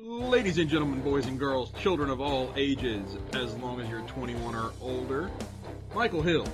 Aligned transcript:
Ladies 0.00 0.58
and 0.58 0.70
gentlemen, 0.70 1.00
boys 1.00 1.26
and 1.26 1.40
girls, 1.40 1.72
children 1.80 2.08
of 2.08 2.20
all 2.20 2.52
ages, 2.54 3.16
as 3.34 3.52
long 3.56 3.80
as 3.80 3.88
you're 3.88 4.02
21 4.02 4.54
or 4.54 4.70
older, 4.80 5.28
Michael 5.92 6.22
Hill, 6.22 6.46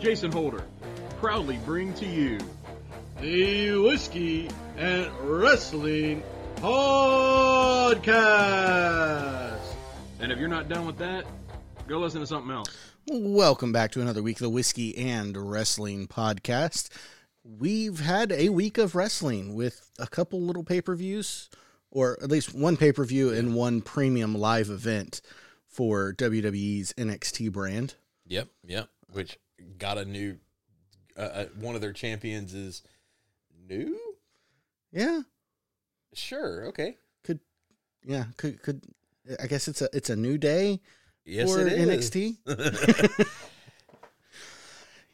Jason 0.00 0.32
Holder, 0.32 0.64
proudly 1.18 1.58
bring 1.66 1.92
to 1.94 2.06
you 2.06 2.38
the 3.20 3.76
Whiskey 3.82 4.48
and 4.78 5.10
Wrestling 5.20 6.22
Podcast. 6.56 8.14
And 10.20 10.32
if 10.32 10.38
you're 10.38 10.48
not 10.48 10.70
done 10.70 10.86
with 10.86 10.96
that, 10.98 11.26
go 11.86 11.98
listen 11.98 12.20
to 12.20 12.26
something 12.26 12.50
else. 12.50 12.74
Welcome 13.08 13.72
back 13.72 13.90
to 13.92 14.00
another 14.00 14.22
week 14.22 14.38
of 14.38 14.42
the 14.42 14.48
Whiskey 14.48 14.96
and 14.96 15.36
Wrestling 15.36 16.08
Podcast. 16.08 16.88
We've 17.44 18.00
had 18.00 18.32
a 18.32 18.48
week 18.48 18.78
of 18.78 18.94
wrestling 18.94 19.54
with 19.54 19.90
a 19.98 20.06
couple 20.06 20.40
little 20.40 20.64
pay 20.64 20.80
per 20.80 20.94
views, 20.94 21.50
or 21.90 22.18
at 22.22 22.30
least 22.30 22.54
one 22.54 22.76
pay 22.76 22.92
per 22.92 23.04
view 23.04 23.30
and 23.32 23.54
one 23.54 23.80
premium 23.82 24.34
live 24.34 24.70
event 24.70 25.20
for 25.66 26.12
WWE's 26.14 26.92
NXT 26.94 27.52
brand. 27.52 27.94
Yep, 28.26 28.48
yep. 28.66 28.88
Which 29.12 29.38
got 29.78 29.98
a 29.98 30.04
new, 30.04 30.36
uh, 31.16 31.20
uh, 31.20 31.44
one 31.58 31.74
of 31.74 31.80
their 31.80 31.92
champions 31.92 32.54
is 32.54 32.82
new. 33.68 33.98
Yeah, 34.92 35.22
Sure, 36.12 36.66
okay. 36.66 36.96
could 37.22 37.38
yeah 38.04 38.24
could 38.36 38.60
could 38.62 38.82
I 39.40 39.46
guess 39.46 39.68
it's 39.68 39.80
a 39.82 39.88
it's 39.92 40.10
a 40.10 40.16
new 40.16 40.38
day 40.38 40.80
Yes, 41.24 41.52
for 41.52 41.60
it 41.64 41.72
is. 41.72 42.10
NXT. 42.10 42.36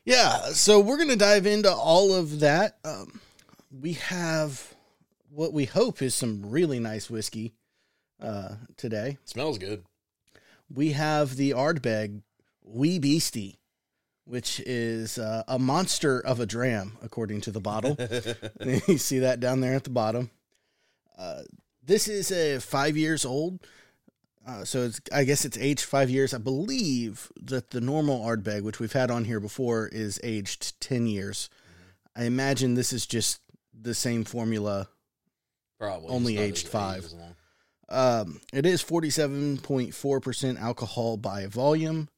yeah, 0.04 0.50
so 0.52 0.80
we're 0.80 0.98
gonna 0.98 1.16
dive 1.16 1.46
into 1.46 1.70
all 1.72 2.14
of 2.14 2.40
that. 2.40 2.78
Um, 2.84 3.20
we 3.70 3.94
have 3.94 4.74
what 5.36 5.52
we 5.52 5.66
hope 5.66 6.00
is 6.00 6.14
some 6.14 6.50
really 6.50 6.80
nice 6.80 7.10
whiskey 7.10 7.52
uh, 8.20 8.54
today. 8.76 9.18
Smells 9.26 9.58
good. 9.58 9.84
We 10.74 10.92
have 10.92 11.36
the 11.36 11.50
Ardbeg 11.50 12.22
Wee 12.64 12.98
Beastie, 12.98 13.60
which 14.24 14.60
is 14.60 15.18
uh, 15.18 15.44
a 15.46 15.58
monster 15.58 16.18
of 16.18 16.40
a 16.40 16.46
dram, 16.46 16.96
according 17.02 17.42
to 17.42 17.50
the 17.50 17.60
bottle. 17.60 17.98
you 18.88 18.96
see 18.96 19.18
that 19.20 19.38
down 19.38 19.60
there 19.60 19.74
at 19.74 19.84
the 19.84 19.90
bottom. 19.90 20.30
Uh, 21.18 21.42
this 21.84 22.08
is 22.08 22.32
a 22.32 22.58
five 22.58 22.96
years 22.96 23.24
old. 23.26 23.60
Uh, 24.46 24.64
so 24.64 24.84
it's, 24.84 25.00
I 25.12 25.24
guess 25.24 25.44
it's 25.44 25.58
aged 25.58 25.84
five 25.84 26.08
years. 26.08 26.32
I 26.32 26.38
believe 26.38 27.30
that 27.42 27.70
the 27.70 27.80
normal 27.80 28.24
Ardbeg, 28.24 28.62
which 28.62 28.78
we've 28.78 28.92
had 28.92 29.10
on 29.10 29.24
here 29.24 29.40
before, 29.40 29.88
is 29.88 30.20
aged 30.22 30.80
10 30.80 31.06
years. 31.06 31.50
I 32.14 32.24
imagine 32.24 32.74
this 32.74 32.92
is 32.92 33.06
just 33.06 33.40
the 33.78 33.94
same 33.94 34.24
formula. 34.24 34.88
Probably 35.78 36.08
Only 36.08 36.38
aged 36.38 36.68
five. 36.68 37.06
Um, 37.88 38.40
it 38.52 38.66
is 38.66 38.82
47.4% 38.82 40.60
alcohol 40.60 41.16
by 41.16 41.46
volume. 41.46 42.08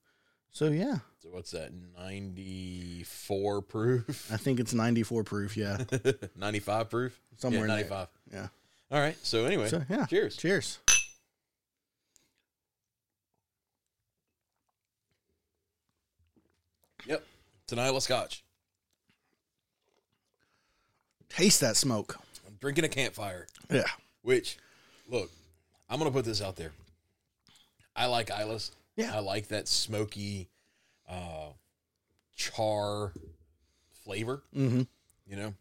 So 0.51 0.67
yeah, 0.69 0.99
So 1.23 1.29
what's 1.31 1.51
that? 1.51 1.71
Ninety 1.97 3.03
four 3.05 3.61
proof. 3.61 4.31
I 4.33 4.37
think 4.39 4.59
it's 4.61 4.73
94 4.73 5.25
proof. 5.25 5.57
Yeah. 5.57 5.85
Ninety 6.37 6.59
five 6.61 6.89
proof. 6.89 7.21
Somewhere 7.37 7.63
yeah, 7.63 7.75
ninety 7.75 7.89
five. 7.89 8.09
Yeah. 8.33 8.49
All 8.91 8.99
right. 9.01 9.17
So 9.23 9.45
anyway, 9.45 9.69
So 9.69 9.83
yeah. 9.91 10.07
cheers. 10.07 10.37
Cheers. 10.37 10.79
Yep. 17.07 17.25
It's 17.65 17.73
an 17.73 17.79
Islay 17.79 18.01
Scotch. 18.01 18.45
Taste 21.29 21.61
that 21.61 21.77
smoke. 21.77 22.19
Drinking 22.61 22.85
a 22.85 22.89
campfire. 22.89 23.47
Yeah. 23.71 23.85
Which, 24.23 24.59
look, 25.09 25.31
I'm 25.89 25.99
gonna 25.99 26.11
put 26.11 26.25
this 26.25 26.43
out 26.43 26.57
there. 26.57 26.73
I 27.95 28.07
like 28.07 28.31
Islay's. 28.31 28.73
Yeah. 28.97 29.15
I 29.15 29.21
like 29.21 29.49
that 29.49 29.69
smoky, 29.69 30.49
uh, 31.09 31.51
char 32.35 33.13
flavor. 34.05 34.43
Mm-hmm. 34.57 34.83
You 35.27 35.37
know, 35.37 35.55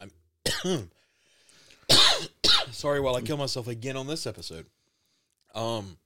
I'm 0.00 0.90
sorry 2.72 3.00
while 3.00 3.16
I 3.16 3.20
kill 3.20 3.36
myself 3.36 3.68
again 3.68 3.96
on 3.96 4.06
this 4.06 4.26
episode. 4.26 4.66
Um, 5.54 5.96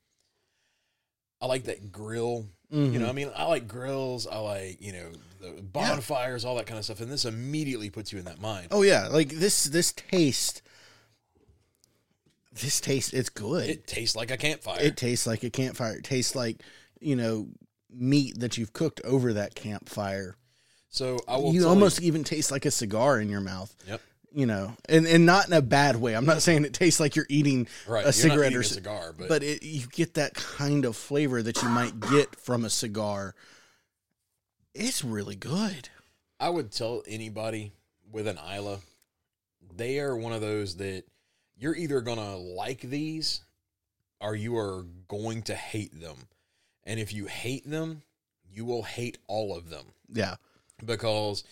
I 1.40 1.46
like 1.46 1.64
that 1.64 1.92
grill. 1.92 2.46
Mm-hmm. 2.72 2.94
You 2.94 2.98
know, 2.98 3.08
I 3.08 3.12
mean, 3.12 3.30
I 3.36 3.44
like 3.44 3.68
grills. 3.68 4.26
I 4.26 4.38
like 4.38 4.82
you 4.82 4.92
know 4.92 5.12
the 5.40 5.62
bonfires, 5.62 6.44
all 6.44 6.56
that 6.56 6.66
kind 6.66 6.78
of 6.78 6.84
stuff, 6.84 7.00
and 7.00 7.10
this 7.10 7.24
immediately 7.24 7.90
puts 7.90 8.12
you 8.12 8.18
in 8.18 8.24
that 8.24 8.40
mind. 8.40 8.68
Oh 8.70 8.82
yeah, 8.82 9.08
like 9.08 9.30
this 9.30 9.64
this 9.64 9.92
taste. 9.92 10.62
This 12.52 12.80
taste 12.80 13.12
it's 13.12 13.28
good. 13.28 13.68
It 13.68 13.86
tastes 13.86 14.16
like 14.16 14.30
a 14.30 14.36
campfire. 14.36 14.80
It 14.80 14.96
tastes 14.96 15.26
like 15.26 15.42
a 15.44 15.50
campfire. 15.50 15.96
It 15.96 16.04
tastes 16.04 16.34
like, 16.34 16.62
you 17.00 17.14
know, 17.14 17.48
meat 17.90 18.40
that 18.40 18.56
you've 18.56 18.72
cooked 18.72 19.00
over 19.04 19.34
that 19.34 19.54
campfire. 19.54 20.36
so 20.88 21.18
I 21.28 21.36
will. 21.36 21.52
You 21.52 21.68
almost 21.68 22.00
even 22.00 22.24
taste 22.24 22.50
like 22.50 22.64
a 22.64 22.70
cigar 22.70 23.20
in 23.20 23.28
your 23.28 23.42
mouth. 23.42 23.74
Yep. 23.86 24.00
You 24.36 24.44
know, 24.44 24.76
and 24.86 25.06
and 25.06 25.24
not 25.24 25.46
in 25.46 25.54
a 25.54 25.62
bad 25.62 25.96
way. 25.96 26.14
I'm 26.14 26.26
not 26.26 26.42
saying 26.42 26.66
it 26.66 26.74
tastes 26.74 27.00
like 27.00 27.16
you're 27.16 27.24
eating 27.30 27.68
Right. 27.88 28.02
a 28.02 28.08
you're 28.08 28.12
cigarette 28.12 28.48
eating 28.48 28.58
or 28.58 28.60
a 28.60 28.64
cigar, 28.64 29.14
but, 29.16 29.28
but 29.28 29.42
it, 29.42 29.62
you 29.62 29.86
get 29.86 30.12
that 30.14 30.34
kind 30.34 30.84
of 30.84 30.94
flavor 30.94 31.42
that 31.42 31.62
you 31.62 31.70
might 31.70 31.98
get 31.98 32.38
from 32.38 32.66
a 32.66 32.68
cigar. 32.68 33.34
It's 34.74 35.02
really 35.02 35.36
good. 35.36 35.88
I 36.38 36.50
would 36.50 36.70
tell 36.70 37.02
anybody 37.08 37.72
with 38.12 38.28
an 38.28 38.36
Islay, 38.36 38.76
they 39.74 40.00
are 40.00 40.14
one 40.14 40.34
of 40.34 40.42
those 40.42 40.76
that 40.76 41.04
you're 41.56 41.74
either 41.74 42.02
gonna 42.02 42.36
like 42.36 42.82
these 42.82 43.40
or 44.20 44.36
you 44.36 44.58
are 44.58 44.84
going 45.08 45.42
to 45.44 45.54
hate 45.54 45.98
them. 45.98 46.16
And 46.84 47.00
if 47.00 47.14
you 47.14 47.24
hate 47.24 47.68
them, 47.68 48.02
you 48.50 48.66
will 48.66 48.82
hate 48.82 49.16
all 49.28 49.56
of 49.56 49.70
them. 49.70 49.86
Yeah. 50.12 50.36
Because, 50.84 51.42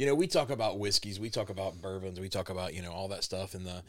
you 0.00 0.06
know, 0.06 0.14
we 0.14 0.26
talk 0.26 0.48
about 0.48 0.78
whiskeys, 0.78 1.20
we 1.20 1.28
talk 1.28 1.50
about 1.50 1.82
bourbons, 1.82 2.18
we 2.18 2.30
talk 2.30 2.48
about, 2.48 2.72
you 2.72 2.80
know, 2.80 2.90
all 2.90 3.08
that 3.08 3.22
stuff 3.22 3.52
and 3.54 3.66
the 3.66 3.82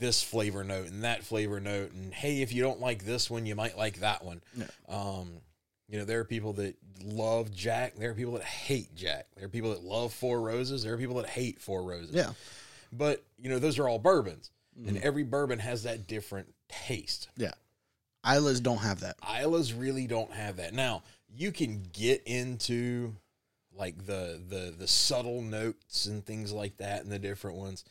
this 0.00 0.20
flavor 0.20 0.64
note 0.64 0.88
and 0.88 1.04
that 1.04 1.22
flavor 1.22 1.60
note 1.60 1.92
and 1.92 2.12
hey, 2.12 2.42
if 2.42 2.52
you 2.52 2.60
don't 2.60 2.80
like 2.80 3.04
this 3.04 3.30
one, 3.30 3.46
you 3.46 3.54
might 3.54 3.78
like 3.78 4.00
that 4.00 4.24
one. 4.24 4.40
Yeah. 4.56 4.66
Um, 4.88 5.30
you 5.88 5.98
know, 5.98 6.04
there 6.04 6.18
are 6.18 6.24
people 6.24 6.54
that 6.54 6.74
love 7.04 7.52
Jack. 7.52 7.94
There 7.94 8.10
are 8.10 8.14
people 8.14 8.32
that 8.32 8.42
hate 8.42 8.96
Jack. 8.96 9.26
There 9.36 9.44
are 9.44 9.48
people 9.48 9.70
that 9.70 9.84
love 9.84 10.12
Four 10.12 10.40
Roses. 10.40 10.82
There 10.82 10.92
are 10.94 10.98
people 10.98 11.16
that 11.16 11.28
hate 11.28 11.60
Four 11.60 11.84
Roses. 11.84 12.14
Yeah. 12.16 12.32
But, 12.92 13.22
you 13.38 13.48
know, 13.48 13.60
those 13.60 13.78
are 13.78 13.88
all 13.88 14.00
bourbons. 14.00 14.50
And 14.76 14.96
Mm-hmm. 14.96 15.06
every 15.06 15.22
bourbon 15.22 15.60
has 15.60 15.84
that 15.84 16.08
different 16.08 16.52
taste. 16.68 17.28
Yeah. 17.36 17.52
Islays 18.24 18.58
don't 18.58 18.78
have 18.78 19.00
that. 19.00 19.14
Islay's 19.22 19.72
really 19.72 20.08
don't 20.08 20.32
have 20.32 20.56
that. 20.56 20.74
Now, 20.74 21.02
you 21.32 21.52
can 21.52 21.82
get 21.92 22.22
into 22.26 23.14
like 23.76 24.06
the 24.06 24.40
the 24.48 24.74
the 24.76 24.86
subtle 24.88 25.42
notes 25.42 26.06
and 26.06 26.24
things 26.24 26.52
like 26.52 26.76
that 26.78 27.02
and 27.02 27.10
the 27.12 27.18
different 27.18 27.56
ones. 27.56 27.84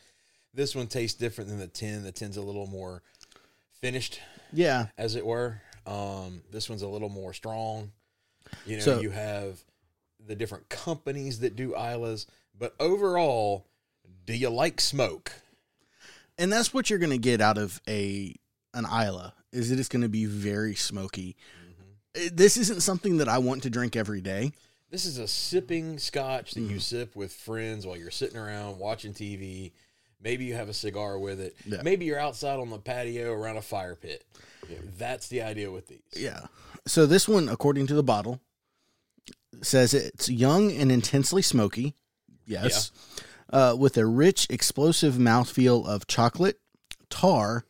This 0.52 0.74
one 0.74 0.86
tastes 0.86 1.18
different 1.18 1.50
than 1.50 1.58
the 1.58 1.66
10. 1.66 2.04
The 2.04 2.12
10's 2.12 2.36
a 2.36 2.42
little 2.42 2.66
more 2.68 3.02
finished 3.80 4.20
Yeah. 4.52 4.86
as 4.96 5.16
it 5.16 5.26
were. 5.26 5.60
Um, 5.86 6.42
this 6.52 6.70
one's 6.70 6.82
a 6.82 6.88
little 6.88 7.08
more 7.08 7.32
strong. 7.34 7.90
You 8.64 8.76
know, 8.76 8.82
So- 8.84 9.00
you 9.00 9.10
have 9.10 9.58
the 10.24 10.36
different 10.36 10.68
companies 10.68 11.40
that 11.40 11.56
do 11.56 11.74
Islays, 11.74 12.26
but 12.56 12.74
overall, 12.80 13.66
do 14.26 14.34
you 14.34 14.48
like 14.48 14.80
smoke? 14.80 15.32
and 16.38 16.52
that's 16.52 16.72
what 16.74 16.88
you're 16.90 16.98
going 16.98 17.10
to 17.10 17.18
get 17.18 17.40
out 17.40 17.58
of 17.58 17.80
a 17.88 18.34
an 18.72 18.84
Islay 18.86 19.30
is 19.52 19.68
that 19.68 19.76
it 19.76 19.80
is 19.80 19.88
going 19.88 20.02
to 20.02 20.08
be 20.08 20.24
very 20.24 20.74
smoky. 20.74 21.36
Mm-hmm. 22.16 22.34
This 22.36 22.56
isn't 22.56 22.80
something 22.82 23.18
that 23.18 23.28
I 23.28 23.38
want 23.38 23.62
to 23.64 23.70
drink 23.70 23.94
every 23.96 24.20
day. 24.20 24.52
This 24.94 25.06
is 25.06 25.18
a 25.18 25.26
sipping 25.26 25.98
scotch 25.98 26.54
that 26.54 26.60
Mm-hmm. 26.60 26.70
you 26.74 26.78
sip 26.78 27.16
with 27.16 27.32
friends 27.32 27.84
while 27.84 27.96
you're 27.96 28.12
sitting 28.12 28.36
around 28.36 28.78
watching 28.78 29.12
TV. 29.12 29.72
Maybe 30.22 30.44
you 30.44 30.54
have 30.54 30.68
a 30.68 30.72
cigar 30.72 31.18
with 31.18 31.40
it. 31.40 31.56
Yeah. 31.66 31.82
Maybe 31.82 32.04
you're 32.04 32.20
outside 32.20 32.60
on 32.60 32.70
the 32.70 32.78
patio 32.78 33.32
around 33.32 33.56
a 33.56 33.60
fire 33.62 33.96
pit. 33.96 34.24
That's 34.96 35.26
the 35.26 35.42
idea 35.42 35.72
with 35.72 35.88
these. 35.88 35.98
Yeah. 36.16 36.42
So 36.86 37.06
this 37.06 37.26
one, 37.28 37.48
according 37.48 37.88
to 37.88 37.94
the 37.94 38.04
bottle, 38.04 38.40
says 39.62 39.94
it's 39.94 40.28
young 40.28 40.70
and 40.70 40.92
intensely 40.92 41.42
smoky. 41.42 41.96
Yes. 42.46 42.92
Uh, 43.52 43.74
with 43.76 43.98
a 43.98 44.06
rich, 44.06 44.46
explosive 44.48 45.14
mouthfeel 45.14 45.84
of 45.88 46.06
chocolate, 46.06 46.60
tar, 47.10 47.64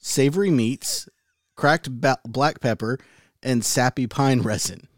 savory 0.00 0.50
meats, 0.50 1.08
cracked 1.54 2.00
ba- 2.00 2.18
black 2.24 2.58
pepper, 2.60 2.98
and 3.44 3.64
sappy 3.64 4.08
pine 4.08 4.40
resin. 4.42 4.88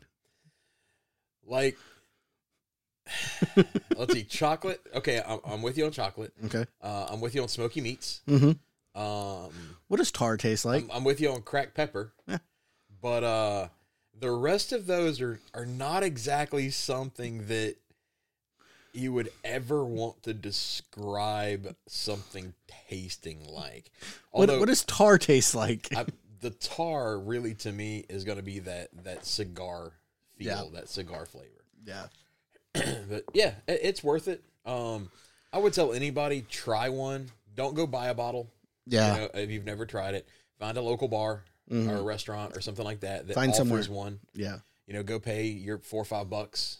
Like, 1.46 1.76
let's 3.96 4.12
see, 4.12 4.24
chocolate. 4.24 4.80
Okay, 4.94 5.22
I'm, 5.26 5.38
I'm 5.44 5.62
with 5.62 5.78
you 5.78 5.86
on 5.86 5.92
chocolate. 5.92 6.32
Okay. 6.44 6.64
Uh, 6.82 7.06
I'm 7.10 7.20
with 7.20 7.34
you 7.34 7.42
on 7.42 7.48
smoky 7.48 7.80
meats. 7.80 8.22
Mm-hmm. 8.28 9.00
Um, 9.00 9.52
What 9.88 9.98
does 9.98 10.10
tar 10.10 10.36
taste 10.36 10.64
like? 10.64 10.84
I'm, 10.84 10.90
I'm 10.90 11.04
with 11.04 11.20
you 11.20 11.30
on 11.30 11.42
cracked 11.42 11.74
pepper. 11.74 12.12
Yeah. 12.26 12.38
But 13.00 13.24
uh, 13.24 13.68
the 14.18 14.30
rest 14.30 14.72
of 14.72 14.86
those 14.86 15.20
are 15.20 15.38
are 15.54 15.66
not 15.66 16.02
exactly 16.02 16.70
something 16.70 17.46
that 17.46 17.76
you 18.92 19.12
would 19.12 19.28
ever 19.44 19.84
want 19.84 20.22
to 20.22 20.32
describe 20.32 21.76
something 21.86 22.54
tasting 22.88 23.46
like. 23.46 23.90
What, 24.30 24.48
what 24.48 24.68
does 24.68 24.84
tar 24.84 25.18
taste 25.18 25.54
like? 25.54 25.88
I, 25.94 26.06
the 26.40 26.50
tar 26.50 27.18
really 27.18 27.54
to 27.54 27.72
me 27.72 28.06
is 28.08 28.24
going 28.24 28.38
to 28.38 28.44
be 28.44 28.60
that 28.60 28.88
that 29.04 29.26
cigar 29.26 29.92
feel, 30.36 30.46
Yeah. 30.48 30.62
that 30.80 30.88
cigar 30.88 31.26
flavor. 31.26 31.64
yeah. 31.84 32.06
but 33.08 33.24
yeah, 33.34 33.54
it, 33.66 33.80
it's 33.82 34.04
worth 34.04 34.28
it. 34.28 34.42
Um, 34.64 35.10
I 35.52 35.58
would 35.58 35.72
tell 35.72 35.92
anybody 35.92 36.42
try 36.50 36.88
one. 36.90 37.30
Don't 37.54 37.74
go 37.74 37.86
buy 37.86 38.08
a 38.08 38.14
bottle. 38.14 38.50
Yeah. 38.86 39.14
You 39.14 39.20
know, 39.20 39.30
if 39.34 39.50
you've 39.50 39.64
never 39.64 39.86
tried 39.86 40.14
it, 40.14 40.28
find 40.58 40.76
a 40.76 40.82
local 40.82 41.08
bar 41.08 41.42
Mhm. 41.70 41.88
or 41.90 41.96
a 41.96 42.02
restaurant 42.02 42.56
or 42.56 42.60
something 42.60 42.84
like 42.84 43.00
that 43.00 43.26
that 43.26 43.34
Find 43.34 43.50
offers 43.50 43.56
somewhere. 43.58 43.82
one. 43.88 44.20
Yeah. 44.34 44.58
You 44.86 44.94
know, 44.94 45.02
go 45.02 45.18
pay 45.18 45.46
your 45.46 45.78
four 45.78 46.02
or 46.02 46.04
five 46.04 46.28
bucks 46.30 46.78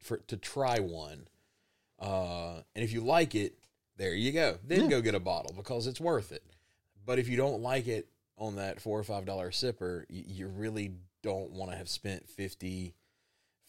for 0.00 0.16
to 0.16 0.36
try 0.36 0.78
one. 0.80 1.28
Uh, 2.00 2.62
and 2.74 2.84
if 2.84 2.92
you 2.92 3.00
like 3.00 3.34
it, 3.34 3.54
there 3.96 4.14
you 4.14 4.32
go. 4.32 4.58
Then 4.64 4.82
Yeah. 4.84 4.88
go 4.88 5.00
get 5.02 5.14
a 5.14 5.20
bottle 5.20 5.52
because 5.54 5.86
it's 5.86 6.00
worth 6.00 6.32
it. 6.32 6.42
But 7.04 7.18
if 7.18 7.28
you 7.28 7.36
don't 7.36 7.62
like 7.62 7.86
it 7.86 8.08
on 8.36 8.56
that 8.56 8.80
four 8.80 8.98
or 8.98 9.04
five 9.04 9.24
dollar 9.24 9.50
sipper, 9.50 10.04
you, 10.08 10.24
you 10.26 10.46
really 10.48 10.92
don't 11.22 11.52
want 11.52 11.70
to 11.70 11.76
have 11.76 11.88
spent 11.88 12.28
50, 12.28 12.94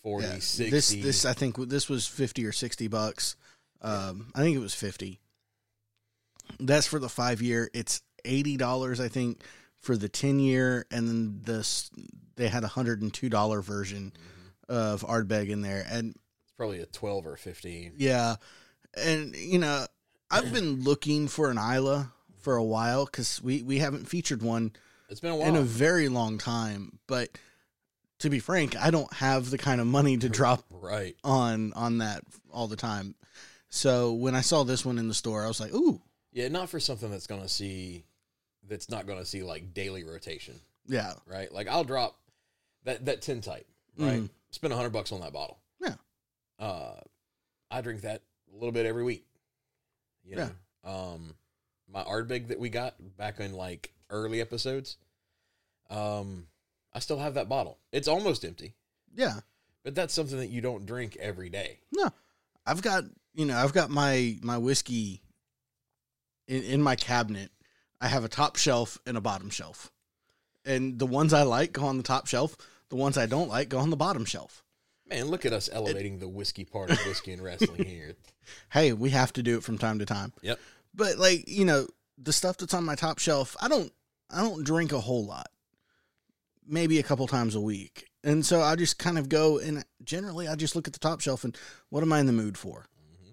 40, 0.04 0.26
yeah. 0.26 0.34
60. 0.34 0.70
This 0.70 0.90
this 0.90 1.26
I 1.26 1.34
think 1.34 1.58
this 1.70 1.90
was 1.90 2.08
50 2.08 2.46
or 2.46 2.52
60 2.52 2.88
bucks. 2.88 3.36
Um 3.82 4.32
I 4.36 4.40
think 4.40 4.56
it 4.56 4.60
was 4.60 4.76
50. 4.76 5.20
That's 6.60 6.88
for 6.88 7.00
the 7.00 7.10
5 7.10 7.42
year. 7.42 7.70
It's 7.74 8.02
$80 8.26 9.00
I 9.00 9.08
think 9.08 9.42
for 9.80 9.96
the 9.96 10.10
10 10.10 10.40
year 10.40 10.86
and 10.92 11.08
then 11.08 11.42
this 11.44 11.90
they 12.36 12.48
had 12.48 12.64
a 12.64 12.68
$102 12.68 13.64
version 13.64 14.14
of 14.68 15.02
Ardbeg 15.02 15.50
in 15.50 15.62
there 15.62 15.86
and 15.90 16.16
It's 16.44 16.54
probably 16.56 16.82
a 16.82 16.86
12 16.86 17.28
or 17.28 17.36
15. 17.36 17.94
Yeah. 17.98 18.36
And, 18.96 19.36
you 19.36 19.60
know, 19.60 19.86
I've 20.32 20.54
been 20.54 20.84
looking 20.84 21.28
for 21.28 21.50
an 21.50 21.58
Islay 21.58 22.06
for 22.40 22.56
a 22.56 22.64
while 22.64 23.06
because 23.06 23.42
we, 23.42 23.62
we 23.64 23.80
haven't 23.80 24.08
featured 24.08 24.42
one 24.42 24.72
It's 25.10 25.20
been 25.20 25.32
a 25.32 25.36
while. 25.36 25.48
in 25.48 25.56
a 25.56 25.62
very 25.62 26.08
long 26.08 26.38
time. 26.38 27.00
But 27.08 27.30
to 28.20 28.30
be 28.30 28.40
frank, 28.40 28.78
I 28.78 28.92
don't 28.92 29.12
have 29.14 29.50
the 29.50 29.58
kind 29.58 29.82
of 29.82 29.88
money 29.88 30.18
to 30.18 30.30
drop 30.30 30.64
right. 30.70 31.16
on 31.24 31.74
on 31.74 32.00
that 32.00 32.24
all 32.52 32.68
the 32.68 32.76
time. 32.76 33.16
So 33.70 34.14
when 34.14 34.36
I 34.36 34.42
saw 34.42 34.64
this 34.64 34.86
one 34.86 34.98
in 34.98 35.08
the 35.08 35.14
store, 35.14 35.44
I 35.44 35.48
was 35.48 35.60
like, 35.60 35.74
ooh, 35.74 36.02
Yeah, 36.32 36.48
not 36.48 36.70
for 36.70 36.80
something 36.80 37.12
that's 37.12 37.28
going 37.28 37.42
to 37.42 37.50
see, 37.50 38.04
that's 38.68 38.90
not 38.90 39.06
going 39.06 39.20
to 39.20 39.26
see 39.26 39.44
like 39.44 39.74
daily 39.74 40.04
rotation, 40.04 40.60
yeah. 40.88 41.14
right? 41.28 41.52
Like 41.52 41.68
I'll 41.68 41.84
drop 41.84 42.20
that, 42.86 43.06
that 43.06 43.22
tin 43.22 43.42
type, 43.42 43.68
right? 43.98 44.22
Mhm. 44.22 44.30
Spend 44.52 44.74
a 44.74 44.76
hundred 44.76 44.92
bucks 44.92 45.12
on 45.12 45.22
that 45.22 45.34
bottle. 45.34 45.60
Yeah. 45.80 45.96
Uh, 46.58 46.96
I 47.70 47.82
drink 47.82 48.02
that 48.02 48.24
a 48.52 48.56
little 48.56 48.72
bit 48.72 48.86
every 48.88 49.04
week. 49.04 49.26
You 50.24 50.36
know? 50.36 50.50
Um, 50.84 51.36
my 51.92 52.04
Ardbeg 52.04 52.48
that 52.50 52.60
we 52.60 52.70
got 52.70 52.96
back 53.18 53.40
in 53.40 53.54
like 53.54 53.94
early 54.10 54.42
episodes, 54.42 54.98
um, 55.90 56.48
I 56.94 57.00
still 57.00 57.20
have 57.20 57.34
that 57.36 57.50
bottle. 57.50 57.78
It's 57.92 58.08
almost 58.08 58.44
empty, 58.46 58.74
Yeah. 59.16 59.40
but 59.84 59.96
that's 59.96 60.14
something 60.14 60.38
that 60.38 60.50
you 60.50 60.62
don't 60.62 60.86
drink 60.86 61.18
every 61.20 61.50
day. 61.50 61.80
No, 61.92 62.10
I've 62.66 62.82
got 62.82 63.04
you 63.34 63.46
know 63.46 63.58
I've 63.58 63.74
got 63.74 63.90
my 63.90 64.38
my 64.42 64.58
whiskey 64.58 65.22
in 66.48 66.64
in 66.64 66.82
my 66.82 66.96
cabinet. 66.96 67.52
I 68.02 68.08
have 68.08 68.24
a 68.24 68.30
top 68.30 68.56
shelf 68.56 68.98
and 69.06 69.18
a 69.18 69.22
bottom 69.22 69.50
shelf, 69.50 69.92
and 70.66 70.98
the 71.00 71.06
ones 71.08 71.34
I 71.34 71.44
like 71.44 71.74
go 71.74 71.86
on 71.86 71.98
the 71.98 72.04
top 72.04 72.28
shelf. 72.28 72.56
The 72.90 72.96
ones 72.96 73.18
I 73.20 73.28
don't 73.28 73.50
like 73.50 73.70
go 73.70 73.78
on 73.78 73.92
the 73.92 73.96
bottom 73.98 74.26
shelf. 74.26 74.64
Man, 75.08 75.26
look 75.28 75.46
at 75.46 75.54
us 75.54 75.70
elevating 75.72 76.18
the 76.20 76.28
whiskey 76.28 76.66
part 76.66 76.90
of 76.90 76.98
whiskey 77.06 77.34
and 77.34 77.42
wrestling 77.44 77.84
here. 77.86 78.14
Hey, 78.72 78.94
we 78.94 79.12
have 79.12 79.32
to 79.34 79.44
do 79.44 79.58
it 79.60 79.64
from 79.64 79.78
time 79.78 80.00
to 80.00 80.08
time. 80.08 80.34
Yep. 80.42 80.60
But 80.96 81.20
like 81.20 81.48
you 81.48 81.66
know 81.66 81.86
the 82.18 82.34
stuff 82.34 82.58
that's 82.58 82.74
on 82.74 82.84
my 82.84 82.96
top 82.96 83.20
shelf, 83.20 83.56
I 83.62 83.68
don't 83.68 83.94
I 84.32 84.42
don't 84.42 84.64
drink 84.64 84.92
a 84.92 85.00
whole 85.00 85.26
lot. 85.26 85.48
Maybe 86.68 87.00
a 87.00 87.04
couple 87.04 87.26
times 87.28 87.56
a 87.56 87.62
week. 87.62 88.06
And 88.24 88.46
so 88.46 88.62
I 88.62 88.76
just 88.76 89.00
kind 89.00 89.18
of 89.18 89.28
go 89.30 89.58
and 89.58 89.84
generally 90.04 90.48
I 90.48 90.56
just 90.56 90.76
look 90.76 90.88
at 90.88 90.94
the 90.94 91.00
top 91.00 91.22
shelf 91.22 91.44
and 91.44 91.58
what 91.90 92.04
am 92.04 92.14
I 92.14 92.20
in 92.20 92.26
the 92.28 92.32
mood 92.34 92.58
for? 92.58 92.86
Mm-hmm. 93.14 93.32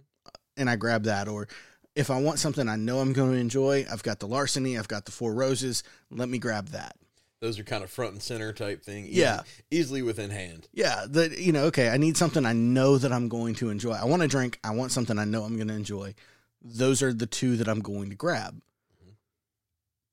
and 0.57 0.71
I 0.71 0.77
grab 0.77 1.05
that. 1.05 1.29
Or 1.29 1.49
if 1.95 2.11
I 2.11 2.21
want 2.21 2.39
something 2.39 2.69
I 2.69 2.77
know 2.77 3.01
I'm 3.01 3.13
going 3.13 3.33
to 3.33 3.37
enjoy, 3.39 3.85
I've 3.91 4.03
got 4.03 4.21
the 4.21 4.29
Larceny, 4.29 4.79
I've 4.79 4.89
got 4.89 5.05
the 5.05 5.13
Four 5.13 5.35
Roses. 5.35 5.83
Let 6.11 6.29
me 6.29 6.39
grab 6.39 6.69
that. 6.69 6.97
Those 7.41 7.59
are 7.59 7.65
kind 7.65 7.85
of 7.85 7.91
front 7.91 8.13
and 8.13 8.23
center 8.23 8.53
type 8.55 8.83
thing. 8.83 9.05
easy- 9.07 9.21
Yeah. 9.21 9.43
Easily 9.71 10.01
within 10.01 10.31
hand. 10.31 10.69
Yeah, 10.73 11.05
that 11.11 11.37
you 11.39 11.53
know, 11.53 11.65
okay, 11.65 11.91
I 11.91 11.99
need 11.99 12.17
something 12.17 12.47
I 12.47 12.55
know 12.55 12.97
that 12.97 13.13
I'm 13.13 13.29
going 13.29 13.55
to 13.57 13.69
enjoy. 13.69 13.93
I 13.93 14.05
want 14.07 14.23
to 14.23 14.29
drink. 14.29 14.59
I 14.65 14.71
want 14.71 14.93
something 14.93 15.19
I 15.19 15.25
know 15.27 15.43
I'm 15.43 15.57
going 15.57 15.69
to 15.69 15.75
enjoy. 15.75 16.15
Those 16.63 17.03
are 17.03 17.13
the 17.13 17.27
two 17.27 17.57
that 17.59 17.69
I'm 17.69 17.81
going 17.81 18.09
to 18.09 18.17
grab. 18.17 18.61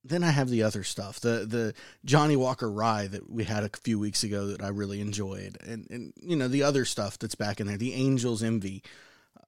Then 0.05 0.23
I 0.23 0.31
have 0.31 0.49
the 0.49 0.63
other 0.63 0.83
stuff, 0.83 1.19
the 1.21 1.45
the 1.47 1.73
Johnnie 2.03 2.35
Walker 2.35 2.69
Rye 2.69 3.07
that 3.07 3.29
we 3.29 3.45
had 3.45 3.63
a 3.63 3.69
few 3.83 3.97
weeks 3.97 4.23
ago 4.23 4.47
that 4.47 4.61
I 4.61 4.67
really 4.67 4.99
enjoyed, 4.99 5.57
and 5.65 5.87
and 5.89 6.13
you 6.21 6.35
know 6.35 6.47
the 6.49 6.63
other 6.63 6.83
stuff 6.85 7.17
that's 7.17 7.35
back 7.35 7.61
in 7.61 7.67
there, 7.67 7.77
the 7.77 7.93
Angels 7.93 8.43
Envy, 8.43 8.83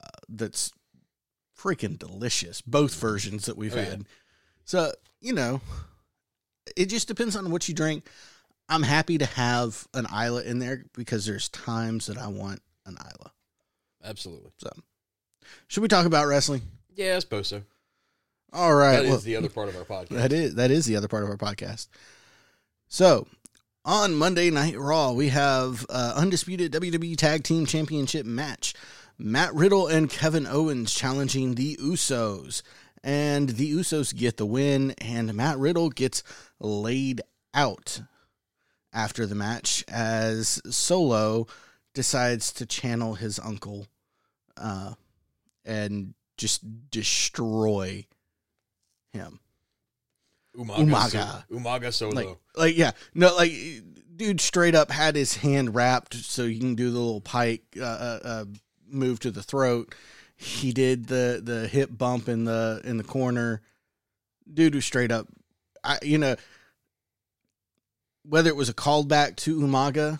uh, 0.02 0.08
that's 0.28 0.72
freaking 1.58 1.98
delicious. 1.98 2.62
Both 2.62 2.94
versions 2.94 3.44
that 3.46 3.56
we've 3.58 3.74
Oh, 3.74 3.80
yeah. 3.80 3.84
had. 3.84 4.04
So 4.64 4.92
you 5.20 5.34
know, 5.34 5.60
it 6.76 6.86
just 6.86 7.06
depends 7.08 7.36
on 7.36 7.50
what 7.50 7.68
you 7.68 7.74
drink. 7.74 8.06
I'm 8.68 8.82
happy 8.82 9.18
to 9.18 9.26
have 9.26 9.86
an 9.94 10.06
Islay 10.06 10.46
in 10.46 10.58
there 10.58 10.84
because 10.94 11.26
there's 11.26 11.48
times 11.50 12.06
that 12.06 12.18
I 12.18 12.28
want 12.28 12.62
an 12.86 12.96
Islay. 12.98 13.30
Absolutely. 14.02 14.50
So, 14.58 14.70
should 15.68 15.82
we 15.82 15.88
talk 15.88 16.06
about 16.06 16.26
wrestling? 16.26 16.62
Yeah, 16.94 17.16
I 17.16 17.18
suppose 17.18 17.48
so. 17.48 17.62
All 18.52 18.74
right. 18.74 18.96
That 18.96 19.04
is 19.04 19.10
well, 19.10 19.18
the 19.18 19.36
other 19.36 19.48
part 19.48 19.68
of 19.68 19.76
our 19.76 19.84
podcast. 19.84 20.08
that 20.08 20.32
is 20.32 20.54
that 20.54 20.70
is 20.70 20.86
the 20.86 20.96
other 20.96 21.08
part 21.08 21.24
of 21.24 21.30
our 21.30 21.36
podcast. 21.36 21.88
So, 22.88 23.26
on 23.84 24.14
Monday 24.14 24.50
Night 24.50 24.78
Raw, 24.78 25.12
we 25.12 25.28
have 25.28 25.84
uh, 25.90 26.14
undisputed 26.16 26.72
WWE 26.72 27.16
Tag 27.16 27.42
Team 27.42 27.66
Championship 27.66 28.24
match. 28.26 28.74
Matt 29.18 29.54
Riddle 29.54 29.86
and 29.86 30.10
Kevin 30.10 30.46
Owens 30.46 30.92
challenging 30.92 31.54
the 31.54 31.76
Usos, 31.76 32.62
and 33.02 33.50
the 33.50 33.72
Usos 33.72 34.14
get 34.14 34.36
the 34.36 34.44
win, 34.44 34.92
and 34.98 35.34
Matt 35.34 35.58
Riddle 35.58 35.88
gets 35.88 36.22
laid 36.60 37.22
out 37.54 38.02
after 38.92 39.26
the 39.26 39.34
match 39.34 39.84
as 39.88 40.60
Solo 40.68 41.46
decides 41.94 42.52
to 42.54 42.66
channel 42.66 43.14
his 43.14 43.38
uncle 43.38 43.86
uh, 44.56 44.94
and 45.64 46.14
just 46.36 46.90
destroy 46.90 48.06
him. 49.16 49.40
Umaga. 50.56 50.76
Umaga. 50.86 51.10
So- 51.10 51.54
Umaga 51.56 51.92
Solo. 51.92 52.12
Like, 52.14 52.36
like 52.56 52.76
yeah, 52.78 52.92
no, 53.14 53.34
like 53.34 53.52
dude 54.16 54.40
straight 54.40 54.74
up 54.74 54.90
had 54.90 55.14
his 55.16 55.36
hand 55.36 55.74
wrapped 55.74 56.14
so 56.14 56.44
you 56.44 56.58
can 56.60 56.74
do 56.74 56.90
the 56.90 56.98
little 56.98 57.20
pike 57.20 57.62
uh, 57.78 57.82
uh, 57.84 58.20
uh, 58.24 58.44
move 58.88 59.20
to 59.20 59.30
the 59.30 59.42
throat. 59.42 59.94
He 60.36 60.72
did 60.72 61.06
the 61.08 61.40
the 61.42 61.66
hip 61.68 61.90
bump 61.96 62.28
in 62.28 62.44
the 62.44 62.80
in 62.84 62.96
the 62.96 63.04
corner. 63.04 63.60
Dude 64.52 64.74
was 64.74 64.84
straight 64.84 65.10
up, 65.12 65.26
I 65.82 65.98
you 66.02 66.18
know. 66.18 66.36
Whether 68.28 68.50
it 68.50 68.56
was 68.56 68.68
a 68.68 68.74
callback 68.74 69.36
to 69.36 69.60
Umaga 69.60 70.18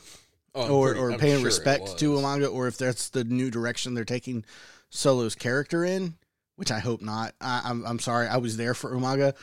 Oh, 0.54 0.74
or, 0.78 0.86
pretty- 0.88 1.00
or 1.00 1.10
I'm 1.12 1.18
paying 1.18 1.38
sure 1.38 1.46
respect 1.46 1.98
to. 1.98 2.12
Umaga, 2.12 2.52
or 2.52 2.66
if 2.66 2.78
that's 2.78 3.08
the 3.10 3.24
new 3.24 3.50
direction 3.50 3.94
they're 3.94 4.04
taking 4.04 4.44
Solo's 4.90 5.34
character 5.34 5.84
in, 5.84 6.14
which 6.56 6.70
I 6.70 6.80
hope 6.80 7.00
not. 7.00 7.34
I, 7.40 7.62
I'm 7.64 7.86
I'm 7.86 7.98
sorry, 7.98 8.26
I 8.26 8.38
was 8.38 8.56
there 8.56 8.74
for 8.74 8.90
Umaga. 8.90 9.34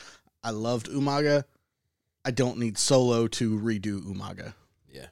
I 0.42 0.50
loved 0.50 0.88
Umaga. 0.88 1.44
I 2.24 2.30
don't 2.30 2.58
need 2.58 2.78
Solo 2.78 3.26
to 3.28 3.58
redo 3.58 4.00
Umaga. 4.00 4.54
Yeah. 4.90 5.06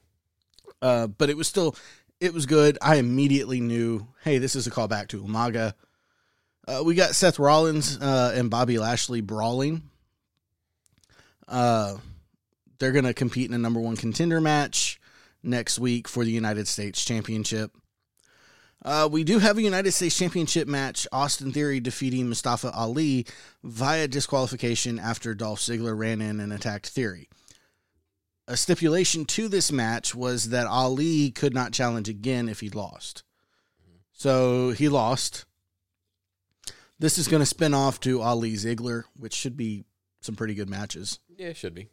Uh, 0.80 1.06
but 1.06 1.30
it 1.30 1.37
was 1.37 1.47
still, 1.47 1.76
it 2.21 2.32
was 2.32 2.47
good. 2.47 2.78
I 2.80 2.97
immediately 2.97 3.61
knew, 3.61 4.06
hey, 4.25 4.38
this 4.38 4.54
is 4.56 4.66
a 4.66 4.71
callback 4.71 5.09
to 5.09 5.23
Umaga. 5.23 5.75
Uh, 6.66 6.82
we 6.85 6.94
got 6.94 7.14
Seth 7.14 7.38
Rollins 7.38 7.99
uh, 8.00 8.32
and 8.35 8.49
Bobby 8.49 8.78
Lashley 8.78 9.21
brawling. 9.21 9.82
Uh, 11.47 11.97
they're 12.78 12.92
going 12.92 13.04
to 13.04 13.14
compete 13.14 13.49
in 13.49 13.54
a 13.54 13.59
number 13.59 13.80
one 13.80 13.97
contender 13.97 14.40
match 14.40 15.00
next 15.42 15.78
week 15.78 16.09
for 16.09 16.25
the 16.25 16.30
United 16.30 16.66
States 16.66 17.04
Championship. 17.04 17.73
Uh, 18.84 19.08
we 19.10 19.22
do 19.22 19.38
have 19.38 19.58
a 19.58 19.62
United 19.62 19.92
States 19.92 20.16
Championship 20.16 20.66
match. 20.66 21.06
Austin 21.12 21.52
Theory 21.52 21.78
defeating 21.78 22.28
Mustafa 22.28 22.72
Ali 22.72 23.26
via 23.62 24.08
disqualification 24.08 24.98
after 24.98 25.34
Dolph 25.34 25.60
Ziggler 25.60 25.96
ran 25.96 26.20
in 26.20 26.40
and 26.40 26.52
attacked 26.52 26.88
Theory. 26.88 27.28
A 28.48 28.56
stipulation 28.56 29.24
to 29.26 29.48
this 29.48 29.70
match 29.70 30.14
was 30.14 30.48
that 30.48 30.66
Ali 30.66 31.30
could 31.30 31.54
not 31.54 31.72
challenge 31.72 32.08
again 32.08 32.48
if 32.48 32.58
he 32.58 32.70
lost. 32.70 33.22
So 34.12 34.70
he 34.70 34.88
lost. 34.88 35.44
This 36.98 37.18
is 37.18 37.28
going 37.28 37.40
to 37.40 37.46
spin 37.46 37.74
off 37.74 38.00
to 38.00 38.20
Ali 38.20 38.54
Ziggler, 38.54 39.04
which 39.16 39.34
should 39.34 39.56
be 39.56 39.84
some 40.20 40.34
pretty 40.34 40.54
good 40.54 40.68
matches. 40.68 41.20
Yeah, 41.36 41.48
it 41.48 41.56
should 41.56 41.74
be. 41.74 41.88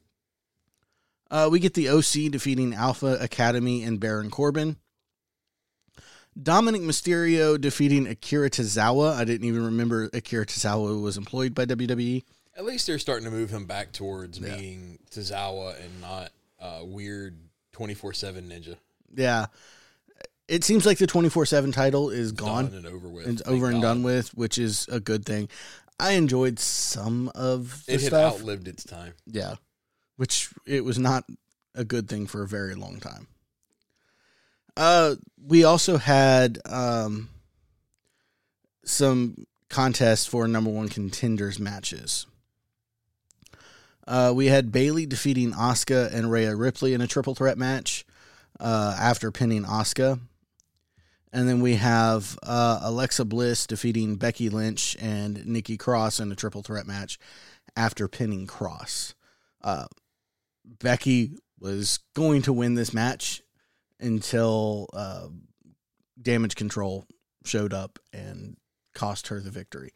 Uh, 1.32 1.50
we 1.52 1.60
get 1.60 1.76
the 1.76 1.90
OC 1.90 2.32
defeating 2.32 2.74
Alpha 2.74 3.18
Academy 3.22 3.84
and 3.84 4.00
Baron 4.00 4.32
Corbin. 4.32 4.78
Dominik 6.38 6.82
Mysterio 6.84 7.60
defeating 7.60 8.08
Akira 8.08 8.50
Tozawa. 8.50 9.14
I 9.16 9.24
didn't 9.26 9.48
even 9.48 9.64
remember 9.66 10.10
Akira 10.14 10.46
Tozawa 10.46 11.02
was 11.02 11.18
employed 11.18 11.54
by. 11.56 11.66
WWE. 11.66 12.24
At 12.58 12.66
least 12.66 12.88
they're 12.88 13.00
starting 13.00 13.26
to 13.26 13.32
move 13.32 13.50
him 13.50 13.66
back 13.66 13.92
towards 13.94 14.40
Yeah. 14.40 14.56
being 14.58 15.00
Tozawa 15.12 15.76
and 15.84 16.02
not 16.02 16.32
uh, 16.62 16.82
weird 16.84 17.38
twenty 17.72 17.94
four 17.94 18.14
seven 18.14 18.50
ninja. 18.50 18.76
Yeah. 19.16 19.48
It 20.48 20.64
seems 20.64 20.84
like 20.84 20.98
the 20.98 21.06
24 21.06 21.46
7 21.46 21.72
title 21.72 22.10
is 22.10 22.32
gone. 22.32 22.66
And 22.74 22.86
over 22.88 23.08
with. 23.08 23.28
It's 23.28 23.42
Thank 23.44 23.56
over 23.56 23.68
and 23.68 23.82
God. 23.84 23.88
done 23.88 24.04
with, 24.04 24.30
which 24.34 24.58
is 24.58 24.88
a 24.92 25.00
good 25.00 25.24
thing. 25.24 25.48
I 26.00 26.14
enjoyed 26.14 26.58
some 26.58 27.30
of 27.36 27.86
the 27.86 27.94
It 27.94 28.02
had 28.02 28.08
stuff. 28.08 28.34
outlived 28.40 28.68
its 28.68 28.84
time. 28.84 29.14
Yeah. 29.28 29.56
Which 30.18 30.50
it 30.66 30.84
was 30.84 30.98
not 30.98 31.24
a 31.76 31.84
good 31.84 32.10
thing 32.10 32.26
for 32.26 32.42
a 32.42 32.48
very 32.48 32.74
long 32.74 33.00
time. 33.00 33.28
Uh 34.80 35.16
we 35.46 35.66
also 35.66 35.98
had 35.98 36.58
um 36.66 37.28
some 38.86 39.46
contests 39.70 40.26
for 40.26 40.48
number 40.48 40.70
one 40.70 40.88
contenders 40.88 41.60
matches. 41.60 42.26
Uh, 44.08 44.34
we 44.36 44.48
had 44.48 44.72
Bayley 44.72 45.06
defeating 45.06 45.52
Asuka 45.52 46.12
and 46.12 46.32
Rhea 46.32 46.56
Ripley 46.56 46.94
in 46.96 47.02
a 47.02 47.08
triple 47.08 47.36
threat 47.36 47.58
match 47.60 48.06
uh, 48.60 48.96
after 49.00 49.32
pinning 49.32 49.66
Asuka. 49.66 50.20
And 51.32 51.48
then 51.48 51.62
we 51.62 51.76
have 51.76 52.40
uh, 52.42 52.80
Alexa 52.82 53.26
Bliss 53.26 53.68
defeating 53.68 54.16
Becky 54.16 54.50
Lynch 54.50 54.98
and 55.00 55.46
Nikki 55.46 55.78
Cross 55.78 56.20
in 56.20 56.32
a 56.32 56.36
triple 56.36 56.64
threat 56.64 56.88
match 56.88 57.20
after 57.76 58.08
pinning 58.08 58.48
Cross. 58.48 59.14
Uh, 59.64 59.86
Becky 60.66 61.38
was 61.60 62.00
going 62.16 62.42
to 62.42 62.54
win 62.54 62.74
this 62.74 62.96
match 62.96 63.44
until 64.00 64.88
uh, 64.94 65.28
Damage 66.22 66.56
Control 66.56 67.06
showed 67.46 67.74
up 67.74 68.00
and 68.14 68.58
cost 68.94 69.28
her 69.28 69.40
the 69.40 69.52
victory. 69.52 69.92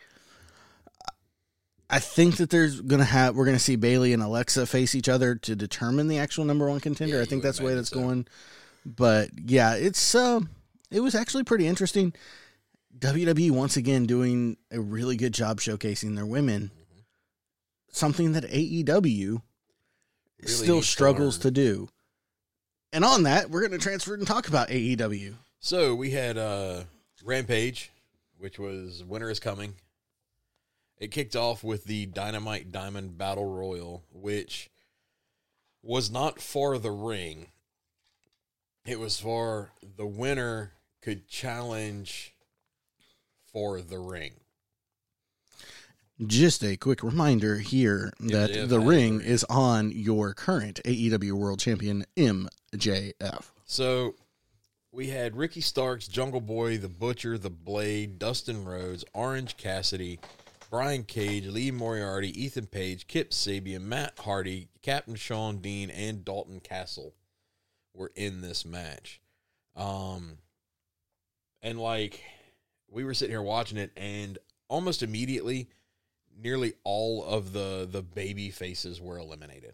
I 1.89 1.99
think 1.99 2.37
that 2.37 2.49
there's 2.49 2.81
gonna 2.81 3.03
have 3.03 3.35
we're 3.35 3.45
gonna 3.45 3.59
see 3.59 3.75
Bayley 3.75 4.13
and 4.13 4.23
Alexa 4.23 4.65
face 4.65 4.95
each 4.95 5.09
other 5.09 5.35
to 5.35 5.55
determine 5.55 6.07
the 6.07 6.17
actual 6.17 6.43
number 6.45 6.67
one 6.67 6.79
contender. 6.79 7.17
Yeah, 7.17 7.21
I 7.21 7.25
think 7.25 7.43
that's 7.43 7.59
the 7.59 7.65
way 7.65 7.75
that's 7.75 7.89
so. 7.89 7.99
going. 7.99 8.27
But 8.85 9.29
yeah, 9.45 9.75
it's 9.75 10.15
uh, 10.15 10.39
it 10.89 11.01
was 11.01 11.13
actually 11.13 11.43
pretty 11.43 11.67
interesting. 11.67 12.13
WWE 12.97 13.51
once 13.51 13.77
again 13.77 14.05
doing 14.05 14.57
a 14.71 14.79
really 14.79 15.17
good 15.17 15.33
job 15.33 15.59
showcasing 15.59 16.15
their 16.15 16.25
women. 16.25 16.71
Mm-hmm. 16.73 16.99
Something 17.91 18.31
that 18.33 18.45
AEW 18.45 19.41
Really 20.43 20.53
still 20.53 20.75
needs 20.75 20.87
to 20.87 20.91
struggles 20.91 21.37
to 21.39 21.51
do. 21.51 21.89
And 22.93 23.03
on 23.03 23.23
that, 23.23 23.49
we're 23.49 23.61
going 23.61 23.71
to 23.71 23.79
transfer 23.79 24.13
and 24.13 24.25
talk 24.25 24.47
about 24.47 24.69
AEW. 24.69 25.33
So 25.59 25.95
we 25.95 26.11
had 26.11 26.37
uh, 26.37 26.83
Rampage, 27.25 27.91
which 28.37 28.59
was 28.59 29.03
Winter 29.03 29.31
is 29.31 29.39
Coming. 29.39 29.73
It 30.99 31.09
kicked 31.09 31.35
off 31.35 31.63
with 31.63 31.85
the 31.85 32.05
Dynamite 32.05 32.71
Diamond 32.71 33.17
Battle 33.17 33.51
Royal, 33.51 34.03
which 34.13 34.69
was 35.81 36.11
not 36.11 36.39
for 36.39 36.77
the 36.77 36.91
ring. 36.91 37.47
It 38.85 38.99
was 38.99 39.19
for 39.19 39.71
the 39.97 40.05
winner 40.05 40.73
could 41.01 41.27
challenge 41.27 42.35
for 43.51 43.81
the 43.81 43.97
ring. 43.97 44.33
Just 46.27 46.63
a 46.63 46.77
quick 46.77 47.01
reminder 47.01 47.57
here 47.57 48.13
that 48.19 48.53
the 48.53 48.79
ring 48.79 49.17
the 49.17 49.19
ring. 49.19 49.21
is 49.21 49.43
on 49.45 49.91
your 49.91 50.35
current 50.35 50.79
AEW 50.85 51.31
World 51.31 51.59
Champion 51.59 52.05
MJF. 52.73 53.51
So 53.65 54.15
we 54.91 55.07
had 55.07 55.35
Ricky 55.35 55.61
Starks, 55.61 56.07
Jungle 56.07 56.41
Boy, 56.41 56.77
The 56.77 56.89
Butcher, 56.89 57.37
The 57.37 57.49
Blade, 57.49 58.19
Dustin 58.19 58.63
Rhodes, 58.63 59.03
Orange 59.13 59.57
Cassidy, 59.57 60.19
Brian 60.69 61.03
Cage, 61.03 61.47
Lee 61.47 61.71
Moriarty, 61.71 62.29
Ethan 62.41 62.67
Page, 62.67 63.07
Kip 63.07 63.31
Sabian, 63.31 63.81
Matt 63.81 64.17
Hardy, 64.19 64.69
Captain 64.81 65.15
Shawn 65.15 65.59
Dean, 65.59 65.89
and 65.89 66.25
Dalton 66.25 66.59
Castle 66.59 67.13
were 67.93 68.11
in 68.15 68.41
this 68.41 68.65
match. 68.65 69.21
Um, 69.75 70.37
and 71.61 71.79
like 71.79 72.23
we 72.89 73.03
were 73.03 73.13
sitting 73.13 73.33
here 73.33 73.41
watching 73.41 73.77
it, 73.77 73.91
and 73.95 74.37
almost 74.67 75.03
immediately, 75.03 75.69
nearly 76.41 76.73
all 76.83 77.23
of 77.23 77.53
the 77.53 77.87
the 77.89 78.01
baby 78.01 78.49
faces 78.49 78.99
were 79.01 79.17
eliminated. 79.17 79.73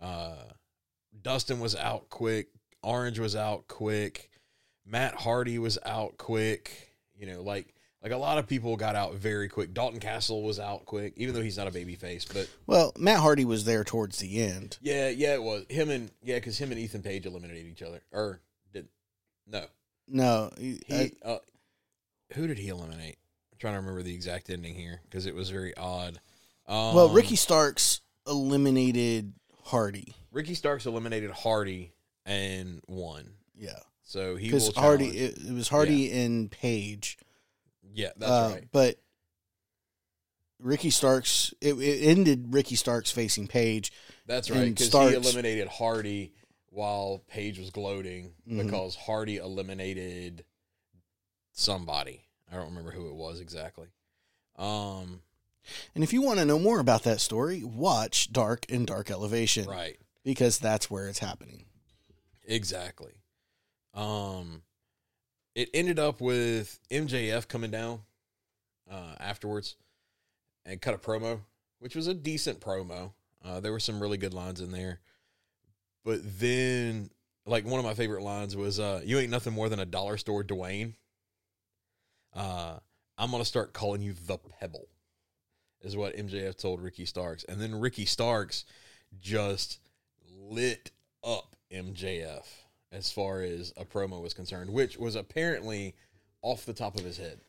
Uh, 0.00 0.34
Dustin 1.22 1.60
was 1.60 1.76
out 1.76 2.08
quick. 2.10 2.48
Orange 2.82 3.18
was 3.18 3.34
out 3.34 3.68
quick. 3.68 4.30
Matt 4.86 5.14
Hardy 5.14 5.58
was 5.58 5.78
out 5.84 6.18
quick. 6.18 6.90
You 7.16 7.26
know, 7.26 7.42
like 7.42 7.74
like 8.02 8.12
a 8.12 8.16
lot 8.18 8.36
of 8.36 8.46
people 8.46 8.76
got 8.76 8.96
out 8.96 9.14
very 9.14 9.48
quick. 9.48 9.72
Dalton 9.72 9.98
Castle 10.00 10.42
was 10.42 10.60
out 10.60 10.84
quick, 10.84 11.14
even 11.16 11.34
though 11.34 11.40
he's 11.40 11.56
not 11.56 11.66
a 11.66 11.70
baby 11.70 11.94
face. 11.94 12.26
But 12.26 12.50
Well, 12.66 12.92
Matt 12.98 13.20
Hardy 13.20 13.46
was 13.46 13.64
there 13.64 13.82
towards 13.82 14.18
the 14.18 14.42
end. 14.42 14.76
yeah, 14.82 15.08
yeah, 15.08 15.34
it 15.34 15.42
was 15.42 15.64
him 15.70 15.88
and 15.88 16.10
yeah, 16.22 16.36
because 16.36 16.58
him 16.58 16.70
and 16.70 16.78
Ethan 16.78 17.02
Page 17.02 17.24
eliminated 17.24 17.66
each 17.66 17.82
other. 17.82 18.02
Or 18.12 18.40
did 18.72 18.88
no? 19.46 19.64
No, 20.06 20.50
he, 20.58 20.82
He 20.86 21.12
uh, 21.24 21.38
who 22.34 22.46
did 22.46 22.58
he 22.58 22.68
eliminate? 22.68 23.16
I'm 23.52 23.58
trying 23.58 23.74
to 23.74 23.78
remember 23.80 24.02
the 24.02 24.14
exact 24.14 24.50
ending 24.50 24.74
here 24.74 25.00
because 25.04 25.24
it 25.24 25.34
was 25.34 25.48
very 25.48 25.74
odd. 25.76 26.20
Um, 26.66 26.94
well, 26.94 27.08
Ricky 27.08 27.36
Starks 27.36 28.02
eliminated 28.26 29.32
Hardy. 29.64 30.14
Ricky 30.34 30.54
Starks 30.54 30.84
eliminated 30.84 31.30
Hardy 31.30 31.92
and 32.26 32.82
won. 32.88 33.30
Yeah, 33.56 33.78
So 34.02 34.34
he 34.34 34.48
because 34.48 34.74
Hardy 34.74 35.06
it, 35.06 35.38
it 35.38 35.52
was 35.52 35.68
Hardy 35.68 36.10
and 36.10 36.50
Page. 36.50 37.18
Yeah, 37.92 38.10
that's 38.16 38.30
uh, 38.30 38.50
right. 38.54 38.68
But 38.72 38.96
Ricky 40.58 40.90
Starks, 40.90 41.54
it, 41.60 41.74
it 41.74 42.04
ended 42.04 42.52
Ricky 42.52 42.74
Starks 42.74 43.12
facing 43.12 43.46
Page. 43.46 43.92
That's 44.26 44.50
right. 44.50 44.74
Because 44.74 44.92
he 44.92 45.14
eliminated 45.14 45.68
Hardy 45.68 46.32
while 46.70 47.22
Page 47.28 47.60
was 47.60 47.70
gloating 47.70 48.32
Mhm. 48.48 48.64
because 48.64 48.96
Hardy 48.96 49.36
eliminated 49.36 50.44
somebody. 51.52 52.24
I 52.50 52.56
don't 52.56 52.70
remember 52.70 52.90
who 52.90 53.08
it 53.08 53.14
was 53.14 53.40
exactly. 53.40 53.86
Um, 54.56 55.22
And 55.94 56.02
if 56.02 56.12
you 56.12 56.20
want 56.22 56.40
to 56.40 56.44
know 56.44 56.58
more 56.58 56.80
about 56.80 57.04
that 57.04 57.20
story, 57.20 57.62
watch 57.62 58.32
Dark 58.32 58.66
and 58.68 58.86
Dark 58.86 59.10
Elevation 59.10 59.66
right. 59.66 59.96
Because 60.24 60.58
that's 60.58 60.90
where 60.90 61.08
it's 61.08 61.18
happening. 61.18 61.64
Exactly. 62.46 63.12
Um, 63.94 64.62
it 65.54 65.70
ended 65.72 65.98
up 65.98 66.20
with 66.20 66.80
MJF 66.90 67.46
coming 67.48 67.70
down 67.70 68.00
uh, 68.90 69.14
afterwards 69.20 69.76
and 70.64 70.80
cut 70.80 70.94
a 70.94 70.98
promo, 70.98 71.40
which 71.78 71.94
was 71.94 72.06
a 72.06 72.14
decent 72.14 72.60
promo. 72.60 73.12
Uh, 73.44 73.60
there 73.60 73.72
were 73.72 73.80
some 73.80 74.00
really 74.00 74.16
good 74.16 74.34
lines 74.34 74.60
in 74.60 74.72
there, 74.72 75.00
but 76.04 76.20
then, 76.40 77.10
like 77.46 77.64
one 77.66 77.78
of 77.78 77.84
my 77.84 77.94
favorite 77.94 78.22
lines 78.22 78.56
was, 78.56 78.80
uh, 78.80 79.02
"You 79.04 79.18
ain't 79.18 79.30
nothing 79.30 79.52
more 79.52 79.68
than 79.68 79.78
a 79.78 79.84
dollar 79.84 80.16
store 80.16 80.42
Dwayne." 80.42 80.94
Uh, 82.32 82.78
I'm 83.18 83.30
gonna 83.30 83.44
start 83.44 83.74
calling 83.74 84.00
you 84.00 84.14
the 84.26 84.38
Pebble, 84.38 84.88
is 85.82 85.96
what 85.96 86.16
MJF 86.16 86.56
told 86.56 86.80
Ricky 86.80 87.04
Starks, 87.04 87.44
and 87.44 87.60
then 87.60 87.78
Ricky 87.78 88.06
Starks 88.06 88.64
just 89.20 89.78
lit 90.50 90.90
up 91.22 91.56
MJF 91.72 92.44
as 92.92 93.10
far 93.10 93.42
as 93.42 93.72
a 93.76 93.84
promo 93.84 94.22
was 94.22 94.34
concerned, 94.34 94.70
which 94.70 94.96
was 94.98 95.16
apparently 95.16 95.94
off 96.42 96.64
the 96.64 96.72
top 96.74 96.96
of 96.98 97.04
his 97.04 97.16
head. 97.16 97.40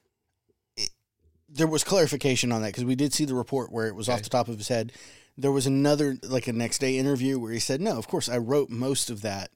There 1.48 1.68
was 1.68 1.84
clarification 1.84 2.52
on 2.52 2.62
that 2.64 2.70
because 2.70 2.86
we 2.86 2.96
did 2.96 3.14
see 3.14 3.26
the 3.26 3.36
report 3.36 3.72
where 3.72 3.88
it 3.88 3.96
was 3.96 4.10
off 4.10 4.24
the 4.24 4.30
top 4.30 4.48
of 4.48 4.58
his 4.58 4.68
head. 4.68 4.92
There 5.38 5.52
was 5.52 5.68
another, 5.68 6.18
like 6.24 6.48
a 6.48 6.54
next 6.54 6.80
day 6.80 6.98
interview 6.98 7.38
where 7.38 7.52
he 7.52 7.60
said, 7.60 7.82
No, 7.82 7.98
of 7.98 8.08
course, 8.08 8.28
I 8.30 8.38
wrote 8.38 8.70
most 8.72 9.10
of 9.12 9.22
that. 9.22 9.52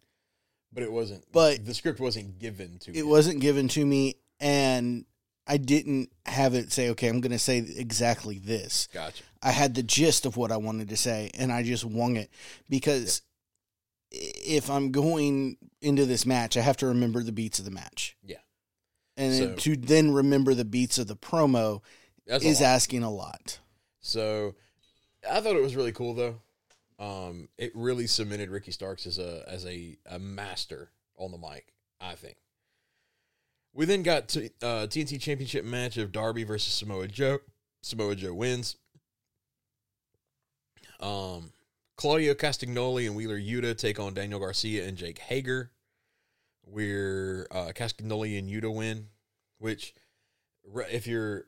But 0.72 0.84
it 0.84 0.91
wasn't. 0.91 1.25
But- 1.31 1.65
the 1.65 1.74
script 1.74 2.00
wasn't 2.00 2.38
given 2.38 2.77
to. 2.79 2.91
It 2.91 2.98
him. 2.98 3.10
wasn't 3.10 3.39
given 3.39 3.67
to 3.69 3.84
me, 3.84 4.15
and 4.39 5.05
I 5.48 5.58
didn't 5.58 6.12
have 6.27 6.53
it 6.53 6.72
say, 6.72 6.89
Okay, 6.91 7.08
I'm 7.08 7.22
going 7.22 7.31
to 7.31 7.39
say 7.39 7.58
exactly 7.58 8.38
this. 8.38 8.88
Gotcha. 8.93 9.24
I 9.41 9.51
had 9.51 9.74
the 9.74 9.81
gist 9.84 10.27
of 10.27 10.38
what 10.38 10.51
I 10.51 10.58
wanted 10.58 10.89
to 10.89 10.98
say, 10.98 11.31
and 11.34 11.51
I 11.51 11.63
just 11.63 11.86
wung 11.86 12.17
it 12.17 12.29
because 12.69 13.24
if 14.11 14.69
I'm 14.69 14.91
going 14.91 15.57
into 15.81 16.05
this 16.05 16.25
match, 16.25 16.57
I 16.57 16.61
have 16.61 16.77
to 16.77 16.87
remember 16.87 17.23
the 17.23 17.31
beats 17.31 17.59
of 17.59 17.65
the 17.65 17.71
match. 17.71 18.17
Yeah. 18.23 18.37
And 19.17 19.33
then 19.33 19.55
to 19.57 19.75
then 19.75 20.13
remember 20.13 20.53
the 20.53 20.65
beats 20.65 20.97
of 20.97 21.07
the 21.07 21.15
promo 21.15 21.81
That's 22.25 22.43
a 22.43 22.47
is 22.47 22.61
asking 22.61 23.03
a 23.03 23.11
lot. 23.11 23.59
So, 23.99 24.55
I 25.29 25.41
thought 25.41 25.55
it 25.55 25.61
was 25.61 25.75
really 25.75 25.91
cool 25.91 26.13
though. 26.13 26.41
Um, 26.99 27.49
it 27.57 27.71
really 27.75 28.07
cemented 28.07 28.49
Ricky 28.49 28.71
Starks 28.71 29.05
as 29.05 29.19
a 29.19 29.43
as 29.47 29.65
a, 29.65 29.97
a 30.05 30.19
master 30.19 30.91
on 31.17 31.31
the 31.31 31.37
mic. 31.37 31.73
I 31.99 32.15
think. 32.15 32.37
We 33.73 33.85
then 33.85 34.03
got 34.03 34.29
to 34.29 34.45
uh, 34.61 34.87
TNT 34.87 35.21
Championship 35.21 35.63
match 35.63 35.97
of 35.97 36.11
Darby 36.11 36.43
versus 36.43 36.73
Samoa 36.73 37.07
Joe. 37.07 37.39
Samoa 37.81 38.15
Joe 38.15 38.33
wins. 38.33 38.77
Um, 40.99 41.51
Claudio 42.00 42.34
Castagnoli 42.34 43.08
and 43.08 43.13
Wheeler 43.13 43.38
Yuta 43.38 43.77
take 43.77 44.00
on 44.00 44.13
Daniel 44.13 44.39
Garcia 44.39 44.88
and 44.88 44.96
Jake 44.96 45.20
Hager. 45.20 45.70
Where 46.62 47.46
uh, 47.51 47.74
Castagnoli 47.75 48.39
and 48.39 48.48
Yuta 48.50 48.74
win, 48.74 49.08
which 49.58 49.94
if 50.89 51.08
you're 51.08 51.48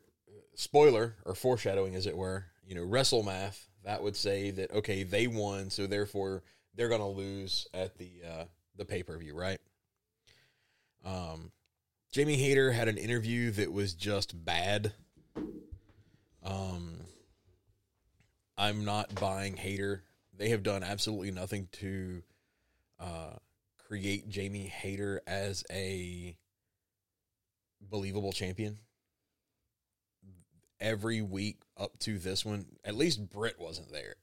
spoiler 0.55 1.15
or 1.23 1.35
foreshadowing, 1.35 1.95
as 1.95 2.05
it 2.05 2.17
were, 2.17 2.47
you 2.67 2.75
know, 2.75 2.83
wrestle 2.83 3.23
math, 3.23 3.69
that 3.85 4.03
would 4.03 4.17
say 4.17 4.51
that 4.51 4.73
okay, 4.73 5.03
they 5.03 5.25
won, 5.25 5.69
so 5.69 5.87
therefore 5.87 6.43
they're 6.75 6.89
going 6.89 6.99
to 6.99 7.07
lose 7.07 7.65
at 7.73 7.97
the 7.97 8.11
uh, 8.29 8.43
the 8.75 8.83
pay 8.83 9.03
per 9.03 9.17
view, 9.17 9.33
right? 9.33 9.59
Um, 11.05 11.53
Jamie 12.11 12.35
Hayter 12.35 12.73
had 12.73 12.89
an 12.89 12.97
interview 12.97 13.51
that 13.51 13.71
was 13.71 13.93
just 13.93 14.43
bad. 14.43 14.91
Um, 16.43 16.97
I'm 18.57 18.83
not 18.83 19.15
buying 19.15 19.55
Hayter. 19.55 20.03
They 20.41 20.49
have 20.49 20.63
done 20.63 20.81
absolutely 20.81 21.29
nothing 21.29 21.67
to 21.73 22.23
uh, 22.99 23.33
create 23.87 24.27
Jamie 24.27 24.65
Hayter 24.65 25.21
as 25.27 25.63
a 25.71 26.35
believable 27.79 28.31
champion. 28.31 28.79
Every 30.79 31.21
week 31.21 31.57
up 31.77 31.99
to 31.99 32.17
this 32.17 32.43
one, 32.43 32.65
at 32.83 32.95
least 32.95 33.29
Britt 33.29 33.59
wasn't 33.59 33.91
there, 33.91 34.15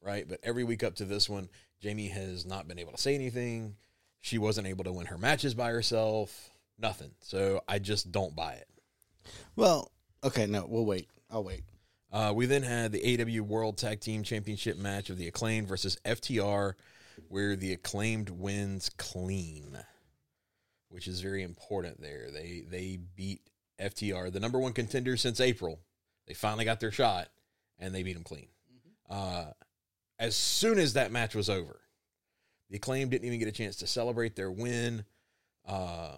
right? 0.00 0.26
But 0.26 0.40
every 0.42 0.64
week 0.64 0.82
up 0.82 0.94
to 0.94 1.04
this 1.04 1.28
one, 1.28 1.50
Jamie 1.78 2.08
has 2.08 2.46
not 2.46 2.66
been 2.66 2.78
able 2.78 2.92
to 2.92 2.98
say 2.98 3.14
anything. 3.14 3.76
She 4.20 4.38
wasn't 4.38 4.66
able 4.66 4.84
to 4.84 4.92
win 4.92 5.08
her 5.08 5.18
matches 5.18 5.52
by 5.52 5.72
herself. 5.72 6.48
Nothing. 6.78 7.10
So 7.20 7.60
I 7.68 7.80
just 7.80 8.10
don't 8.10 8.34
buy 8.34 8.54
it. 8.54 8.68
Well, 9.56 9.92
okay, 10.24 10.46
no, 10.46 10.64
we'll 10.66 10.86
wait. 10.86 11.10
I'll 11.30 11.44
wait. 11.44 11.64
Uh, 12.12 12.32
we 12.34 12.46
then 12.46 12.62
had 12.62 12.92
the 12.92 13.22
AW 13.22 13.42
World 13.42 13.78
Tag 13.78 14.00
Team 14.00 14.22
Championship 14.22 14.76
match 14.76 15.10
of 15.10 15.18
the 15.18 15.28
Acclaimed 15.28 15.68
versus 15.68 15.96
FTR, 16.04 16.74
where 17.28 17.54
the 17.54 17.72
Acclaimed 17.72 18.30
wins 18.30 18.90
clean, 18.96 19.78
which 20.88 21.06
is 21.06 21.20
very 21.20 21.42
important. 21.42 22.00
There, 22.00 22.30
they 22.32 22.64
they 22.68 22.98
beat 23.14 23.42
FTR, 23.80 24.32
the 24.32 24.40
number 24.40 24.58
one 24.58 24.72
contender 24.72 25.16
since 25.16 25.40
April. 25.40 25.78
They 26.26 26.34
finally 26.34 26.64
got 26.64 26.80
their 26.80 26.92
shot, 26.92 27.28
and 27.78 27.94
they 27.94 28.02
beat 28.02 28.14
them 28.14 28.24
clean. 28.24 28.48
Uh, 29.08 29.46
as 30.18 30.36
soon 30.36 30.78
as 30.78 30.94
that 30.94 31.12
match 31.12 31.34
was 31.34 31.48
over, 31.48 31.80
the 32.68 32.76
Acclaimed 32.76 33.12
didn't 33.12 33.26
even 33.26 33.38
get 33.38 33.48
a 33.48 33.52
chance 33.52 33.76
to 33.76 33.86
celebrate 33.86 34.34
their 34.34 34.50
win. 34.50 35.04
Uh, 35.66 36.16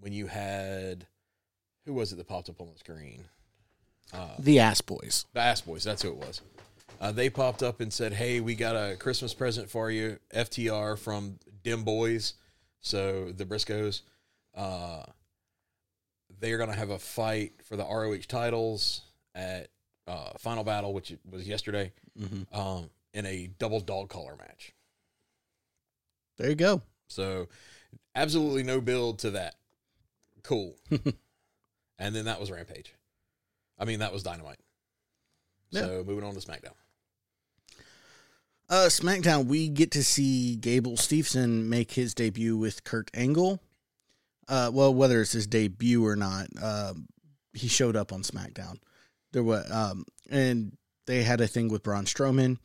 when 0.00 0.12
you 0.12 0.26
had 0.26 1.06
who 1.84 1.92
was 1.92 2.12
it 2.12 2.16
that 2.16 2.28
popped 2.28 2.48
up 2.48 2.60
on 2.60 2.68
the 2.72 2.78
screen? 2.78 3.24
The 4.38 4.58
Ass 4.60 4.80
Boys. 4.80 5.26
The 5.32 5.40
Ass 5.40 5.60
Boys, 5.62 5.84
that's 5.84 6.02
who 6.02 6.08
it 6.10 6.16
was. 6.16 6.40
Uh, 7.00 7.12
they 7.12 7.28
popped 7.28 7.62
up 7.62 7.80
and 7.80 7.92
said, 7.92 8.12
"Hey, 8.12 8.40
we 8.40 8.54
got 8.54 8.76
a 8.76 8.96
Christmas 8.96 9.34
present 9.34 9.68
for 9.68 9.90
you, 9.90 10.18
FTR 10.34 10.96
from 10.98 11.38
Dem 11.62 11.82
Boys." 11.84 12.34
So 12.80 13.32
the 13.32 13.44
Briscoes, 13.44 14.02
uh, 14.54 15.02
they're 16.40 16.58
gonna 16.58 16.74
have 16.76 16.90
a 16.90 16.98
fight 16.98 17.52
for 17.64 17.76
the 17.76 17.84
ROH 17.84 18.26
titles 18.28 19.02
at 19.34 19.68
uh, 20.06 20.30
Final 20.38 20.64
Battle, 20.64 20.92
which 20.94 21.12
was 21.30 21.46
yesterday, 21.48 21.92
Mm-hmm. 22.18 22.56
um, 22.58 22.90
in 23.12 23.26
a 23.26 23.48
double 23.58 23.80
dog 23.80 24.08
collar 24.08 24.36
match. 24.36 24.72
There 26.36 26.48
you 26.50 26.54
go. 26.56 26.82
So 27.08 27.48
absolutely 28.14 28.62
no 28.62 28.80
build 28.80 29.18
to 29.20 29.30
that. 29.32 29.56
Cool. 30.42 30.76
and 31.98 32.14
then 32.14 32.24
that 32.26 32.38
was 32.40 32.50
Rampage. 32.50 32.94
I 33.78 33.84
mean, 33.84 34.00
that 34.00 34.12
was 34.12 34.22
Dynamite. 34.22 34.60
So 35.72 36.04
moving 36.06 36.24
on 36.24 36.34
to 36.34 36.40
SmackDown. 36.40 36.74
Uh, 38.68 38.86
SmackDown, 38.88 39.46
we 39.46 39.68
get 39.68 39.90
to 39.92 40.02
see 40.02 40.56
Gable 40.56 40.92
Steveson 40.92 41.66
make 41.66 41.92
his 41.92 42.14
debut 42.14 42.56
with 42.56 42.84
Kurt 42.84 43.10
Angle. 43.12 43.60
Uh, 44.48 44.70
well, 44.72 44.94
whether 44.94 45.20
it's 45.20 45.32
his 45.32 45.46
debut 45.46 46.04
or 46.04 46.16
not, 46.16 46.46
um, 46.62 47.06
he 47.52 47.68
showed 47.68 47.96
up 47.96 48.12
on 48.12 48.22
SmackDown. 48.22 48.76
There 49.32 49.42
was, 49.42 49.70
um, 49.70 50.04
and 50.30 50.76
they 51.06 51.22
had 51.22 51.40
a 51.40 51.46
thing 51.46 51.68
with 51.68 51.82
Braun 51.82 52.04
Strowman. 52.04 52.58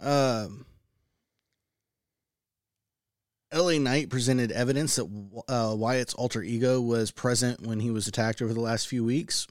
Um, 0.00 0.66
LA 3.52 3.78
Knight 3.78 4.10
presented 4.10 4.52
evidence 4.52 4.96
that 4.96 5.42
uh, 5.48 5.74
Wyatt's 5.76 6.14
alter 6.14 6.42
ego 6.42 6.80
was 6.80 7.10
present 7.10 7.66
when 7.66 7.80
he 7.80 7.90
was 7.90 8.06
attacked 8.06 8.42
over 8.42 8.52
the 8.52 8.60
last 8.60 8.86
few 8.86 9.04
weeks. 9.04 9.46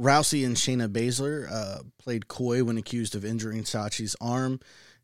Rousey 0.00 0.46
and 0.46 0.56
Shayna 0.56 0.88
Baszler 0.88 1.50
uh, 1.50 1.80
played 1.98 2.26
coy 2.26 2.64
when 2.64 2.78
accused 2.78 3.14
of 3.14 3.24
injuring 3.24 3.64
Shotzi's 3.64 4.16
arm 4.20 4.60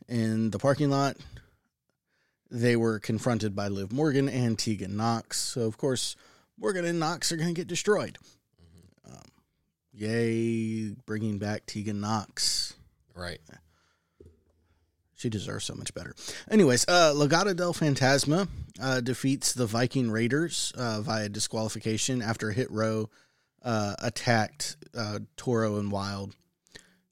in 0.09 0.51
the 0.51 0.59
parking 0.59 0.91
lot. 0.91 1.17
They 2.51 2.77
were 2.77 2.99
confronted 2.99 3.55
by 3.55 3.69
Liv 3.69 3.93
Morgan 3.93 4.29
and 4.29 4.59
Tegan 4.59 4.97
Nox. 4.97 5.39
So, 5.39 5.63
of 5.63 5.77
course, 5.77 6.17
Morgan 6.59 6.85
and 6.85 6.99
Nox 6.99 7.31
are 7.31 7.37
going 7.37 7.49
to 7.49 7.55
get 7.55 7.69
destroyed. 7.69 8.17
Um, 9.07 9.31
yay, 9.93 10.91
bringing 11.05 11.39
back 11.39 11.67
Tegan 11.67 12.01
Nox. 12.01 12.75
Right. 13.15 13.41
She 15.17 15.29
deserves 15.29 15.65
so 15.65 15.75
much 15.75 15.93
better. 15.93 16.15
Anyways, 16.51 16.87
uh, 16.89 17.13
Legado 17.15 17.57
del 17.57 17.73
Fantasma 17.75 18.49
uh, 18.81 19.01
defeats 19.01 19.55
the 19.55 19.67
Viking 19.67 20.11
Raiders 20.11 20.73
uh, 20.77 21.01
via 21.01 21.29
disqualification 21.29 22.23
after 22.23 22.51
a 22.51 22.55
Hit 22.55 22.71
Row 22.71 23.11
uh, 23.67 23.95
attacked 23.99 24.77
uh, 24.97 25.19
Toro 25.37 25.77
and 25.77 25.91
Wilde. 25.91 26.35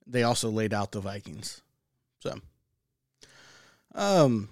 They 0.06 0.22
also 0.22 0.48
laid 0.48 0.72
out 0.72 0.92
the 0.92 1.00
Vikings. 1.00 1.60
So, 2.20 2.38
um, 3.94 4.48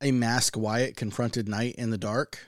a 0.00 0.10
mask 0.10 0.56
Wyatt 0.56 0.96
confronted 0.96 1.46
Knight 1.48 1.74
in 1.76 1.90
the 1.90 1.98
dark. 1.98 2.38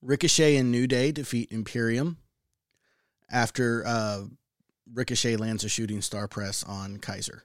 Ricochet 0.00 0.56
and 0.56 0.70
New 0.70 0.86
Day 0.86 1.12
defeat 1.12 1.50
Imperium 1.50 2.16
after 3.30 3.84
uh, 3.86 4.22
Ricochet 4.94 5.36
lands 5.36 5.64
a 5.64 5.68
shooting 5.68 6.00
star 6.00 6.28
press 6.28 6.62
on 6.64 6.98
Kaiser. 6.98 7.42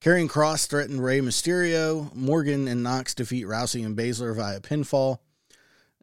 Karrion 0.00 0.30
Kross 0.30 0.66
threatened 0.66 1.04
Rey 1.04 1.20
Mysterio. 1.20 2.12
Morgan 2.14 2.66
and 2.68 2.82
Nox 2.82 3.14
defeat 3.14 3.44
Rousey 3.44 3.84
and 3.84 3.96
Baszler 3.96 4.34
via 4.34 4.60
pinfall. 4.60 5.18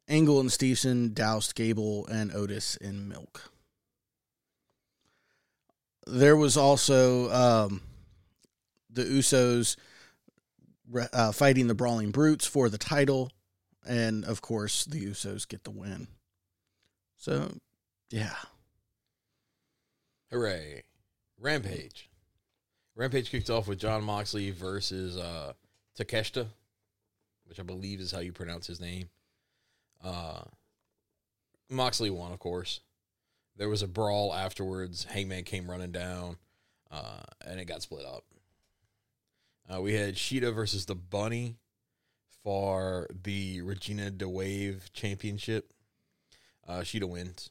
Angle 0.08 0.39
and 0.39 0.50
Steveson 0.50 1.13
doused 1.13 1.56
Gable 1.56 2.08
and 2.08 2.34
Otis 2.34 2.78
in 2.78 3.10
milk. 3.10 3.52
There 6.06 6.38
was 6.38 6.56
also 6.56 7.30
um, 7.32 7.82
the 8.89 9.04
Usos 9.04 9.76
uh, 11.12 11.32
fighting 11.34 11.67
the 11.67 11.76
Brawling 11.76 12.12
Brutes 12.12 12.46
for 12.46 12.70
the 12.70 12.78
title. 12.78 13.32
And 13.86 14.24
of 14.26 14.41
course, 14.41 14.86
the 14.86 15.06
Usos 15.06 15.48
get 15.48 15.63
the 15.63 15.72
win. 15.72 16.08
So, 17.17 17.58
yeah. 18.10 18.36
Hooray. 20.32 20.84
Rampage. 21.39 22.10
Rampage 22.96 23.30
kicked 23.30 23.50
off 23.50 23.67
with 23.67 23.80
Jon 23.80 24.04
Moxley 24.04 24.52
versus 24.52 25.17
uh, 25.17 25.54
Takeshita, 26.00 26.48
which 27.46 27.60
I 27.60 27.63
believe 27.63 28.00
is 28.00 28.12
how 28.12 28.20
you 28.20 28.32
pronounce 28.32 28.67
his 28.67 28.80
name. 28.80 29.10
Uh, 30.04 30.42
Moxley 31.70 32.10
won, 32.10 32.32
of 32.32 32.40
course. 32.40 32.82
There 33.56 33.70
was 33.70 33.82
a 33.82 33.88
brawl 33.88 34.34
afterwards. 34.34 35.06
Hangman 35.06 35.44
came 35.44 35.70
running 35.70 35.92
down, 35.92 36.38
uh, 36.92 37.24
and 37.46 37.60
it 37.60 37.66
got 37.66 37.82
split 37.82 38.06
up. 38.06 38.24
Uh, 39.70 39.82
we 39.82 39.94
had 39.94 40.16
Shida 40.16 40.54
versus 40.54 40.86
the 40.86 40.96
Bunny 40.96 41.58
for 42.44 43.08
the 43.24 43.62
Regina 43.62 44.12
De 44.12 44.30
Wave 44.30 44.90
Championship. 44.94 45.74
Uh, 46.68 46.80
Shida 46.80 47.10
wins. 47.10 47.50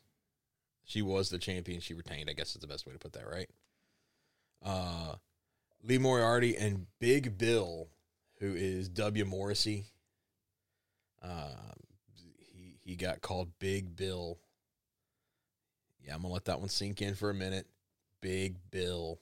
She 0.85 1.03
was 1.03 1.29
the 1.29 1.39
champion. 1.39 1.81
She 1.81 1.95
retained. 1.95 2.31
I 2.31 2.33
guess 2.33 2.55
is 2.55 2.61
the 2.61 2.67
best 2.67 2.87
way 2.87 2.93
to 2.93 2.99
put 2.99 3.13
that, 3.15 3.29
right? 3.29 3.51
Uh, 4.65 5.17
Lee 5.83 5.99
Moriarty 5.99 6.57
and 6.57 6.87
Big 7.01 7.37
Bill, 7.37 7.89
who 8.39 8.55
is 8.55 8.89
W 8.89 9.25
Morrissey. 9.25 9.87
Uh, 11.23 11.73
he 12.87 12.97
got 12.97 13.21
called 13.21 13.51
Big 13.59 13.97
Bill. 13.97 14.39
Yeah, 16.05 16.15
I'm 16.15 16.23
gonna 16.23 16.33
let 16.33 16.45
that 16.45 16.61
one 16.61 16.69
sink 16.69 17.03
in 17.03 17.15
for 17.15 17.31
a 17.31 17.35
minute. 17.35 17.67
Big 18.23 18.57
Bill 18.71 19.19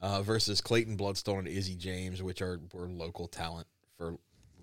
uh, 0.00 0.22
versus 0.22 0.60
Clayton 0.60 0.96
Bloodstone 0.96 1.40
and 1.40 1.48
Izzy 1.48 1.76
James, 1.76 2.22
which 2.22 2.42
are 2.42 2.60
were 2.74 2.88
local 2.88 3.28
talent 3.28 3.68
for 3.96 4.16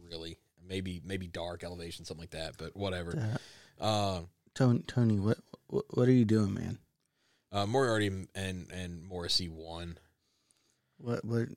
really 0.10 0.38
maybe 0.68 1.02
maybe 1.06 1.28
Dark 1.28 1.64
Elevation 1.64 2.06
something 2.06 2.22
like 2.22 2.32
that, 2.32 2.58
but 2.58 2.76
whatever. 2.76 3.40
Uh, 3.80 4.22
Tony, 4.54 4.84
Tony, 4.86 5.20
what, 5.20 5.38
what 5.68 5.86
what 5.92 6.08
are 6.08 6.12
you 6.14 6.26
doing, 6.26 6.54
man? 6.54 6.78
uh, 7.54 7.66
Moriarty 7.66 8.08
and 8.36 8.72
and 8.72 9.04
Morrissey 9.04 9.48
won. 9.48 9.98
What 10.98 11.24
what? 11.24 11.48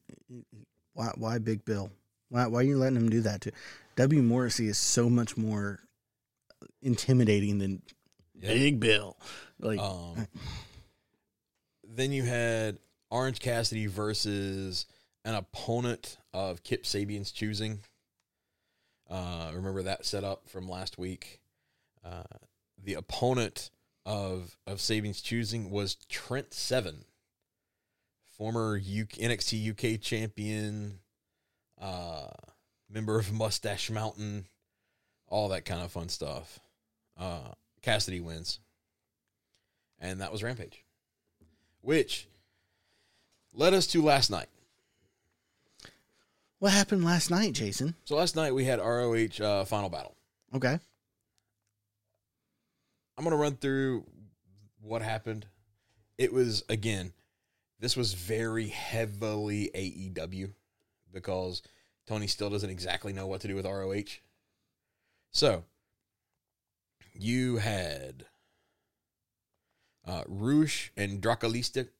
Why 0.93 1.11
why 1.17 1.39
Big 1.39 1.65
Bill? 1.65 1.91
Why 2.29 2.47
why 2.47 2.61
are 2.61 2.65
you 2.65 2.77
letting 2.77 2.97
him 2.97 3.09
do 3.09 3.23
that 3.23 3.41
to? 3.43 3.53
W 3.97 4.23
Morrissey 4.23 4.69
is 4.69 4.79
so 4.79 5.09
much 5.09 5.37
more 5.37 5.81
intimidating 6.83 7.59
than 7.59 7.83
Yeah. 8.35 8.49
Big 8.49 8.81
Bill. 8.81 9.17
Like 9.59 9.79
Um, 9.81 10.27
then 11.85 12.13
you 12.13 12.23
had 12.25 12.79
Orange 13.11 13.39
Cassidy 13.41 13.87
versus 13.87 14.87
an 15.25 15.35
opponent 15.35 16.19
of 16.33 16.63
Kip 16.63 16.85
Sabian's 16.85 17.33
choosing. 17.33 17.81
Uh, 19.09 19.51
remember 19.55 19.83
that 19.85 20.05
setup 20.05 20.49
from 20.49 20.69
last 20.69 20.99
week? 20.99 21.41
Uh, 22.05 22.23
the 22.83 22.95
opponent 22.95 23.71
of 24.05 24.57
of 24.67 24.79
Sabian's 24.79 25.21
choosing 25.21 25.71
was 25.71 25.95
Trent 26.09 26.53
Seven, 26.53 27.05
former 28.37 28.77
U- 28.77 29.07
NXT 29.07 29.71
UK 29.71 30.01
champion, 30.01 31.01
uh, 31.81 32.29
member 32.89 33.19
of 33.19 33.33
Mustache 33.33 33.91
Mountain, 33.91 34.47
all 35.29 35.49
that 35.49 35.65
kind 35.65 35.83
of 35.83 35.93
fun 35.93 36.09
stuff. 36.09 36.59
Uh, 37.19 37.53
Cassidy 37.83 38.21
wins, 38.21 38.59
and 39.99 40.21
that 40.21 40.33
was 40.33 40.43
Rampage, 40.43 40.85
which 41.81 42.29
led 43.55 43.75
us 43.75 43.87
to 43.89 44.03
last 44.03 44.31
night. 44.31 44.49
What 46.59 46.73
happened 46.73 47.05
last 47.05 47.31
night, 47.31 47.53
Jason? 47.53 47.95
So 48.05 48.17
last 48.17 48.35
night 48.35 48.55
we 48.55 48.65
had 48.65 48.81
ROH 48.81 49.43
uh, 49.43 49.65
Final 49.65 49.91
Battle. 49.91 50.17
Okay. 50.55 50.79
I'm 53.19 53.25
going 53.25 53.31
to 53.31 53.37
run 53.37 53.57
through 53.57 54.05
what 54.83 55.03
happened. 55.03 55.47
It 56.19 56.33
was, 56.33 56.65
again, 56.69 57.13
this 57.79 57.97
was 57.97 58.15
very 58.15 58.69
heavily 58.69 59.71
AEW 59.75 60.53
because 61.13 61.63
Tony 62.07 62.27
still 62.27 62.51
doesn't 62.51 62.71
exactly 62.71 63.13
know 63.13 63.27
what 63.27 63.43
to 63.43 63.49
do 63.49 63.55
with 63.55 63.67
ROH. 63.67 64.19
So, 65.37 65.65
you 67.13 67.59
had 67.59 68.25
uh, 70.07 70.23
Roosh 70.27 70.89
and 70.97 71.21
Dralistico 71.21 71.91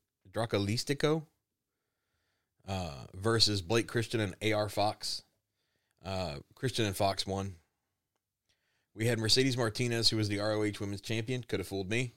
uh, 2.67 3.05
versus 3.13 3.61
Blake 3.61 3.89
Christian 3.89 4.21
and 4.21 4.55
AR 4.55 4.71
Fox. 4.71 5.23
Uh, 6.03 6.37
Christian 6.55 6.87
and 6.87 6.97
Fox 6.97 7.27
won. 7.27 7.57
We 8.95 9.05
had 9.05 9.19
Mercedes 9.19 9.59
Martinez, 9.59 10.09
who 10.09 10.17
was 10.17 10.31
the 10.31 10.39
ROH 10.39 10.81
Women's 10.81 11.03
Champion, 11.03 11.45
could 11.47 11.61
have 11.61 11.69
fooled 11.69 11.91
me, 11.91 12.15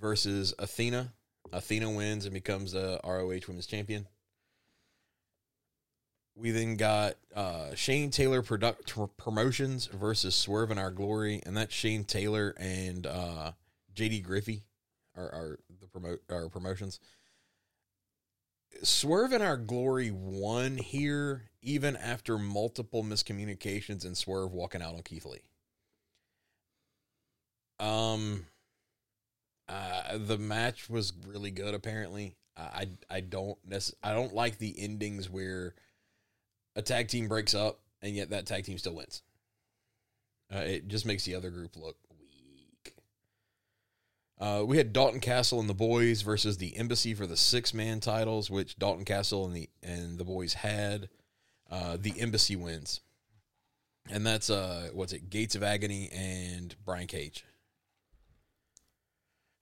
versus 0.00 0.54
Athena. 0.60 1.14
Athena 1.52 1.90
wins 1.90 2.26
and 2.26 2.32
becomes 2.32 2.70
the 2.70 3.00
ROH 3.02 3.48
Women's 3.48 3.66
Champion. 3.66 4.06
We 6.36 6.50
then 6.50 6.76
got 6.76 7.14
uh, 7.34 7.74
Shane 7.74 8.10
Taylor 8.10 8.42
Product 8.42 8.92
Promotions 9.16 9.86
versus 9.86 10.34
Swerve 10.34 10.72
in 10.72 10.78
Our 10.78 10.90
Glory, 10.90 11.40
and 11.46 11.56
that's 11.56 11.72
Shane 11.72 12.04
Taylor 12.04 12.54
and 12.58 13.06
uh, 13.06 13.52
JD 13.94 14.24
Griffey 14.24 14.64
are, 15.16 15.26
are 15.26 15.58
the 15.80 15.86
promote 15.86 16.22
our 16.30 16.48
promotions. 16.48 16.98
Swerve 18.82 19.32
in 19.32 19.42
Our 19.42 19.56
Glory 19.56 20.10
won 20.10 20.76
here, 20.76 21.44
even 21.62 21.96
after 21.96 22.36
multiple 22.36 23.04
miscommunications 23.04 24.04
and 24.04 24.16
Swerve 24.16 24.52
walking 24.52 24.82
out 24.82 24.94
on 24.94 25.02
Keith 25.02 25.26
Lee. 25.26 25.38
Um, 27.78 28.46
uh, 29.68 30.18
the 30.18 30.38
match 30.38 30.90
was 30.90 31.12
really 31.26 31.52
good. 31.52 31.74
Apparently, 31.74 32.34
I 32.56 32.88
I 33.08 33.20
don't 33.20 33.58
necess- 33.68 33.94
I 34.02 34.12
don't 34.12 34.34
like 34.34 34.58
the 34.58 34.74
endings 34.78 35.30
where 35.30 35.74
a 36.76 36.82
tag 36.82 37.08
team 37.08 37.28
breaks 37.28 37.54
up 37.54 37.80
and 38.02 38.14
yet 38.14 38.30
that 38.30 38.46
tag 38.46 38.64
team 38.64 38.78
still 38.78 38.94
wins. 38.94 39.22
Uh, 40.54 40.58
it 40.58 40.88
just 40.88 41.06
makes 41.06 41.24
the 41.24 41.34
other 41.34 41.50
group 41.50 41.76
look 41.76 41.96
weak. 42.20 42.94
Uh, 44.38 44.62
we 44.66 44.76
had 44.76 44.92
Dalton 44.92 45.20
Castle 45.20 45.58
and 45.58 45.68
the 45.68 45.74
boys 45.74 46.22
versus 46.22 46.58
the 46.58 46.76
Embassy 46.76 47.14
for 47.14 47.26
the 47.26 47.36
six 47.36 47.72
man 47.72 48.00
titles, 48.00 48.50
which 48.50 48.78
Dalton 48.78 49.04
Castle 49.04 49.46
and 49.46 49.56
the 49.56 49.68
and 49.82 50.18
the 50.18 50.24
boys 50.24 50.54
had. 50.54 51.08
Uh, 51.70 51.96
the 51.98 52.20
Embassy 52.20 52.56
wins, 52.56 53.00
and 54.10 54.24
that's 54.24 54.50
uh 54.50 54.90
what's 54.92 55.14
it? 55.14 55.30
Gates 55.30 55.54
of 55.54 55.62
Agony 55.62 56.10
and 56.12 56.76
Brian 56.84 57.06
Cage. 57.06 57.44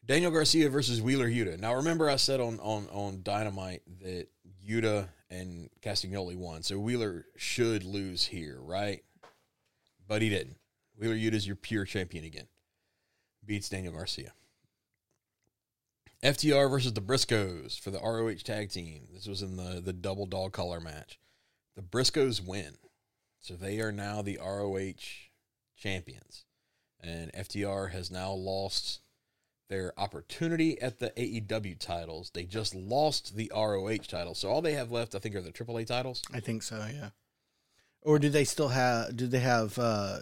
Daniel 0.04 0.32
Garcia 0.32 0.68
versus 0.68 1.00
Wheeler 1.00 1.28
Yuta. 1.28 1.60
Now 1.60 1.76
remember 1.76 2.10
I 2.10 2.16
said 2.16 2.40
on 2.40 2.58
on 2.58 2.88
on 2.90 3.20
Dynamite 3.22 3.82
that 4.00 4.26
Yuta 4.68 5.08
and 5.32 5.70
Castagnoli 5.80 6.36
won. 6.36 6.62
So 6.62 6.78
Wheeler 6.78 7.26
should 7.36 7.84
lose 7.84 8.26
here, 8.26 8.58
right? 8.60 9.02
But 10.06 10.22
he 10.22 10.28
didn't. 10.28 10.56
Wheeler 10.96 11.14
Yuta 11.14 11.34
is 11.34 11.46
your 11.46 11.56
pure 11.56 11.84
champion 11.84 12.24
again. 12.24 12.48
Beats 13.44 13.68
Daniel 13.68 13.94
Garcia. 13.94 14.32
FTR 16.22 16.70
versus 16.70 16.92
the 16.92 17.00
Briscoes 17.00 17.80
for 17.80 17.90
the 17.90 17.98
ROH 17.98 18.44
tag 18.44 18.70
team. 18.70 19.08
This 19.12 19.26
was 19.26 19.42
in 19.42 19.56
the 19.56 19.80
the 19.80 19.92
double 19.92 20.26
dog 20.26 20.52
collar 20.52 20.80
match. 20.80 21.18
The 21.74 21.82
Briscoes 21.82 22.44
win. 22.44 22.76
So 23.40 23.54
they 23.54 23.80
are 23.80 23.90
now 23.90 24.22
the 24.22 24.38
ROH 24.40 25.02
champions. 25.76 26.44
And 27.00 27.32
FTR 27.32 27.90
has 27.90 28.10
now 28.10 28.30
lost 28.32 29.00
their 29.72 29.98
opportunity 29.98 30.78
at 30.82 30.98
the 30.98 31.08
AEW 31.16 31.78
titles. 31.78 32.30
They 32.34 32.44
just 32.44 32.74
lost 32.74 33.36
the 33.36 33.50
ROH 33.54 34.04
title. 34.06 34.34
So 34.34 34.50
all 34.50 34.60
they 34.60 34.74
have 34.74 34.92
left, 34.92 35.14
I 35.14 35.18
think, 35.18 35.34
are 35.34 35.40
the 35.40 35.50
AAA 35.50 35.86
titles. 35.86 36.22
I 36.32 36.40
think 36.40 36.62
so, 36.62 36.86
yeah. 36.92 37.08
Or 38.02 38.18
do 38.18 38.28
they 38.28 38.44
still 38.44 38.68
have? 38.68 39.16
Do 39.16 39.26
they 39.26 39.40
have 39.40 39.78
uh, 39.78 40.18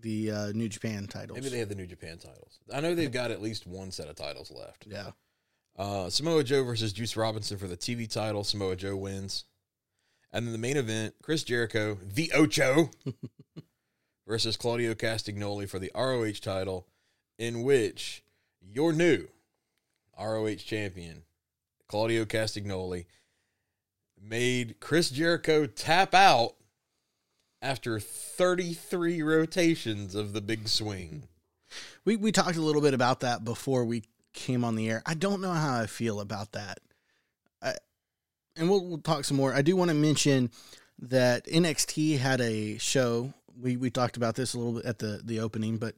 the 0.00 0.30
uh, 0.30 0.52
New 0.54 0.70
Japan 0.70 1.06
titles? 1.06 1.36
Maybe 1.36 1.50
they 1.50 1.58
have 1.58 1.68
the 1.68 1.74
New 1.74 1.86
Japan 1.86 2.16
titles. 2.16 2.60
I 2.72 2.80
know 2.80 2.94
they've 2.94 3.12
got 3.12 3.30
at 3.30 3.42
least 3.42 3.66
one 3.66 3.90
set 3.90 4.08
of 4.08 4.16
titles 4.16 4.50
left. 4.50 4.86
Yeah. 4.88 5.10
Uh, 5.76 6.08
Samoa 6.08 6.42
Joe 6.42 6.64
versus 6.64 6.94
Juice 6.94 7.14
Robinson 7.14 7.58
for 7.58 7.66
the 7.66 7.76
TV 7.76 8.10
title. 8.10 8.42
Samoa 8.42 8.74
Joe 8.74 8.96
wins. 8.96 9.44
And 10.32 10.46
then 10.46 10.52
the 10.52 10.58
main 10.58 10.78
event, 10.78 11.14
Chris 11.20 11.44
Jericho, 11.44 11.98
the 12.02 12.32
Ocho, 12.32 12.90
versus 14.26 14.56
Claudio 14.56 14.94
Castagnoli 14.94 15.68
for 15.68 15.78
the 15.78 15.92
ROH 15.94 16.40
title, 16.40 16.86
in 17.38 17.62
which 17.62 18.22
your 18.60 18.92
new 18.92 19.28
ROH 20.18 20.56
champion, 20.56 21.22
Claudio 21.86 22.24
Castagnoli, 22.24 23.06
made 24.20 24.80
Chris 24.80 25.10
Jericho 25.10 25.66
tap 25.66 26.14
out 26.14 26.54
after 27.60 27.98
33 27.98 29.22
rotations 29.22 30.14
of 30.14 30.32
the 30.32 30.40
big 30.40 30.68
swing. 30.68 31.24
We 32.04 32.16
we 32.16 32.32
talked 32.32 32.56
a 32.56 32.62
little 32.62 32.82
bit 32.82 32.94
about 32.94 33.20
that 33.20 33.44
before 33.44 33.84
we 33.84 34.04
came 34.32 34.64
on 34.64 34.76
the 34.76 34.88
air. 34.88 35.02
I 35.04 35.14
don't 35.14 35.40
know 35.40 35.52
how 35.52 35.80
I 35.80 35.86
feel 35.86 36.20
about 36.20 36.52
that. 36.52 36.78
I, 37.62 37.74
and 38.56 38.70
we'll 38.70 38.84
we'll 38.84 38.98
talk 38.98 39.24
some 39.24 39.36
more. 39.36 39.54
I 39.54 39.62
do 39.62 39.76
want 39.76 39.90
to 39.90 39.94
mention 39.94 40.50
that 41.00 41.46
NXT 41.46 42.18
had 42.18 42.40
a 42.40 42.78
show. 42.78 43.32
We 43.60 43.76
we 43.76 43.90
talked 43.90 44.16
about 44.16 44.34
this 44.34 44.54
a 44.54 44.58
little 44.58 44.74
bit 44.74 44.86
at 44.86 44.98
the 44.98 45.20
the 45.22 45.40
opening, 45.40 45.76
but 45.76 45.94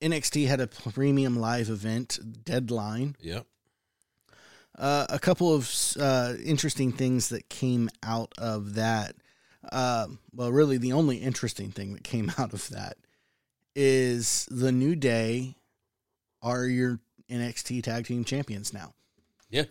NXT 0.00 0.46
had 0.46 0.60
a 0.60 0.66
premium 0.66 1.36
live 1.38 1.68
event 1.68 2.18
deadline. 2.44 3.16
Yep. 3.20 3.46
Uh, 4.78 5.06
a 5.08 5.18
couple 5.18 5.52
of 5.54 5.68
uh, 5.98 6.34
interesting 6.44 6.92
things 6.92 7.30
that 7.30 7.48
came 7.48 7.90
out 8.02 8.32
of 8.38 8.74
that. 8.74 9.16
Uh, 9.72 10.06
well, 10.32 10.52
really, 10.52 10.78
the 10.78 10.92
only 10.92 11.16
interesting 11.16 11.70
thing 11.72 11.94
that 11.94 12.04
came 12.04 12.32
out 12.38 12.52
of 12.52 12.68
that 12.68 12.96
is 13.74 14.46
the 14.50 14.72
New 14.72 14.94
Day 14.94 15.56
are 16.42 16.66
your 16.66 17.00
NXT 17.30 17.82
Tag 17.82 18.06
Team 18.06 18.24
Champions 18.24 18.72
now, 18.72 18.94
Yeah. 19.50 19.64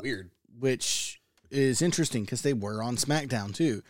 Weird. 0.00 0.30
which 0.58 1.20
is 1.50 1.82
interesting 1.82 2.22
because 2.24 2.42
they 2.42 2.52
were 2.52 2.82
on 2.82 2.96
SmackDown 2.96 3.54
too. 3.54 3.82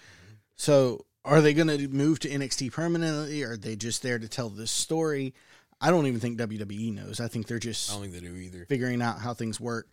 So, 0.57 1.05
are 1.25 1.41
they 1.41 1.53
going 1.53 1.69
to 1.69 1.89
move 1.89 2.21
to 2.21 2.29
NXT 2.29 2.73
permanently? 2.73 3.43
Or 3.43 3.53
are 3.53 3.57
they 3.57 3.77
just 3.77 4.03
there 4.03 4.19
to 4.19 4.29
tell 4.29 4.49
this 4.49 4.71
story? 4.71 5.35
I 5.81 5.91
don't 5.91 6.07
even 6.07 6.21
think 6.21 6.39
WWE 6.39 6.95
knows. 6.95 7.21
I 7.21 7.29
think 7.29 7.47
they're 7.47 7.59
I 7.59 7.61
just 7.61 7.91
don't 7.91 8.01
think 8.01 8.15
they 8.15 8.21
do 8.21 8.35
either. 8.35 8.65
figuring 8.67 9.03
out 9.03 9.19
how 9.21 9.35
things 9.35 9.61
work. 9.61 9.89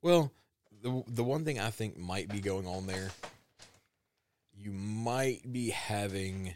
Well, 0.00 0.32
the 0.82 1.02
the 1.06 1.24
one 1.24 1.44
thing 1.44 1.58
I 1.60 1.70
think 1.70 1.98
might 1.98 2.28
be 2.28 2.40
going 2.40 2.66
on 2.66 2.86
there, 2.86 3.10
you 4.56 4.72
might 4.72 5.50
be 5.50 5.70
having 5.70 6.54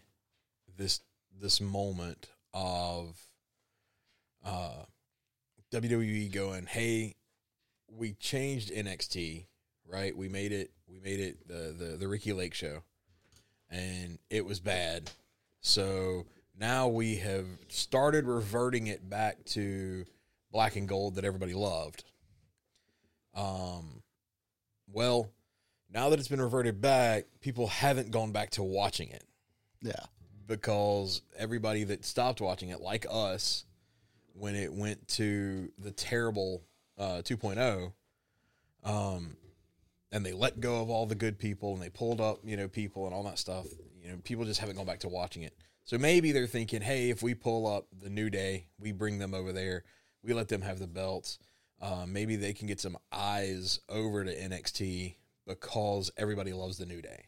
this 0.77 1.01
this 1.39 1.61
moment 1.61 2.29
of 2.55 3.17
uh 4.45 4.85
WWE 5.73 6.33
going, 6.33 6.67
"Hey, 6.67 7.17
we 7.89 8.15
changed 8.15 8.71
NXT, 8.71 9.47
right? 9.87 10.17
We 10.17 10.29
made 10.29 10.53
it 10.53 10.71
we 10.89 10.99
made 10.99 11.21
it 11.21 11.47
the 11.47 11.75
the 11.77 11.97
the 11.97 12.09
Ricki 12.09 12.33
Lake 12.33 12.55
show 12.55 12.83
and 13.71 14.19
it 14.31 14.45
was 14.45 14.61
bad. 14.61 15.11
So 15.61 16.27
now 16.59 16.89
we 16.89 17.17
have 17.17 17.47
started 17.69 18.25
reverting 18.27 18.87
it 18.87 19.09
back 19.09 19.45
to 19.47 20.05
black 20.53 20.77
and 20.77 20.89
gold 20.89 21.17
that 21.17 21.25
everybody 21.25 21.55
loved. 21.55 22.05
Um, 23.35 24.03
well, 24.93 25.31
now 25.93 26.09
that 26.11 26.19
it's 26.19 26.29
been 26.29 26.41
reverted 26.41 26.81
back, 26.81 27.27
people 27.41 27.67
haven't 27.67 28.11
gone 28.11 28.33
back 28.33 28.51
to 28.51 28.63
watching 28.63 29.09
it 29.11 29.25
Yeah. 29.83 29.93
because 30.47 31.23
everybody 31.37 31.85
that 31.85 32.05
stopped 32.05 32.41
watching 32.41 32.71
it, 32.71 32.81
like 32.81 33.07
us, 33.11 33.65
when 34.33 34.55
it 34.55 34.73
went 34.73 35.07
to 35.09 35.71
the 35.79 35.91
terrible 35.91 36.63
uh, 36.99 37.23
2.0, 37.25 37.93
um, 38.85 39.37
and 40.13 40.25
they 40.25 40.33
let 40.33 40.61
go 40.61 40.81
of 40.81 40.89
all 40.89 41.05
the 41.07 41.15
good 41.15 41.39
people 41.39 41.75
and 41.75 41.83
they 41.83 41.91
pulled 41.91 42.21
up, 42.21 42.41
you 42.45 42.57
know, 42.57 42.69
people 42.69 43.05
and 43.07 43.15
all 43.15 43.25
that 43.25 43.39
stuff. 43.39 43.67
You 44.07 44.13
know, 44.13 44.19
people 44.23 44.45
just 44.45 44.61
haven't 44.61 44.77
gone 44.77 44.87
back 44.87 45.01
to 45.01 45.09
watching 45.09 45.43
it. 45.43 45.53
So 45.85 45.99
maybe 45.99 46.31
they're 46.31 46.47
thinking, 46.47 46.81
hey, 46.81 47.11
if 47.11 47.25
we 47.25 47.35
pull 47.35 47.67
up 47.67 47.89
the 47.93 48.09
New 48.09 48.31
Day, 48.31 48.69
we 48.79 48.93
bring 48.93 49.19
them 49.19 49.35
over 49.35 49.53
there, 49.53 49.83
We 50.23 50.33
let 50.33 50.49
them 50.49 50.63
have 50.63 50.79
the 50.79 50.87
belts. 50.87 51.39
Uh, 51.81 52.05
maybe 52.07 52.37
they 52.37 52.53
can 52.53 52.67
get 52.69 52.81
some 52.81 52.97
eyes 53.13 53.81
over 53.89 54.25
to 54.25 54.33
NXT 54.35 55.17
because 55.47 56.11
everybody 56.17 56.53
loves 56.53 56.79
the 56.79 56.87
New 56.87 57.03
Day. 57.03 57.27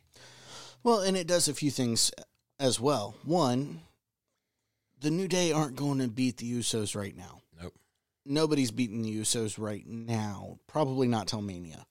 Well, 0.83 1.01
and 1.01 1.17
it 1.17 1.27
does 1.27 1.49
a 1.49 1.55
few 1.55 1.71
things 1.71 2.13
as 2.61 2.81
well. 2.81 3.17
One, 3.25 3.83
the 5.01 5.11
New 5.11 5.29
Day 5.29 5.53
aren't 5.53 5.77
going 5.77 5.99
to 5.99 6.09
beat 6.09 6.39
the 6.39 6.53
Usos 6.59 6.97
right 6.97 7.17
now. 7.17 7.43
Nope. 7.61 7.75
Nobody's 8.25 8.71
beating 8.71 9.03
the 9.03 9.21
Usos 9.21 9.59
right 9.59 9.87
now. 9.87 10.59
Probably 10.69 11.09
not 11.09 11.27
till 11.27 11.43
Mania. 11.43 11.87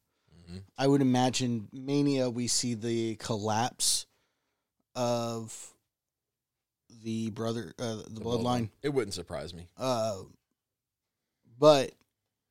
Mhm. 0.50 0.64
I 0.78 0.88
would 0.88 1.02
imagine 1.02 1.68
Mania 1.72 2.30
we 2.30 2.48
see 2.48 2.74
the 2.74 3.16
collapse 3.18 4.07
of 4.98 5.74
the 7.04 7.30
brother 7.30 7.74
uh, 7.80 7.98
the, 8.08 8.20
bloodline. 8.22 8.70
It 8.82 8.90
wouldn't 8.90 9.14
surprise 9.14 9.54
me. 9.54 9.68
Uh, 9.78 10.18
but 11.60 11.92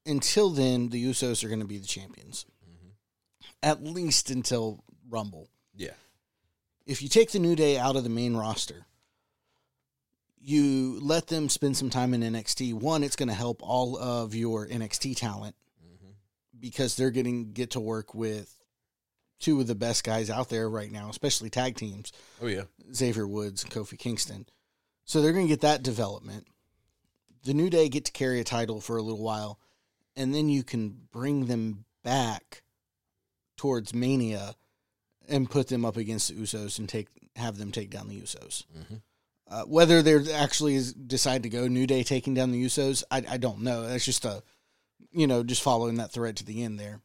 until 0.06 0.50
then, 0.50 0.88
the 0.88 1.04
Usos 1.04 1.42
are 1.44 1.48
going 1.48 1.60
to 1.60 1.66
be 1.66 1.78
the 1.78 1.86
champions. 1.86 2.46
Mhm. 2.64 2.90
At 3.62 3.82
least 3.82 4.30
until 4.30 4.82
Rumble. 5.08 5.48
Yeah. 5.74 5.94
If 6.86 7.02
you 7.02 7.08
take 7.08 7.32
the 7.32 7.38
New 7.40 7.56
Day 7.56 7.78
out 7.78 7.96
of 7.96 8.04
the 8.04 8.10
main 8.10 8.36
roster, 8.36 8.86
you 10.40 11.00
let 11.00 11.26
them 11.26 11.48
spend 11.48 11.76
some 11.76 11.90
time 11.90 12.14
in 12.14 12.22
NXT. 12.22 12.72
One, 12.72 13.02
it's 13.02 13.16
going 13.16 13.28
to 13.28 13.34
help 13.34 13.62
all 13.62 13.98
of 13.98 14.34
your 14.34 14.66
NXT 14.68 15.16
talent 15.16 15.56
Mhm. 15.84 16.14
because 16.60 16.94
they're 16.96 17.10
getting 17.10 17.52
get 17.52 17.72
to 17.72 17.80
work 17.80 18.14
with 18.14 18.55
two 19.38 19.60
of 19.60 19.66
the 19.66 19.74
best 19.74 20.04
guys 20.04 20.30
out 20.30 20.48
there 20.48 20.68
right 20.68 20.90
now, 20.90 21.08
especially 21.10 21.50
tag 21.50 21.76
teams. 21.76 22.12
Oh 22.40 22.46
yeah. 22.46 22.62
Xavier 22.94 23.26
Woods 23.26 23.62
and 23.62 23.72
Kofi 23.72 23.98
Kingston. 23.98 24.46
So 25.04 25.20
they're 25.20 25.32
going 25.32 25.46
to 25.46 25.52
get 25.52 25.60
that 25.60 25.82
development. 25.82 26.46
The 27.44 27.54
New 27.54 27.70
Day 27.70 27.88
get 27.88 28.04
to 28.06 28.12
carry 28.12 28.40
a 28.40 28.44
title 28.44 28.80
for 28.80 28.96
a 28.96 29.02
little 29.02 29.22
while, 29.22 29.60
and 30.16 30.34
then 30.34 30.48
you 30.48 30.64
can 30.64 30.96
bring 31.12 31.46
them 31.46 31.84
back 32.02 32.62
towards 33.56 33.94
Mania 33.94 34.54
and 35.28 35.50
put 35.50 35.68
them 35.68 35.84
up 35.84 35.96
against 35.96 36.28
the 36.28 36.34
Usos 36.34 36.78
and 36.78 36.88
take 36.88 37.08
have 37.36 37.58
them 37.58 37.70
take 37.70 37.90
down 37.90 38.08
the 38.08 38.20
Usos. 38.20 38.64
Mhm. 38.76 39.02
Uh, 39.48 39.62
whether 39.64 40.02
they're 40.02 40.24
actually 40.34 40.80
decide 41.06 41.42
to 41.44 41.48
go 41.48 41.68
New 41.68 41.86
Day 41.86 42.02
taking 42.02 42.34
down 42.34 42.50
the 42.50 42.64
Usos, 42.64 43.04
I, 43.10 43.22
I 43.28 43.36
don't 43.36 43.60
know. 43.60 43.86
That's 43.86 44.04
just 44.04 44.24
a, 44.24 44.42
you 45.12 45.26
know, 45.26 45.44
just 45.44 45.62
following 45.62 45.96
that 45.96 46.10
thread 46.10 46.36
to 46.38 46.44
the 46.44 46.64
end 46.64 46.80
there. 46.80 47.00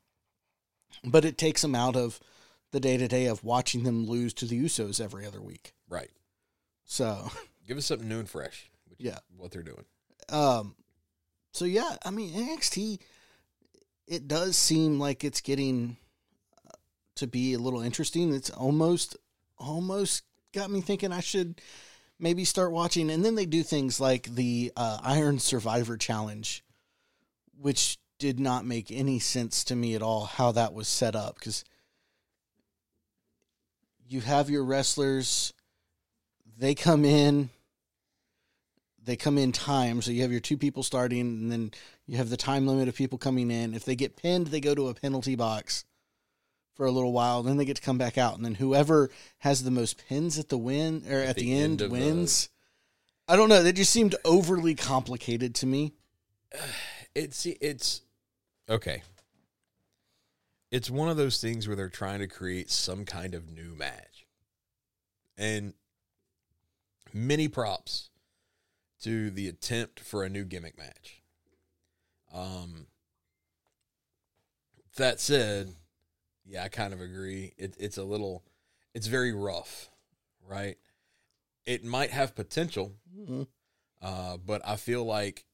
But 1.04 1.26
it 1.26 1.38
takes 1.38 1.62
them 1.62 1.76
out 1.76 1.96
of 1.96 2.20
the 2.72 2.80
day 2.80 2.98
to 2.98 3.08
day 3.08 3.26
of 3.26 3.44
watching 3.44 3.84
them 3.84 4.06
lose 4.06 4.34
to 4.36 4.46
the 4.46 4.64
Usos 4.64 5.02
every 5.02 5.26
other 5.26 5.42
week. 5.42 5.74
Right. 5.90 6.12
So, 6.86 7.30
Give 7.68 7.78
us 7.78 7.86
something 7.86 8.08
new 8.08 8.20
and 8.20 8.30
fresh. 8.30 8.70
Yeah. 8.98 9.20
What 9.38 9.52
they're 9.52 9.64
doing. 9.64 9.86
um, 10.30 10.76
so 11.54 11.66
yeah, 11.66 11.98
I 12.06 12.12
mean 12.12 12.32
NXT, 12.34 13.00
it 14.08 14.28
does 14.28 14.56
seem 14.56 15.00
like 15.00 15.24
it's 15.24 15.42
getting 15.42 15.98
uh, 16.68 16.72
to 17.16 17.28
be 17.28 17.54
a 17.54 17.60
little 17.60 17.82
interesting. 17.82 18.34
It's 18.34 18.50
almost, 18.50 19.18
almost 19.58 20.24
got 20.54 20.72
me 20.72 20.80
thinking 20.82 21.12
I 21.12 21.20
should 21.20 21.62
maybe 22.20 22.46
start 22.46 22.72
watching. 22.72 23.10
And 23.10 23.26
then 23.26 23.36
they 23.36 23.46
do 23.46 23.64
things 23.64 24.00
like 24.00 24.24
the 24.34 24.72
uh, 24.78 25.00
Iron 25.04 25.40
Survivor 25.40 25.98
Challenge, 25.98 26.64
which 27.60 27.98
did 28.22 28.40
not 28.40 28.66
make 28.66 28.92
any 28.92 29.20
sense 29.20 29.64
to 29.66 29.76
me 29.76 29.96
at 29.96 30.02
all 30.02 30.26
how 30.26 30.52
that 30.54 30.74
was 30.74 30.88
set 30.88 31.16
up 31.16 31.36
because 31.36 31.66
you 34.08 34.22
have 34.22 34.50
your 34.50 34.64
wrestlers, 34.64 35.54
they 36.58 36.76
come 36.76 37.04
in 37.04 37.50
they 39.04 39.16
come 39.16 39.38
in 39.38 39.52
time. 39.52 40.02
So 40.02 40.12
you 40.12 40.22
have 40.22 40.32
your 40.32 40.40
two 40.40 40.58
people 40.58 40.84
starting, 40.84 41.22
and 41.22 41.52
then 41.52 41.72
you 42.06 42.18
have 42.18 42.30
the 42.30 42.38
time 42.38 42.68
limit 42.68 42.88
of 42.88 42.96
people 42.96 43.18
coming 43.18 43.50
in. 43.50 43.74
If 43.74 43.86
they 43.86 43.96
get 43.96 44.16
pinned, 44.16 44.48
they 44.48 44.62
go 44.62 44.76
to 44.76 44.90
a 44.90 44.94
penalty 44.94 45.36
box 45.36 45.86
for 46.76 46.86
a 46.86 46.92
little 46.92 47.12
while. 47.12 47.44
Then 47.44 47.58
they 47.58 47.66
get 47.66 47.78
to 47.78 47.82
come 47.82 47.98
back 47.98 48.18
out, 48.18 48.36
and 48.36 48.46
then 48.46 48.56
whoever 48.56 49.10
has 49.40 49.64
the 49.64 49.72
most 49.72 50.08
pins 50.08 50.38
at 50.38 50.50
the 50.50 50.58
win 50.58 51.04
or 51.10 51.20
at, 51.20 51.36
the, 51.36 51.54
end, 51.54 51.82
of 51.82 51.90
the- 51.90 51.94
wins. 51.94 52.50
I 53.28 53.36
don't 53.36 53.50
know. 53.50 53.64
That 53.64 53.74
just 53.74 53.92
seemed 53.92 54.16
overly 54.26 54.76
complicated 54.76 55.56
to 55.56 55.66
me. 55.66 55.94
It's 57.14 57.46
it's 57.46 58.00
okay. 58.72 59.04
It's 60.72 60.90
one 60.90 61.10
of 61.10 61.18
those 61.18 61.40
things 61.42 61.68
where 61.68 61.76
they're 61.76 61.90
trying 61.90 62.20
to 62.20 62.28
create 62.28 62.72
some 62.72 63.06
kind 63.06 63.36
of 63.36 63.50
new 63.50 63.76
match. 63.76 64.26
And 65.38 65.74
many 67.14 67.48
props 67.48 68.10
to 69.02 69.30
the 69.32 69.48
attempt 69.48 70.00
for 70.00 70.24
a 70.24 70.30
new 70.30 70.46
gimmick 70.46 70.78
match. 70.78 71.22
Um 72.34 72.88
that 74.98 75.20
said, 75.20 75.74
yeah, 76.46 76.64
I 76.64 76.68
kind 76.70 76.94
of 76.94 77.00
agree. 77.02 77.54
It, 77.58 77.76
it's 77.80 77.98
a 77.98 78.04
little 78.04 78.44
it's 78.94 79.08
very 79.08 79.34
rough, 79.34 79.90
right? 80.48 80.78
It 81.66 81.84
might 81.84 82.12
have 82.12 82.36
potential, 82.36 82.94
Mhm. 83.16 83.48
uh, 84.02 84.38
but 84.38 84.62
I 84.66 84.76
feel 84.76 85.04
like 85.06 85.46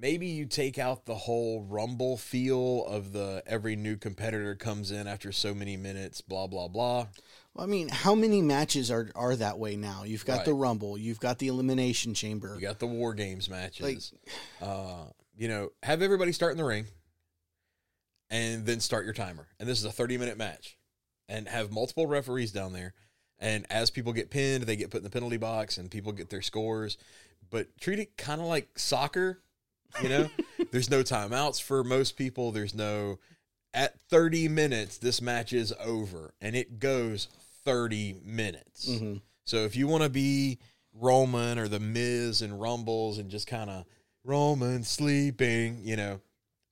maybe 0.00 0.26
you 0.26 0.46
take 0.46 0.78
out 0.78 1.04
the 1.04 1.14
whole 1.14 1.62
rumble 1.62 2.16
feel 2.16 2.84
of 2.86 3.12
the 3.12 3.42
every 3.46 3.76
new 3.76 3.96
competitor 3.96 4.54
comes 4.54 4.90
in 4.90 5.06
after 5.06 5.30
so 5.32 5.54
many 5.54 5.76
minutes, 5.76 6.20
blah 6.20 6.46
blah 6.46 6.68
blah. 6.68 7.06
Well, 7.54 7.64
I 7.64 7.66
mean, 7.66 7.88
how 7.88 8.14
many 8.14 8.40
matches 8.42 8.90
are 8.90 9.10
are 9.14 9.36
that 9.36 9.58
way 9.58 9.76
now? 9.76 10.04
You've 10.04 10.24
got 10.24 10.38
Right. 10.38 10.44
the 10.46 10.54
Rumble, 10.54 10.96
you've 10.96 11.20
got 11.20 11.38
the 11.38 11.48
Elimination 11.48 12.14
Chamber. 12.14 12.54
You 12.54 12.60
got 12.62 12.78
the 12.78 12.86
war 12.86 13.12
games 13.14 13.48
matches. 13.48 14.12
Like- 14.60 14.68
uh, 14.68 15.06
you 15.36 15.48
know, 15.48 15.70
have 15.82 16.02
everybody 16.02 16.32
start 16.32 16.52
in 16.52 16.58
the 16.58 16.64
ring, 16.64 16.86
and 18.30 18.66
then 18.66 18.80
start 18.80 19.04
your 19.04 19.14
timer. 19.14 19.48
And 19.58 19.68
this 19.68 19.78
is 19.78 19.84
a 19.84 19.92
thirty 19.92 20.16
minute 20.18 20.38
match, 20.38 20.78
and 21.28 21.48
have 21.48 21.70
multiple 21.70 22.06
referees 22.06 22.52
down 22.52 22.72
there. 22.72 22.94
And 23.38 23.66
as 23.70 23.90
people 23.90 24.12
get 24.12 24.30
pinned, 24.30 24.64
they 24.64 24.76
get 24.76 24.90
put 24.90 24.98
in 24.98 25.04
the 25.04 25.10
penalty 25.10 25.38
box, 25.38 25.78
and 25.78 25.90
people 25.90 26.12
get 26.12 26.28
their 26.30 26.42
scores. 26.42 26.98
But 27.48 27.76
treat 27.80 27.98
it 27.98 28.16
kind 28.16 28.40
of 28.40 28.46
like 28.46 28.78
soccer. 28.78 29.42
You 30.02 30.08
know, 30.08 30.30
there's 30.70 30.90
no 30.90 31.02
timeouts 31.02 31.62
for 31.62 31.82
most 31.84 32.16
people. 32.16 32.52
There's 32.52 32.74
no 32.74 33.18
at 33.72 33.98
30 34.08 34.48
minutes 34.48 34.98
this 34.98 35.22
match 35.22 35.52
is 35.52 35.72
over, 35.84 36.34
and 36.40 36.56
it 36.56 36.78
goes 36.78 37.28
30 37.64 38.20
minutes. 38.24 38.88
Mhm. 38.88 39.20
So 39.44 39.58
if 39.58 39.76
you 39.76 39.86
want 39.86 40.02
to 40.02 40.08
be 40.08 40.58
Roman 40.92 41.58
or 41.58 41.68
the 41.68 41.80
Miz 41.80 42.42
and 42.42 42.60
Rumbles 42.60 43.18
and 43.18 43.30
just 43.30 43.46
kind 43.46 43.70
of 43.70 43.84
Roman 44.24 44.82
sleeping, 44.82 45.80
you 45.82 45.96
know, 45.96 46.20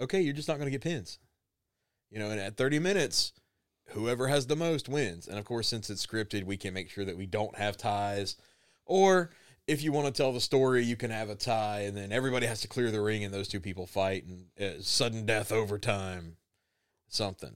okay, 0.00 0.20
you're 0.20 0.35
just 0.35 0.48
not 0.48 0.59
going 0.59 0.66
to 0.66 0.70
get 0.72 0.83
pins. 0.83 1.18
You 2.11 2.18
know, 2.18 2.31
and 2.31 2.40
at 2.40 2.57
30 2.57 2.78
minutes, 2.78 3.33
whoever 3.90 4.28
has 4.28 4.46
the 4.46 4.57
most 4.57 4.88
wins. 4.88 5.28
And 5.28 5.38
of 5.38 5.44
course, 5.44 5.68
since 5.68 5.90
it's 5.90 6.04
scripted, 6.07 6.44
we 6.44 6.57
can 6.57 6.72
make 6.74 6.88
sure 6.90 7.04
that 7.04 7.16
we 7.16 7.26
don't 7.26 7.57
have 7.57 7.76
ties. 7.76 8.37
Or 8.87 9.31
if 9.68 9.83
you 9.83 9.92
want 9.92 10.07
to 10.07 10.12
tell 10.12 10.33
the 10.33 10.40
story, 10.40 10.83
you 10.83 10.96
can 10.96 11.11
have 11.11 11.28
a 11.28 11.35
tie, 11.35 11.81
and 11.81 11.94
then 11.94 12.11
everybody 12.11 12.46
has 12.46 12.62
to 12.62 12.68
clear 12.68 12.90
the 12.90 13.02
ring, 13.02 13.22
and 13.22 13.33
those 13.33 13.46
two 13.46 13.61
people 13.61 13.87
fight, 13.87 14.24
and 14.24 14.46
uh, 14.59 14.83
sudden 14.83 15.26
death 15.26 15.52
overtime, 15.52 16.38
something. 17.09 17.54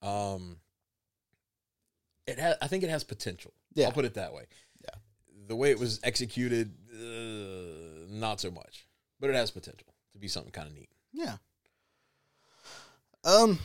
Um, 0.00 0.58
it 2.26 2.38
has. 2.38 2.56
I 2.62 2.68
think 2.68 2.84
it 2.84 2.90
has 2.90 3.02
potential. 3.02 3.52
Yeah. 3.74 3.86
I'll 3.86 3.92
put 3.92 4.04
it 4.04 4.14
that 4.14 4.32
way. 4.32 4.44
Yeah. 4.80 4.94
The 5.48 5.56
way 5.56 5.72
it 5.72 5.78
was 5.78 5.98
executed, 6.04 6.72
uh, 6.94 8.06
not 8.08 8.40
so 8.40 8.52
much, 8.52 8.86
but 9.18 9.28
it 9.28 9.36
has 9.36 9.50
potential 9.50 9.88
to 10.12 10.18
be 10.18 10.28
something 10.28 10.52
kind 10.52 10.68
of 10.68 10.74
neat. 10.74 10.88
Yeah. 11.12 11.36
Um, 13.24 13.58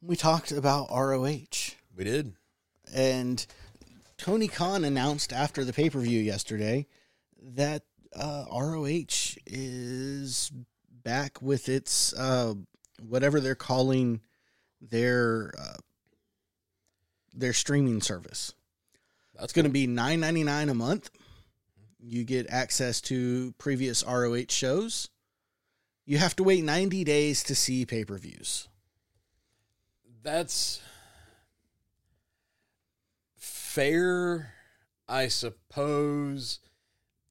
we 0.00 0.14
talked 0.14 0.52
about 0.52 0.90
ROH. 0.90 1.74
We 1.96 2.04
did. 2.04 2.34
And 2.94 3.44
Tony 4.16 4.46
Khan 4.46 4.84
announced 4.84 5.32
after 5.32 5.64
the 5.64 5.72
pay 5.72 5.90
per 5.90 5.98
view 5.98 6.20
yesterday 6.20 6.86
that 7.42 7.82
uh, 8.14 8.44
ROH 8.52 9.36
is 9.46 10.52
back 10.90 11.40
with 11.40 11.68
its 11.68 12.12
uh, 12.14 12.54
whatever 13.00 13.40
they're 13.40 13.54
calling 13.54 14.20
their 14.80 15.52
uh, 15.58 15.78
their 17.32 17.52
streaming 17.52 18.00
service. 18.00 18.54
That's 19.38 19.52
going 19.52 19.64
to 19.64 19.70
be 19.70 19.86
nine 19.86 20.20
ninety 20.20 20.44
nine 20.44 20.68
a 20.68 20.74
month. 20.74 21.10
You 21.98 22.24
get 22.24 22.46
access 22.50 23.00
to 23.02 23.52
previous 23.58 24.04
ROH 24.04 24.46
shows. 24.48 25.08
You 26.04 26.18
have 26.18 26.36
to 26.36 26.42
wait 26.42 26.64
ninety 26.64 27.04
days 27.04 27.42
to 27.44 27.54
see 27.54 27.86
pay 27.86 28.04
per 28.04 28.18
views. 28.18 28.68
that's 30.22 30.80
fair, 33.36 34.52
I 35.08 35.28
suppose, 35.28 36.58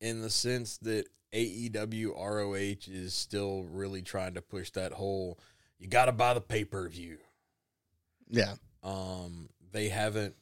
in 0.01 0.21
the 0.21 0.29
sense 0.29 0.77
that 0.77 1.05
AEW 1.33 2.15
ROH 2.15 2.91
is 2.91 3.13
still 3.13 3.63
really 3.63 4.01
trying 4.01 4.33
to 4.33 4.41
push 4.41 4.71
that 4.71 4.93
whole 4.93 5.39
you 5.77 5.87
got 5.87 6.05
to 6.05 6.11
buy 6.11 6.33
the 6.33 6.41
pay 6.41 6.65
per 6.65 6.87
view. 6.89 7.17
Yeah, 8.29 8.55
Um, 8.83 9.49
they 9.71 9.89
haven't 9.89 10.35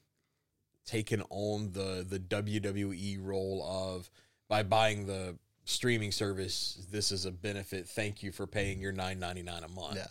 taken 0.86 1.22
on 1.30 1.72
the 1.74 2.06
the 2.08 2.20
WWE 2.20 3.18
role 3.22 3.64
of 3.64 4.10
by 4.50 4.64
buying 4.64 5.06
the 5.06 5.38
streaming 5.66 6.12
service. 6.12 6.86
This 6.92 7.12
is 7.12 7.26
a 7.26 7.32
benefit. 7.32 7.88
Thank 7.88 8.24
you 8.24 8.32
for 8.32 8.48
paying 8.48 8.80
your 8.80 8.92
nine 8.92 9.20
ninety 9.20 9.44
nine 9.44 9.64
a 9.64 9.68
month. 9.68 9.98
Yeah. 9.98 10.08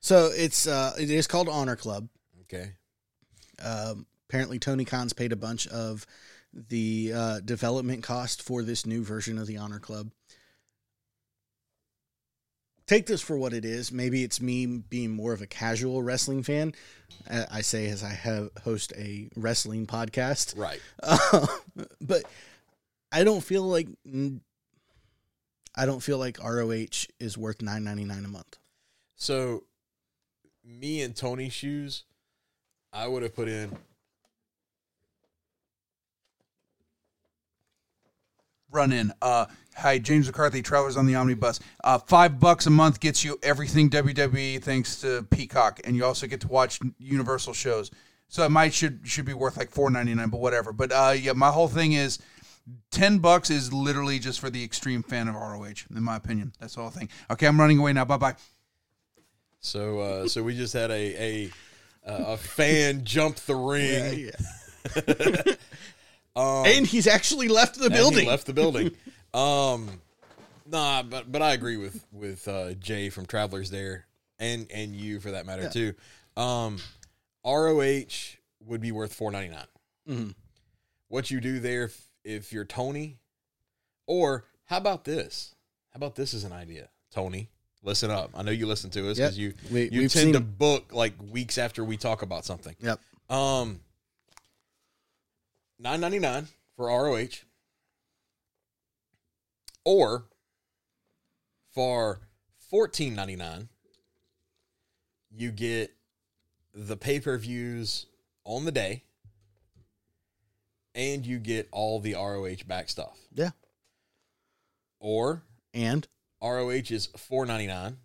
So 0.00 0.30
it's 0.32 0.66
uh, 0.66 0.94
it 0.98 1.10
is 1.10 1.26
called 1.26 1.48
Honor 1.48 1.76
Club. 1.76 2.08
Okay. 2.42 2.72
Um, 3.62 4.06
apparently, 4.28 4.58
Tony 4.58 4.84
Khan's 4.84 5.12
paid 5.12 5.32
a 5.32 5.36
bunch 5.36 5.66
of 5.68 6.06
the 6.52 7.12
uh, 7.14 7.40
development 7.40 8.02
cost 8.02 8.42
for 8.42 8.62
this 8.62 8.86
new 8.86 9.02
version 9.04 9.38
of 9.38 9.46
the 9.46 9.58
Honor 9.58 9.78
Club. 9.78 10.10
Take 12.86 13.06
this 13.06 13.20
for 13.20 13.36
what 13.36 13.52
it 13.52 13.64
is. 13.64 13.90
Maybe 13.90 14.22
it's 14.22 14.40
me 14.40 14.64
being 14.66 15.10
more 15.10 15.32
of 15.32 15.42
a 15.42 15.46
casual 15.46 16.02
wrestling 16.04 16.44
fan. 16.44 16.72
I 17.28 17.62
say 17.62 17.88
as 17.88 18.04
I 18.04 18.10
have 18.12 18.50
host 18.62 18.92
a 18.96 19.28
wrestling 19.34 19.86
podcast, 19.88 20.56
Right. 20.56 20.80
uh, 21.02 21.46
but 22.00 22.22
I 23.10 23.24
don't 23.24 23.42
feel 23.42 23.64
like 23.64 23.88
I 25.74 25.84
don't 25.84 26.00
feel 26.00 26.18
like 26.18 26.38
ROH 26.42 27.06
is 27.18 27.36
worth 27.36 27.60
nine 27.60 27.82
ninety 27.82 28.04
nine 28.04 28.24
a 28.24 28.28
month. 28.28 28.56
So, 29.16 29.64
me 30.64 31.02
and 31.02 31.16
Tony 31.16 31.48
shoes, 31.48 32.04
I 32.92 33.08
would 33.08 33.22
have 33.24 33.34
put 33.34 33.48
in 33.48 33.76
run 38.76 38.92
in. 38.92 39.12
Uh, 39.20 39.46
hi, 39.74 39.98
James 39.98 40.26
McCarthy, 40.26 40.62
Travelers 40.62 40.96
on 40.96 41.06
the 41.06 41.16
Omnibus. 41.16 41.58
Uh, 41.82 41.98
five 41.98 42.38
bucks 42.38 42.66
a 42.66 42.70
month 42.70 43.00
gets 43.00 43.24
you 43.24 43.38
everything 43.42 43.90
WWE 43.90 44.62
thanks 44.62 45.00
to 45.00 45.26
Peacock, 45.30 45.80
and 45.84 45.96
you 45.96 46.04
also 46.04 46.26
get 46.26 46.42
to 46.42 46.48
watch 46.48 46.78
Universal 46.98 47.54
shows. 47.54 47.90
So 48.28 48.44
it 48.44 48.50
might 48.50 48.74
should 48.74 49.00
should 49.04 49.24
be 49.24 49.34
worth 49.34 49.56
like 49.56 49.70
four 49.70 49.90
ninety 49.90 50.14
nine, 50.14 50.28
but 50.28 50.40
whatever. 50.40 50.72
But 50.72 50.92
uh, 50.92 51.14
yeah, 51.16 51.32
my 51.32 51.50
whole 51.50 51.68
thing 51.68 51.92
is 51.92 52.18
ten 52.90 53.18
bucks 53.18 53.50
is 53.50 53.72
literally 53.72 54.18
just 54.18 54.40
for 54.40 54.50
the 54.50 54.62
extreme 54.62 55.02
fan 55.02 55.28
of 55.28 55.34
ROH, 55.34 55.86
in 55.94 56.02
my 56.02 56.16
opinion. 56.16 56.52
That's 56.60 56.74
the 56.74 56.82
whole 56.82 56.90
thing. 56.90 57.08
Okay, 57.30 57.46
I'm 57.46 57.58
running 57.58 57.78
away 57.78 57.92
now. 57.92 58.04
Bye 58.04 58.16
bye. 58.18 58.36
So 59.60 60.00
uh, 60.00 60.28
so 60.28 60.42
we 60.42 60.56
just 60.56 60.74
had 60.74 60.90
a 60.90 61.22
a 61.22 61.50
uh, 62.06 62.32
a 62.32 62.36
fan 62.36 63.04
jump 63.04 63.36
the 63.36 63.54
ring. 63.54 64.30
Um, 66.36 66.66
and 66.66 66.86
he's 66.86 67.06
actually 67.06 67.48
left 67.48 67.78
the 67.78 67.88
building. 67.90 68.28
left 68.28 68.46
the 68.46 68.52
building. 68.52 68.90
um, 69.34 69.88
nah, 70.70 71.02
but 71.02 71.32
but 71.32 71.40
I 71.42 71.52
agree 71.54 71.76
with 71.78 72.04
with 72.12 72.46
uh, 72.46 72.74
Jay 72.74 73.08
from 73.08 73.24
Travelers 73.26 73.70
there, 73.70 74.06
and 74.38 74.70
and 74.70 74.94
you 74.94 75.18
for 75.18 75.30
that 75.32 75.46
matter 75.46 75.62
Yeah. 75.62 75.68
too. 75.70 75.94
Um, 76.36 76.78
ROH 77.44 78.36
would 78.66 78.80
be 78.80 78.92
worth 78.92 79.14
four 79.14 79.30
ninety 79.30 79.54
nine. 79.54 79.66
Mhm. 80.08 80.34
What 81.08 81.30
you 81.30 81.40
do 81.40 81.60
there, 81.60 81.84
if, 81.84 82.02
if 82.24 82.52
you're 82.52 82.64
Tony, 82.64 83.18
or 84.06 84.44
how 84.64 84.76
about 84.76 85.04
this? 85.04 85.54
How 85.92 85.98
about 85.98 86.16
this 86.16 86.34
as 86.34 86.44
an 86.44 86.52
idea, 86.52 86.88
Tony? 87.12 87.48
Listen 87.82 88.10
up. 88.10 88.30
I 88.34 88.42
know 88.42 88.50
you 88.50 88.66
listen 88.66 88.90
to 88.90 89.08
us 89.10 89.18
Yep. 89.18 89.26
because 89.28 89.38
you 89.38 89.54
We- 89.70 89.88
you 89.90 90.08
tend 90.08 90.34
to 90.34 90.40
book 90.40 90.92
like 90.92 91.14
weeks 91.30 91.56
after 91.58 91.84
we 91.84 91.96
talk 91.96 92.22
about 92.22 92.44
something. 92.44 92.74
Yep. 92.80 93.00
Um, 93.30 93.80
nine 95.78 96.00
ninety 96.00 96.18
nine 96.18 96.48
for 96.76 96.86
ROH, 96.86 97.44
or 99.84 100.26
for 101.72 102.20
fourteen 102.70 103.14
ninety 103.14 103.36
nine, 103.36 103.68
you 105.30 105.50
get 105.50 105.94
the 106.74 106.96
pay 106.96 107.20
per 107.20 107.36
views 107.38 108.06
on 108.44 108.64
the 108.64 108.72
day, 108.72 109.04
and 110.94 111.24
you 111.26 111.38
get 111.38 111.68
all 111.72 112.00
the 112.00 112.14
ROH 112.14 112.64
back 112.66 112.88
stuff. 112.88 113.18
Yeah. 113.32 113.50
Or 114.98 115.42
And 115.74 116.08
ROH 116.42 116.90
is 116.90 117.06
four 117.16 117.46
ninety 117.46 117.66
nine, 117.66 117.98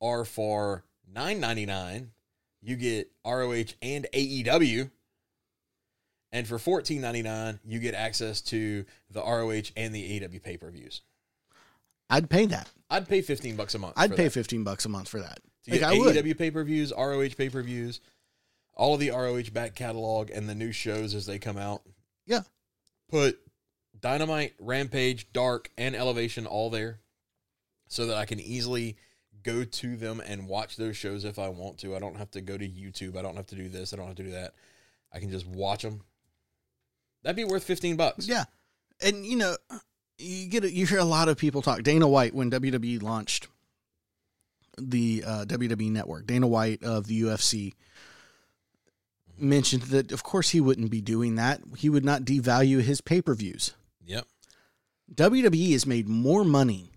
or 0.00 0.24
for 0.24 0.84
nine 1.12 1.40
ninety 1.40 1.66
nine, 1.66 2.12
you 2.60 2.76
get 2.76 3.10
ROH 3.24 3.74
and 3.82 4.06
AEW, 4.12 4.90
and 6.32 6.46
for 6.46 6.58
fourteen 6.58 7.00
ninety 7.00 7.22
nine, 7.22 7.60
you 7.64 7.78
get 7.78 7.94
access 7.94 8.40
to 8.42 8.84
the 9.10 9.20
ROH 9.20 9.70
and 9.76 9.94
the 9.94 10.20
AEW 10.20 10.42
pay 10.42 10.56
per 10.56 10.70
views. 10.70 11.02
I'd 12.10 12.30
pay 12.30 12.46
that. 12.46 12.70
I'd 12.90 13.08
pay 13.08 13.20
fifteen 13.20 13.56
bucks 13.56 13.74
a 13.74 13.78
month. 13.78 13.94
I'd 13.96 14.16
pay 14.16 14.24
that. 14.24 14.32
fifteen 14.32 14.64
bucks 14.64 14.84
a 14.84 14.88
month 14.88 15.08
for 15.08 15.20
that. 15.20 15.40
to 15.64 15.70
Like 15.70 15.80
get 15.80 15.88
I 15.90 15.98
would. 15.98 16.16
AEW 16.16 16.38
pay 16.38 16.50
per 16.50 16.64
views, 16.64 16.92
ROH 16.96 17.28
pay 17.36 17.48
per 17.50 17.62
views, 17.62 18.00
all 18.74 18.94
of 18.94 19.00
the 19.00 19.10
ROH 19.10 19.50
back 19.52 19.74
catalog, 19.74 20.30
and 20.30 20.48
the 20.48 20.54
new 20.54 20.72
shows 20.72 21.14
as 21.14 21.26
they 21.26 21.38
come 21.38 21.56
out. 21.58 21.82
Yeah. 22.26 22.42
Put 23.10 23.38
Dynamite, 24.00 24.54
Rampage, 24.58 25.32
Dark, 25.32 25.70
and 25.76 25.96
Elevation 25.96 26.46
all 26.46 26.70
there, 26.70 27.00
so 27.88 28.06
that 28.06 28.16
I 28.16 28.26
can 28.26 28.38
easily 28.38 28.96
go 29.42 29.64
to 29.64 29.96
them 29.96 30.20
and 30.20 30.46
watch 30.48 30.76
those 30.76 30.96
shows 30.96 31.24
if 31.24 31.38
I 31.38 31.48
want 31.48 31.78
to. 31.78 31.96
I 31.96 31.98
don't 31.98 32.16
have 32.16 32.30
to 32.32 32.40
go 32.40 32.58
to 32.58 32.68
YouTube. 32.68 33.16
I 33.16 33.22
don't 33.22 33.36
have 33.36 33.46
to 33.46 33.54
do 33.54 33.68
this. 33.68 33.92
I 33.92 33.96
don't 33.96 34.06
have 34.06 34.16
to 34.16 34.24
do 34.24 34.32
that. 34.32 34.54
I 35.12 35.20
can 35.20 35.30
just 35.30 35.46
watch 35.46 35.82
them. 35.82 36.02
That'd 37.22 37.36
be 37.36 37.44
worth 37.44 37.64
fifteen 37.64 37.96
bucks. 37.96 38.28
Yeah, 38.28 38.44
and 39.02 39.24
you 39.24 39.36
know, 39.36 39.56
you 40.18 40.48
get 40.48 40.64
a, 40.64 40.72
you 40.72 40.86
hear 40.86 40.98
a 40.98 41.04
lot 41.04 41.28
of 41.28 41.36
people 41.36 41.62
talk. 41.62 41.82
Dana 41.82 42.08
White 42.08 42.34
when 42.34 42.50
WWE 42.50 43.02
launched 43.02 43.48
the 44.76 45.24
uh, 45.26 45.44
WWE 45.46 45.90
Network, 45.90 46.26
Dana 46.26 46.46
White 46.46 46.82
of 46.82 47.06
the 47.06 47.22
UFC 47.22 47.74
mentioned 49.40 49.82
that 49.82 50.12
of 50.12 50.22
course 50.22 50.50
he 50.50 50.60
wouldn't 50.60 50.90
be 50.90 51.00
doing 51.00 51.36
that. 51.36 51.60
He 51.76 51.88
would 51.88 52.04
not 52.04 52.22
devalue 52.22 52.82
his 52.82 53.00
pay 53.00 53.22
per 53.22 53.34
views. 53.34 53.74
Yep. 54.06 54.26
WWE 55.14 55.72
has 55.72 55.86
made 55.86 56.08
more 56.08 56.44
money 56.44 56.92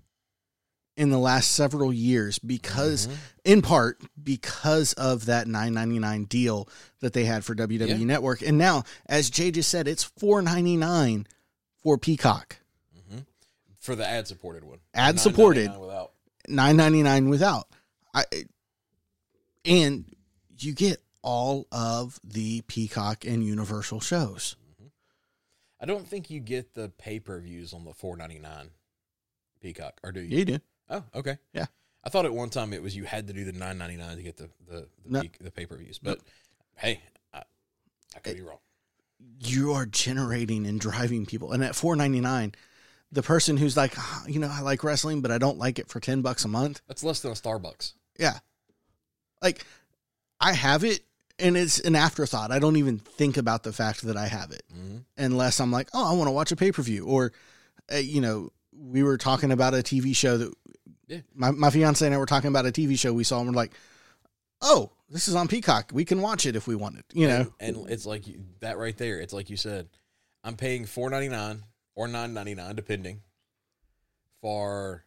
in 1.01 1.09
the 1.09 1.17
last 1.17 1.51
several 1.53 1.91
years 1.91 2.37
because 2.39 3.07
Mhm. 3.07 3.15
in 3.43 3.61
part 3.63 4.01
because 4.23 4.93
of 4.93 5.25
that 5.25 5.47
9.99 5.47 6.25
deal 6.25 6.69
that 6.99 7.13
they 7.13 7.25
had 7.25 7.43
for 7.43 7.55
WWE 7.55 7.87
Yeah. 7.99 8.05
Network 8.05 8.41
and 8.43 8.57
now 8.57 8.83
as 9.07 9.29
Jay 9.31 9.49
just 9.49 9.69
said 9.69 9.87
it's 9.87 10.03
4.99 10.03 11.25
for 11.81 11.97
Peacock 11.97 12.57
For 13.79 13.95
the 13.95 14.07
ad 14.07 14.27
supported 14.27 14.63
one. 14.63 14.77
Ad 14.93 15.19
supported. 15.19 15.71
Without. 15.75 16.11
9.99 16.47 17.29
without 17.29 17.67
I 18.13 18.25
and 19.65 20.05
you 20.59 20.73
get 20.73 21.01
all 21.23 21.65
of 21.71 22.19
the 22.23 22.61
Peacock 22.67 23.25
and 23.25 23.43
Universal 23.43 24.01
shows 24.01 24.55
I 25.79 25.85
don't 25.87 26.07
think 26.07 26.29
you 26.29 26.39
get 26.39 26.75
the 26.75 26.89
pay 26.89 27.19
per 27.19 27.39
views 27.39 27.73
on 27.73 27.85
the 27.85 27.93
four 27.95 28.15
ninety 28.17 28.37
nine 28.37 28.69
Peacock, 29.61 29.99
or 30.03 30.11
do 30.11 30.19
you? 30.21 30.37
you 30.39 30.45
do 30.45 30.59
Oh, 30.91 31.03
okay. 31.15 31.37
Yeah. 31.53 31.65
I 32.03 32.09
thought 32.09 32.25
at 32.25 32.33
one 32.33 32.49
time 32.49 32.73
it 32.73 32.83
was 32.83 32.95
you 32.95 33.05
had 33.05 33.27
to 33.27 33.33
do 33.33 33.43
the 33.45 33.51
nine 33.53 33.77
ninety 33.77 33.95
nine 33.97 34.17
to 34.17 34.23
get 34.23 34.37
the 34.37 34.49
the 34.67 34.87
the, 35.05 35.09
No. 35.09 35.23
the 35.39 35.51
pay 35.51 35.65
per 35.65 35.77
views, 35.77 35.97
but 35.99 36.19
hey, 36.75 37.01
I, 37.33 37.43
I 38.15 38.19
could 38.19 38.35
be 38.35 38.41
wrong. 38.41 38.57
you 39.39 39.71
are 39.73 39.85
generating 39.85 40.65
and 40.67 40.79
driving 40.79 41.25
people. 41.25 41.51
And 41.51 41.63
at 41.63 41.75
four 41.75 41.95
ninety 41.95 42.19
nine, 42.21 42.53
the 43.11 43.21
person 43.23 43.55
who's 43.57 43.77
like, 43.77 43.93
"Ah, 43.97 44.23
you 44.27 44.39
know, 44.39 44.49
I 44.51 44.61
like 44.61 44.83
wrestling, 44.83 45.21
but 45.21 45.31
I 45.31 45.37
don't 45.37 45.57
like 45.57 45.79
it 45.79 45.87
for 45.89 45.99
ten 45.99 46.21
bucks 46.21 46.43
a 46.45 46.47
month. 46.47 46.81
That's 46.87 47.03
less 47.03 47.19
than 47.21 47.31
a 47.31 47.35
Starbucks. 47.35 47.93
Yeah, 48.17 48.39
like 49.41 49.65
I 50.39 50.53
have 50.53 50.83
it, 50.83 51.01
and 51.39 51.55
it's 51.55 51.79
an 51.79 51.95
afterthought. 51.95 52.51
I 52.51 52.59
don't 52.59 52.77
even 52.77 52.97
think 52.99 53.37
about 53.37 53.63
the 53.63 53.73
fact 53.73 54.01
that 54.03 54.17
I 54.17 54.27
have 54.27 54.51
it 54.51 54.63
Mm-hmm. 54.75 54.97
unless 55.17 55.59
I'm 55.59 55.71
like, 55.71 55.89
oh, 55.93 56.11
I 56.11 56.15
want 56.17 56.27
to 56.27 56.31
watch 56.31 56.51
a 56.51 56.55
pay 56.55 56.71
per 56.71 56.81
view, 56.81 57.05
or 57.05 57.31
uh, 57.93 57.97
you 57.97 58.21
know, 58.21 58.49
we 58.75 59.03
were 59.03 59.17
talking 59.17 59.51
about 59.51 59.73
a 59.75 59.77
TV 59.77 60.15
show 60.15 60.37
that 60.37 60.53
Yeah. 61.11 61.21
my 61.35 61.51
my 61.51 61.69
fiance 61.69 62.05
and 62.05 62.15
I 62.15 62.17
were 62.17 62.25
talking 62.25 62.47
about 62.49 62.65
a 62.65 62.71
TV 62.71 62.97
show 62.97 63.13
we 63.13 63.23
saw, 63.23 63.39
and 63.39 63.47
we're 63.49 63.55
like, 63.55 63.71
oh, 64.61 64.91
this 65.09 65.27
is 65.27 65.35
on 65.35 65.47
Peacock. 65.47 65.91
We 65.93 66.05
can 66.05 66.21
watch 66.21 66.45
it 66.45 66.55
if 66.55 66.67
we 66.67 66.75
want 66.75 66.97
it. 66.97 67.05
You 67.13 67.27
know, 67.27 67.53
and, 67.59 67.75
and 67.75 67.89
it's 67.89 68.05
like 68.05 68.27
you, 68.27 68.39
that 68.61 68.77
right 68.77 68.97
there. 68.97 69.19
It's 69.19 69.33
like 69.33 69.49
you 69.49 69.57
said, 69.57 69.89
I'm 70.43 70.55
paying 70.55 70.85
four 70.85 71.09
ninety 71.09 71.29
nine 71.29 71.63
or 71.95 72.07
nine 72.07 72.33
ninety 72.33 72.55
nine 72.55 72.75
depending 72.75 73.21
for 74.41 75.03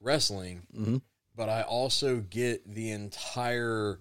wrestling, 0.00 0.62
Mhm. 0.76 1.02
but 1.34 1.48
I 1.48 1.62
also 1.62 2.18
get 2.30 2.66
the 2.74 2.90
entire 2.90 4.00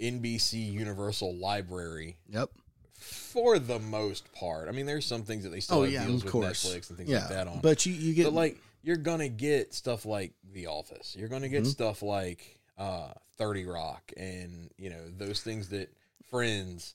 NBC 0.00 0.72
Universal 0.72 1.36
library 1.36 2.16
yep. 2.28 2.50
for 2.98 3.58
the 3.58 3.78
most 3.78 4.32
part. 4.32 4.68
I 4.68 4.72
mean, 4.72 4.86
there's 4.86 5.06
some 5.06 5.22
things 5.22 5.44
that 5.44 5.50
they 5.50 5.60
still 5.60 5.78
Oh, 5.80 5.82
have 5.84 5.92
yeah, 5.92 6.06
deals 6.06 6.24
with 6.24 6.32
course. 6.32 6.64
Netflix 6.66 6.88
and 6.88 6.96
things 6.98 7.10
Yeah, 7.10 7.20
like 7.20 7.28
that 7.28 7.46
on. 7.46 7.54
But, 7.56 7.62
but 7.62 7.86
you 7.86 7.92
you 7.92 8.14
get 8.14 8.32
like 8.32 8.58
you're 8.82 8.96
gonna 8.96 9.28
get 9.28 9.74
stuff 9.74 10.04
like 10.06 10.32
The 10.52 10.66
Office. 10.68 11.14
You're 11.18 11.28
gonna 11.28 11.48
get 11.48 11.64
Mhm. 11.64 11.68
stuff 11.68 12.02
like 12.02 12.58
uh, 12.78 13.12
Thirty 13.36 13.64
Rock, 13.64 14.12
and 14.16 14.70
you 14.78 14.90
know 14.90 15.08
those 15.10 15.42
things 15.42 15.68
that 15.68 15.92
Friends. 16.30 16.94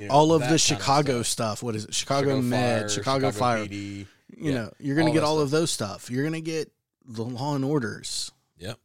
You 0.00 0.08
know, 0.08 0.14
all 0.14 0.32
of 0.32 0.40
the 0.48 0.58
Chicago 0.58 1.22
stuff. 1.22 1.58
stuff. 1.58 1.62
What 1.62 1.76
is 1.76 1.84
it? 1.84 1.94
Chicago, 1.94 2.40
Med, 2.40 2.90
Chicago, 2.90 3.30
Fire. 3.30 3.64
PD. 3.66 4.06
You 4.36 4.50
Yeah, 4.50 4.54
know, 4.54 4.72
you're 4.80 4.96
gonna 4.96 5.08
all 5.08 5.14
get 5.14 5.22
all 5.22 5.36
stuff. 5.36 5.44
of 5.44 5.50
those 5.50 5.70
stuff. 5.70 6.10
You're 6.10 6.24
gonna 6.24 6.40
get 6.40 6.72
the 7.04 7.22
Law 7.24 7.54
and 7.54 7.64
Orders. 7.64 8.30
Yep. 8.58 8.78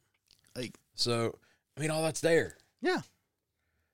Like, 0.56 0.78
So 0.96 1.40
I 1.76 1.80
mean, 1.82 1.90
all 1.92 2.04
that's 2.04 2.20
there. 2.22 2.58
yeah, 2.82 3.02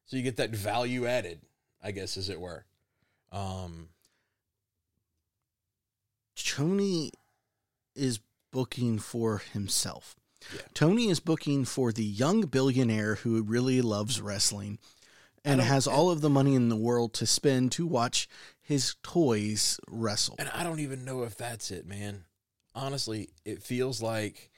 So 0.06 0.18
you 0.18 0.24
get 0.24 0.38
that 0.38 0.50
value 0.50 1.06
added, 1.06 1.42
I 1.82 1.92
guess, 1.92 2.18
as 2.18 2.30
it 2.30 2.40
were. 2.42 2.66
Um, 3.32 3.90
Tony 6.36 7.12
is 7.96 8.20
booking 8.54 9.00
for 9.00 9.40
himself. 9.40 10.16
Yeah. 10.54 10.62
Tony 10.74 11.10
is 11.10 11.20
booking 11.20 11.66
for 11.66 11.92
the 11.92 12.06
young 12.06 12.42
billionaire 12.42 13.16
who 13.16 13.42
really 13.42 13.82
loves 13.82 14.22
wrestling 14.22 14.78
and 15.44 15.60
has 15.60 15.88
all 15.88 16.10
of 16.10 16.22
the 16.22 16.30
money 16.30 16.56
in 16.56 16.70
the 16.70 16.76
world 16.76 17.14
to 17.16 17.26
spend 17.26 17.72
to 17.74 17.86
watch 17.86 18.30
his 18.62 18.96
toys 19.04 19.80
wrestle. 19.90 20.36
And 20.40 20.50
I 20.54 20.64
don't 20.64 20.80
even 20.80 21.04
know 21.04 21.24
if 21.24 21.36
that's 21.36 21.72
it, 21.72 21.86
man. 21.86 22.24
Honestly, 22.74 23.30
it 23.44 23.62
feels 23.62 24.02
like 24.02 24.50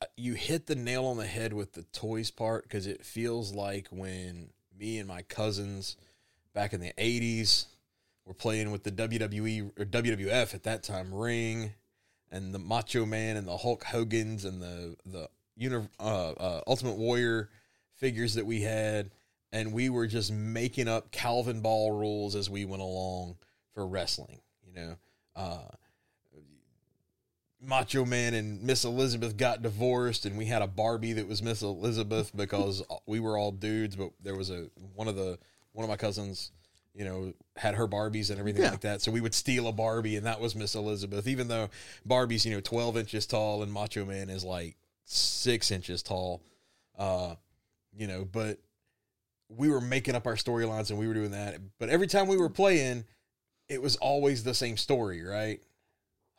uh, 0.00 0.06
you 0.16 0.34
hit 0.34 0.66
the 0.66 0.74
nail 0.74 1.04
on 1.06 1.18
the 1.18 1.26
head 1.26 1.52
with 1.52 1.72
the 1.72 1.82
toys 1.82 2.30
part 2.30 2.62
because 2.62 2.86
it 2.86 3.04
feels 3.04 3.54
like 3.54 3.88
when 3.90 4.50
me 4.78 4.98
and 4.98 5.08
my 5.08 5.22
cousins 5.22 5.96
back 6.54 6.72
in 6.72 6.80
the 6.80 6.92
80s 6.98 7.66
were 8.24 8.34
playing 8.34 8.70
with 8.70 8.82
the 8.82 8.92
WWE 8.92 9.78
or 9.78 9.84
WWF 9.84 10.54
at 10.54 10.62
that 10.64 10.82
time 10.82 11.14
ring 11.14 11.74
and 12.30 12.54
the 12.54 12.58
Macho 12.58 13.06
Man 13.06 13.36
and 13.36 13.46
the 13.46 13.56
Hulk 13.56 13.84
Hogan's 13.84 14.44
and 14.44 14.60
the 14.60 14.96
the 15.06 15.28
uni- 15.56 15.88
uh, 15.98 16.30
uh, 16.30 16.60
Ultimate 16.66 16.96
Warrior 16.96 17.50
figures 17.96 18.34
that 18.34 18.46
we 18.46 18.62
had 18.62 19.10
and 19.52 19.72
we 19.72 19.88
were 19.88 20.06
just 20.06 20.32
making 20.32 20.88
up 20.88 21.10
Calvin 21.10 21.60
Ball 21.60 21.92
rules 21.92 22.34
as 22.34 22.50
we 22.50 22.64
went 22.64 22.82
along 22.82 23.36
for 23.72 23.86
wrestling. 23.86 24.40
You 24.66 24.74
know, 24.74 24.96
uh, 25.34 25.68
Macho 27.60 28.04
Man 28.04 28.34
and 28.34 28.62
Miss 28.62 28.84
Elizabeth 28.84 29.36
got 29.36 29.62
divorced, 29.62 30.26
and 30.26 30.36
we 30.36 30.44
had 30.46 30.62
a 30.62 30.66
Barbie 30.66 31.14
that 31.14 31.26
was 31.26 31.42
Miss 31.42 31.62
Elizabeth 31.62 32.30
because 32.36 32.82
we 33.06 33.20
were 33.20 33.38
all 33.38 33.50
dudes. 33.50 33.96
But 33.96 34.10
there 34.22 34.36
was 34.36 34.50
a 34.50 34.68
one 34.94 35.08
of 35.08 35.16
the 35.16 35.38
one 35.72 35.84
of 35.84 35.88
my 35.88 35.96
cousins, 35.96 36.52
you 36.96 37.04
know, 37.04 37.34
had 37.56 37.74
her 37.74 37.86
Barbies 37.86 38.30
and 38.30 38.38
everything 38.38 38.62
Yeah. 38.62 38.70
like 38.70 38.80
that. 38.80 39.02
So 39.02 39.12
we 39.12 39.20
would 39.20 39.34
steal 39.34 39.68
a 39.68 39.72
Barbie, 39.72 40.16
and 40.16 40.24
that 40.26 40.40
was 40.40 40.54
Miss 40.54 40.74
Elizabeth. 40.74 41.28
Even 41.28 41.48
though 41.48 41.68
Barbie's 42.06 42.46
you 42.46 42.54
know 42.54 42.60
twelve 42.60 42.96
inches 42.96 43.26
tall 43.26 43.62
and 43.62 43.70
Macho 43.72 44.04
Man 44.04 44.30
is 44.30 44.44
like 44.44 44.76
six 45.04 45.70
inches 45.70 46.02
tall, 46.02 46.42
uh, 46.98 47.34
you 47.96 48.06
know, 48.06 48.24
but 48.24 48.58
we 49.48 49.68
were 49.68 49.80
making 49.80 50.14
up 50.16 50.26
our 50.26 50.34
storylines 50.34 50.90
and 50.90 50.98
we 50.98 51.06
were 51.06 51.14
doing 51.14 51.30
that. 51.32 51.60
But 51.78 51.88
every 51.90 52.06
time 52.08 52.26
we 52.26 52.36
were 52.36 52.48
playing, 52.48 53.04
it 53.68 53.80
was 53.80 53.96
always 53.96 54.42
the 54.42 54.54
same 54.54 54.76
story, 54.76 55.22
right? 55.22 55.60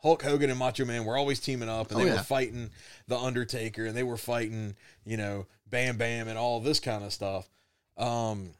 Hulk 0.02 0.22
Hogan 0.22 0.50
and 0.50 0.58
Macho 0.58 0.84
Man 0.84 1.04
were 1.04 1.16
always 1.16 1.40
teaming 1.40 1.68
up 1.68 1.90
and 1.90 1.96
Oh, 2.00 2.04
they 2.04 2.10
yeah. 2.10 2.16
were 2.18 2.22
fighting 2.22 2.70
The 3.08 3.16
Undertaker 3.18 3.86
and 3.86 3.96
they 3.96 4.02
were 4.02 4.16
fighting, 4.18 4.76
you 5.06 5.16
know, 5.16 5.46
Bam 5.66 5.96
Bam 5.96 6.28
and 6.28 6.36
all 6.38 6.60
this 6.60 6.78
kind 6.80 7.02
of 7.02 7.12
stuff. 7.12 7.48
Um, 7.96 8.50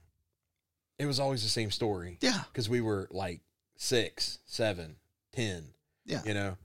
it 0.99 1.07
was 1.07 1.21
always 1.21 1.43
the 1.43 1.49
same 1.49 1.71
story 1.71 2.19
yeah. 2.21 2.43
because 2.53 2.69
we 2.69 2.81
were 2.81 3.09
like 3.11 3.41
six, 3.77 4.39
seven, 4.47 4.97
ten. 5.33 5.65
Yeah. 6.05 6.23
You 6.25 6.35
know, 6.35 6.57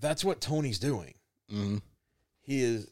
that's 0.00 0.24
what 0.24 0.40
Tony's 0.40 0.78
doing 0.78 1.14
Mhm. 1.52 1.82
he 2.42 2.62
is 2.62 2.88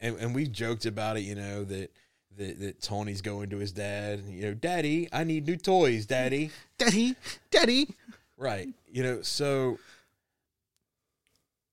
and, 0.00 0.16
and 0.18 0.34
we 0.34 0.46
joked 0.46 0.84
about 0.86 1.16
it 1.16 1.20
you 1.22 1.34
know 1.34 1.64
that, 1.64 1.90
that 2.36 2.60
that 2.60 2.82
tony's 2.82 3.22
going 3.22 3.48
to 3.50 3.56
his 3.56 3.72
dad 3.72 4.20
you 4.28 4.42
know 4.42 4.52
daddy 4.54 5.08
i 5.10 5.24
need 5.24 5.46
new 5.46 5.56
toys 5.56 6.04
daddy 6.04 6.50
Daddy, 6.78 7.16
daddy. 7.50 7.88
right 8.36 8.68
you 8.92 9.02
know 9.02 9.22
so 9.22 9.78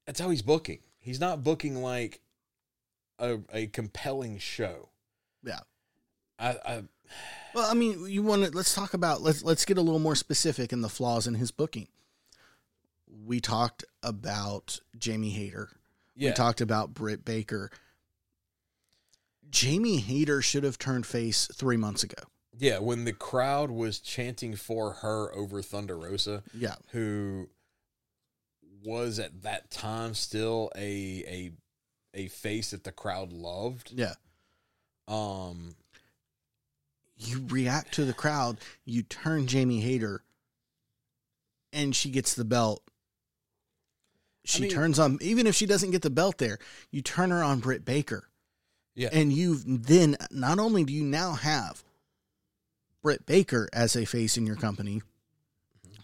that's 0.06 0.20
how 0.20 0.30
he's 0.30 0.42
booking 0.42 0.80
he's 1.00 1.20
not 1.20 1.44
booking 1.44 1.82
like 1.82 2.22
a, 3.20 3.40
a 3.54 3.68
compelling 3.68 4.38
show 4.40 4.90
Yeah. 5.44 5.60
I, 6.40 6.50
I 6.66 6.84
Well, 7.54 7.70
I 7.70 7.74
mean, 7.74 8.06
you 8.08 8.24
want 8.24 8.46
to 8.46 8.52
let's 8.52 8.74
talk 8.74 8.94
about 8.94 9.22
let's 9.22 9.44
let's 9.44 9.66
get 9.66 9.78
a 9.78 9.82
little 9.82 10.00
more 10.00 10.16
specific 10.16 10.72
in 10.72 10.82
the 10.82 10.90
flaws 10.90 11.28
in 11.28 11.36
his 11.36 11.52
booking. 11.52 11.88
We 13.26 13.40
talked 13.42 13.84
about 14.02 14.80
Jamie 14.98 15.32
Hayter. 15.32 15.70
yeah 16.16 16.30
We 16.30 16.34
talked 16.34 16.62
about 16.62 16.94
Britt 16.94 17.26
Baker. 17.26 17.70
Jamie 19.50 19.98
Hayter 19.98 20.42
should 20.42 20.64
have 20.64 20.78
turned 20.78 21.06
face 21.06 21.48
three 21.54 21.78
months 21.78 22.04
ago. 22.04 22.24
yeah 22.58 22.80
when 22.80 23.04
the 23.04 23.12
crowd 23.14 23.70
was 23.70 24.00
chanting 24.00 24.56
for 24.56 24.94
her 24.94 25.34
over 25.36 25.62
thunder 25.62 25.98
rosa 25.98 26.44
Yeah, 26.54 26.76
who 26.92 27.50
was 28.84 29.20
at 29.20 29.42
that 29.44 29.70
time 29.72 30.14
still 30.14 30.72
a 30.76 31.24
a 31.28 31.52
a 32.14 32.28
face 32.28 32.72
that 32.72 32.84
the 32.86 32.92
crowd 32.92 33.32
loved 33.34 33.92
yeah. 33.94 34.14
um 35.08 35.76
You 37.24 37.46
react 37.50 37.94
to 37.96 38.06
the 38.06 38.14
crowd. 38.14 38.58
You 38.86 39.04
turn 39.04 39.48
Jamie 39.48 39.80
Hayter, 39.82 40.24
and 41.72 41.96
she 41.96 42.10
gets 42.10 42.34
the 42.34 42.46
belt. 42.46 42.84
She 44.44 44.64
mean- 44.64 44.72
turns 44.72 44.98
on 44.98 45.20
even 45.22 45.46
if 45.46 45.56
she 45.56 45.66
doesn't 45.68 45.92
get 45.92 46.02
the 46.02 46.10
belt 46.10 46.38
there. 46.40 46.58
You 46.90 47.02
turn 47.02 47.30
her 47.30 47.44
on 47.44 47.60
Britt 47.60 47.86
Baker. 47.86 48.28
Yeah. 48.96 49.10
And 49.14 49.32
you 49.32 49.60
then 49.66 50.18
not 50.32 50.60
only 50.60 50.84
do 50.84 50.92
you 50.92 51.04
now 51.04 51.34
have 51.34 51.84
Britt 53.02 53.26
Baker 53.26 53.70
as 53.72 53.96
a 53.96 54.06
face 54.06 54.36
in 54.38 54.46
your 54.46 54.56
company, 54.56 55.02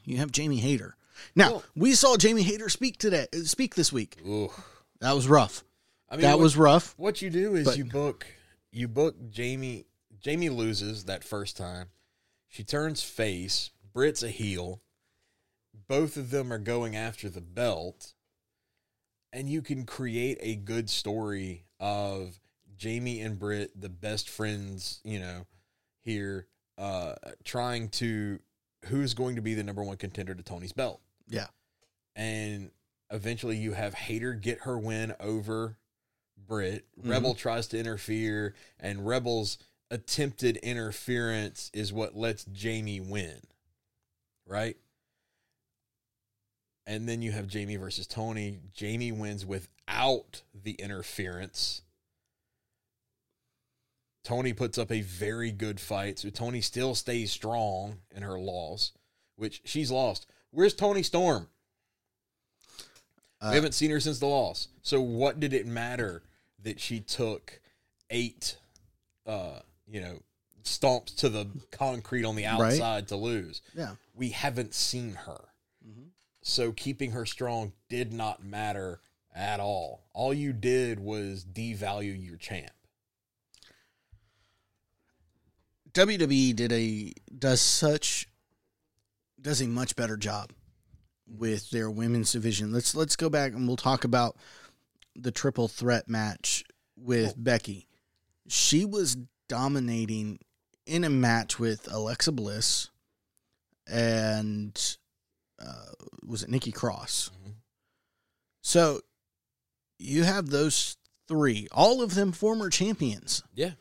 you 0.05 0.18
have 0.18 0.32
Jamie 0.32 0.57
Hayter. 0.57 0.95
Now 1.36 1.49
Well- 1.51 1.63
we 1.76 1.95
saw 1.95 2.15
Jamie 2.15 2.43
Hayter 2.43 2.70
speak 2.70 2.97
today. 2.97 3.28
Speak 3.43 3.74
this 3.76 3.91
week. 3.91 4.18
Ooh. 4.26 4.51
That 4.99 5.13
was 5.13 5.28
rough. 5.28 5.63
I 6.09 6.15
mean, 6.15 6.22
that 6.22 6.38
what, 6.38 6.43
was 6.43 6.55
rough. 6.57 6.93
what 6.97 7.22
you 7.22 7.30
do 7.32 7.55
is 7.55 7.65
but- 7.65 7.78
you 7.78 7.86
book 7.86 8.28
you 8.72 8.88
book 8.88 9.15
Jamie. 9.32 9.86
Jamie 10.20 10.49
loses 10.49 11.05
that 11.05 11.24
first 11.24 11.57
time. 11.57 11.88
She 12.47 12.63
turns 12.63 13.03
face. 13.03 13.72
Britt's 13.93 14.24
a 14.24 14.30
heel. 14.30 14.82
Both 15.88 16.18
of 16.18 16.32
them 16.32 16.51
are 16.51 16.57
going 16.59 16.95
after 16.95 17.30
the 17.30 17.41
belt, 17.41 18.13
and 19.32 19.49
you 19.49 19.61
can 19.61 19.86
create 19.86 20.38
a 20.41 20.55
good 20.55 20.89
story 20.89 21.65
of 21.80 22.39
Jamie 22.76 23.22
and 23.22 23.38
Britt, 23.39 23.80
the 23.80 23.89
best 23.89 24.30
friends. 24.30 24.99
You 25.03 25.20
know, 25.20 25.45
here 26.03 26.47
uh, 26.78 27.13
trying 27.43 27.89
to 27.89 28.39
who's 28.86 29.13
going 29.13 29.36
to 29.36 29.41
be 29.41 29.53
the 29.53 29.63
number 29.63 29.84
one 29.84 29.97
contender 29.97 30.34
to 30.36 30.43
Toni's 30.43 30.72
belt. 30.74 31.01
Yeah. 31.30 31.47
and 32.15 32.72
eventually 33.11 33.57
you 33.57 33.74
have 33.74 33.93
Hayter 33.93 34.34
get 34.34 34.61
her 34.61 34.78
win 34.80 35.13
over 35.20 35.78
Britt. 36.38 36.86
Mhm. 37.01 37.09
Rebel 37.11 37.36
tries 37.36 37.68
to 37.68 37.80
interfere, 37.80 38.55
and 38.80 39.05
Rebel's 39.05 39.57
attempted 39.89 40.57
interference 40.57 41.71
is 41.73 41.93
what 41.93 42.15
lets 42.15 42.45
Jamie 42.45 42.99
win. 42.99 43.39
Right? 44.45 44.77
And 46.85 47.07
then 47.07 47.21
you 47.21 47.31
have 47.31 47.47
Jamie 47.47 47.75
versus 47.75 48.07
Toni. 48.07 48.59
Jamie 48.73 49.11
wins 49.11 49.45
without 49.45 50.43
the 50.53 50.71
interference. 50.73 51.81
Toni 54.23 54.53
puts 54.53 54.77
up 54.77 54.91
a 54.91 55.01
very 55.01 55.51
good 55.51 55.79
fight. 55.79 56.19
So 56.19 56.29
Toni 56.29 56.61
still 56.61 56.95
stays 56.95 57.31
strong 57.31 57.99
in 58.15 58.23
her 58.23 58.39
loss, 58.39 58.93
which 59.35 59.61
she's 59.65 59.91
lost. 59.91 60.27
Where's 60.51 60.73
Toni 60.73 61.03
Storm? 61.03 61.47
Uh, 63.39 63.49
we 63.51 63.55
haven't 63.55 63.73
seen 63.73 63.91
her 63.91 63.99
since 63.99 64.19
the 64.19 64.25
loss. 64.25 64.69
So 64.81 64.99
what 65.01 65.39
did 65.39 65.53
it 65.53 65.67
matter 65.67 66.23
that 66.63 66.79
she 66.79 66.99
took 66.99 67.59
eight, 68.09 68.57
uh, 69.25 69.59
you 69.89 70.01
know, 70.01 70.21
stomps 70.63 71.15
to 71.17 71.29
the 71.29 71.47
concrete 71.71 72.25
on 72.25 72.35
the 72.35 72.43
Right. 72.43 72.73
outside 72.73 73.07
to 73.09 73.15
lose? 73.15 73.61
Yeah. 73.73 73.95
We 74.13 74.29
haven't 74.29 74.73
seen 74.73 75.13
her. 75.13 75.49
Mhm. 75.85 76.09
So 76.41 76.71
keeping 76.73 77.11
her 77.11 77.25
strong 77.25 77.73
did 77.89 78.11
not 78.13 78.43
matter 78.43 78.99
at 79.33 79.59
all. 79.59 80.07
All 80.13 80.33
you 80.33 80.51
did 80.53 80.99
was 80.99 81.45
devalue 81.45 82.21
your 82.21 82.38
champ. 82.38 82.71
WWE 85.93 86.53
did 86.55 86.71
a 86.71 87.13
does 87.38 87.61
such 87.61 88.27
does 89.39 89.61
a 89.61 89.67
much 89.67 89.95
better 89.95 90.17
job 90.17 90.51
with 91.25 91.69
their 91.71 91.89
women's 91.89 92.31
division. 92.31 92.71
Let's 92.71 92.93
let's 92.93 93.15
go 93.15 93.29
back 93.29 93.53
and 93.53 93.67
we'll 93.67 93.77
talk 93.77 94.03
about 94.03 94.38
the 95.15 95.31
triple 95.31 95.67
threat 95.67 96.07
match 96.07 96.63
with 96.95 97.33
Becky. 97.38 97.88
She 98.47 98.85
was 98.85 99.17
dominating 99.48 100.39
in 100.86 101.04
a 101.04 101.10
match 101.10 101.60
with 101.60 101.91
Alexa 101.91 102.32
Bliss 102.32 102.89
and 103.88 104.98
uh, 105.60 105.91
was 106.26 106.43
it 106.43 106.50
Nikki 106.50 106.72
Cross? 106.72 107.32
Mhm. 107.45 107.54
So 108.62 109.02
you 109.98 110.24
have 110.24 110.50
those 110.50 110.98
three, 111.28 111.68
all 111.72 112.02
of 112.02 112.16
them 112.16 112.32
former 112.32 112.70
champions. 112.70 113.43
Yeah. 113.56 113.72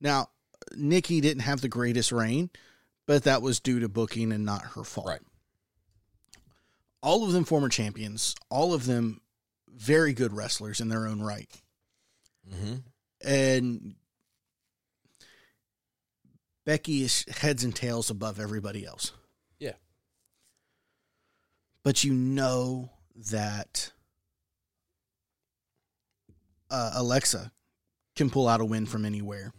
Now, 0.00 0.30
Nikki 0.74 1.20
didn't 1.20 1.42
have 1.42 1.60
the 1.60 1.68
greatest 1.68 2.12
reign, 2.12 2.50
but 3.06 3.24
that 3.24 3.42
was 3.42 3.60
due 3.60 3.80
to 3.80 3.88
booking 3.88 4.32
and 4.32 4.44
not 4.44 4.62
her 4.62 4.84
fault. 4.84 5.06
Right. 5.06 5.22
All 7.02 7.24
of 7.24 7.32
them 7.32 7.44
former 7.44 7.68
champions, 7.68 8.34
all 8.48 8.72
of 8.74 8.86
them 8.86 9.20
very 9.68 10.12
good 10.12 10.32
wrestlers 10.32 10.80
in 10.80 10.88
their 10.88 11.06
own 11.06 11.20
right. 11.20 11.50
Mm-hmm. 12.48 12.74
And 13.24 13.94
Becky 16.64 17.02
is 17.02 17.24
heads 17.28 17.64
and 17.64 17.74
tails 17.74 18.10
above 18.10 18.38
everybody 18.38 18.84
else. 18.86 19.12
Yeah. 19.58 19.72
But 21.82 22.04
you 22.04 22.12
know 22.12 22.90
that 23.30 23.92
uh, 26.70 26.92
Alexa 26.94 27.52
can 28.16 28.30
pull 28.30 28.48
out 28.48 28.60
a 28.60 28.64
win 28.64 28.86
from 28.86 29.04
anywhere. 29.04 29.52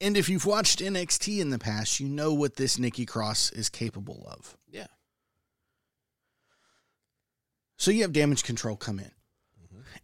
And 0.00 0.16
if 0.16 0.28
you've 0.28 0.46
watched 0.46 0.80
NXT 0.80 1.40
in 1.40 1.50
the 1.50 1.58
past, 1.58 2.00
you 2.00 2.08
know 2.08 2.34
what 2.34 2.56
this 2.56 2.78
Nikki 2.78 3.06
Cross 3.06 3.52
is 3.52 3.68
capable 3.68 4.26
of. 4.26 4.56
Yeah. 4.68 4.86
So 7.78 7.90
you 7.90 8.02
have 8.02 8.12
damage 8.12 8.42
control 8.42 8.76
come 8.76 8.98
in. 8.98 9.10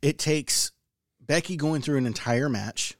It 0.00 0.18
takes 0.18 0.72
Becky 1.20 1.56
going 1.56 1.82
through 1.82 1.98
an 1.98 2.06
entire 2.06 2.48
match, 2.48 2.96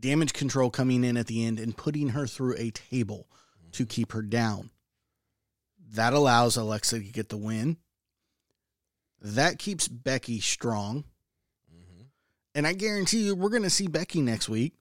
damage 0.00 0.32
control 0.32 0.70
coming 0.70 1.04
in 1.04 1.16
at 1.16 1.26
the 1.26 1.44
end 1.44 1.58
and 1.58 1.76
putting 1.76 2.10
her 2.10 2.26
through 2.26 2.54
a 2.58 2.70
table 2.70 3.28
to 3.72 3.86
keep 3.86 4.12
her 4.12 4.22
down. 4.22 4.70
That 5.92 6.12
allows 6.12 6.56
Alexa 6.56 6.98
to 6.98 7.04
get 7.04 7.28
the 7.28 7.36
win. 7.36 7.76
That 9.20 9.58
keeps 9.58 9.88
Becky 9.88 10.40
strong. 10.40 11.04
Mm-hmm. 11.74 12.02
And 12.54 12.66
I 12.66 12.72
guarantee 12.72 13.26
you, 13.26 13.34
we're 13.34 13.50
going 13.50 13.62
to 13.62 13.70
see 13.70 13.86
Becky 13.86 14.20
next 14.20 14.48
week. 14.48 14.74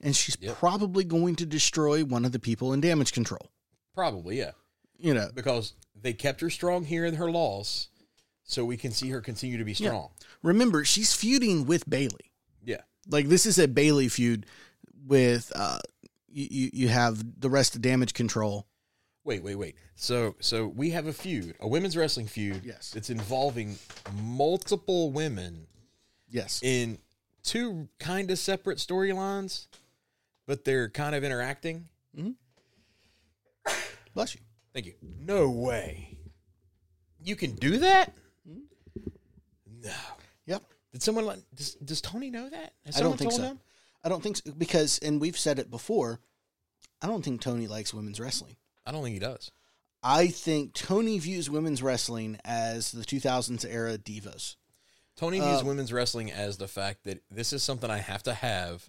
And 0.00 0.14
she's 0.16 0.36
Yep. 0.40 0.56
probably 0.58 1.04
going 1.04 1.36
to 1.36 1.46
destroy 1.46 2.04
one 2.04 2.24
of 2.24 2.32
the 2.32 2.38
people 2.40 2.72
in 2.72 2.80
damage 2.80 3.12
control. 3.12 3.50
Probably, 3.94 4.38
yeah. 4.38 4.52
You 4.98 5.14
know, 5.14 5.30
Because 5.34 5.74
they 5.94 6.12
kept 6.12 6.40
her 6.40 6.50
strong 6.50 6.84
here 6.84 7.06
in 7.06 7.14
her 7.14 7.30
loss, 7.30 7.88
so 8.42 8.64
we 8.64 8.76
can 8.76 8.90
see 8.92 9.08
her 9.10 9.20
continue 9.20 9.56
to 9.58 9.64
be 9.64 9.72
Yeah. 9.72 9.88
strong. 9.88 10.10
remember, 10.42 10.84
she's 10.84 11.14
feuding 11.14 11.66
with 11.66 11.88
Bayley. 11.88 12.32
Yeah. 12.64 12.82
Like 13.08 13.28
this 13.28 13.46
is 13.46 13.58
a 13.58 13.66
Bayley 13.68 14.08
feud 14.08 14.46
with 15.06 15.52
uh 15.54 15.78
you, 16.28 16.70
you 16.72 16.88
have 16.88 17.40
the 17.40 17.50
rest 17.50 17.74
of 17.74 17.82
damage 17.82 18.14
control. 18.14 18.66
Wait, 19.24 19.42
wait, 19.42 19.56
wait. 19.56 19.74
So, 19.96 20.34
so 20.40 20.66
we 20.66 20.90
have 20.90 21.06
a 21.06 21.12
feud, 21.12 21.54
a 21.60 21.68
women's 21.68 21.96
wrestling 21.96 22.26
feud. 22.26 22.62
Yes. 22.64 22.94
It's 22.96 23.10
involving 23.10 23.76
multiple 24.22 25.10
women 25.10 25.66
Yes. 26.28 26.60
in 26.62 26.98
two 27.42 27.88
kind 27.98 28.30
of 28.30 28.38
separate 28.38 28.78
storylines, 28.78 29.66
but 30.46 30.64
they're 30.64 30.88
kind 30.88 31.14
of 31.14 31.22
interacting. 31.22 31.86
Mm-hmm. 32.16 32.30
Bless 34.14 34.34
you. 34.34 34.40
Thank 34.72 34.86
you. 34.86 34.94
No 35.20 35.50
way. 35.50 36.16
You 37.22 37.36
can 37.36 37.54
do 37.56 37.78
that? 37.78 38.12
No. 39.82 39.92
Yep. 40.92 40.92
Did 40.92 41.02
someone 41.02 41.26
let, 41.26 41.38
does, 41.54 41.74
does 41.76 42.00
Tony 42.00 42.30
know 42.30 42.48
that? 42.48 42.72
Has 42.86 42.96
I 42.96 43.00
don't 43.00 43.12
someone 43.12 43.18
think 43.18 43.30
told 43.30 43.40
so. 43.40 43.46
him? 43.48 43.60
I 44.02 44.08
don't 44.08 44.22
think 44.22 44.36
so 44.38 44.52
because 44.52 44.98
and 45.00 45.20
we've 45.20 45.38
said 45.38 45.58
it 45.58 45.70
before, 45.70 46.20
I 47.02 47.06
don't 47.06 47.24
think 47.24 47.40
Tony 47.40 47.66
likes 47.66 47.94
women's 47.94 48.20
wrestling. 48.20 48.56
I 48.86 48.92
don't 48.92 49.02
think 49.02 49.14
he 49.14 49.20
does. 49.20 49.50
I 50.02 50.28
think 50.28 50.72
Tony 50.72 51.18
views 51.18 51.50
women's 51.50 51.82
wrestling 51.82 52.38
as 52.44 52.92
the 52.92 53.04
2000s 53.04 53.66
era 53.68 53.98
divas. 53.98 54.56
Tony 55.16 55.38
views 55.38 55.60
Um, 55.60 55.66
women's 55.66 55.92
wrestling 55.92 56.32
as 56.32 56.56
the 56.56 56.68
fact 56.68 57.04
that 57.04 57.22
this 57.30 57.52
is 57.52 57.62
something 57.62 57.90
I 57.90 57.98
have 57.98 58.22
to 58.22 58.32
have, 58.32 58.88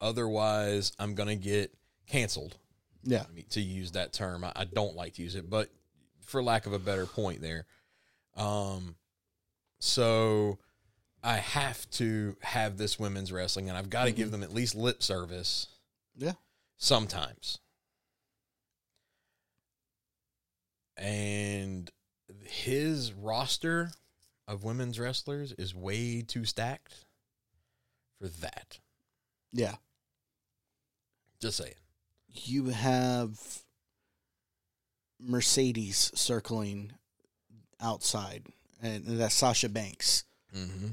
otherwise 0.00 0.92
I'm 0.98 1.14
gonna 1.16 1.34
get 1.36 1.74
canceled. 2.06 2.56
Yeah. 3.02 3.24
I 3.28 3.32
mean, 3.32 3.46
to 3.50 3.60
use 3.60 3.92
that 3.92 4.12
term, 4.12 4.44
I, 4.44 4.52
I 4.54 4.64
don't 4.64 4.94
like 4.94 5.14
to 5.14 5.22
use 5.22 5.34
it, 5.34 5.50
but 5.50 5.70
for 6.20 6.42
lack 6.42 6.66
of 6.66 6.72
a 6.72 6.78
better 6.78 7.06
point, 7.06 7.40
there. 7.40 7.66
Um, 8.36 8.94
so 9.80 10.58
I 11.22 11.36
have 11.36 11.88
to 11.92 12.36
have 12.40 12.78
this 12.78 12.98
women's 12.98 13.30
wrestling, 13.32 13.68
and 13.68 13.76
I've 13.76 13.90
got 13.90 14.04
to 14.04 14.12
give 14.12 14.30
them 14.30 14.42
at 14.42 14.54
least 14.54 14.74
lip 14.74 15.02
service 15.02 15.66
Yeah. 16.16 16.32
sometimes. 16.78 17.58
And 20.96 21.90
his 22.44 23.12
roster 23.12 23.92
of 24.46 24.64
women's 24.64 24.98
wrestlers 24.98 25.52
is 25.52 25.74
way 25.74 26.22
too 26.22 26.44
stacked 26.44 27.04
for 28.20 28.28
that. 28.28 28.78
Yeah. 29.52 29.76
Just 31.40 31.58
saying. 31.58 31.74
You 32.28 32.66
have 32.66 33.38
Mercedes 35.18 36.10
circling 36.14 36.92
outside 37.80 38.46
and 38.82 39.04
that's 39.06 39.34
Sasha 39.34 39.68
Banks. 39.68 40.24
Mm-hmm. 40.54 40.88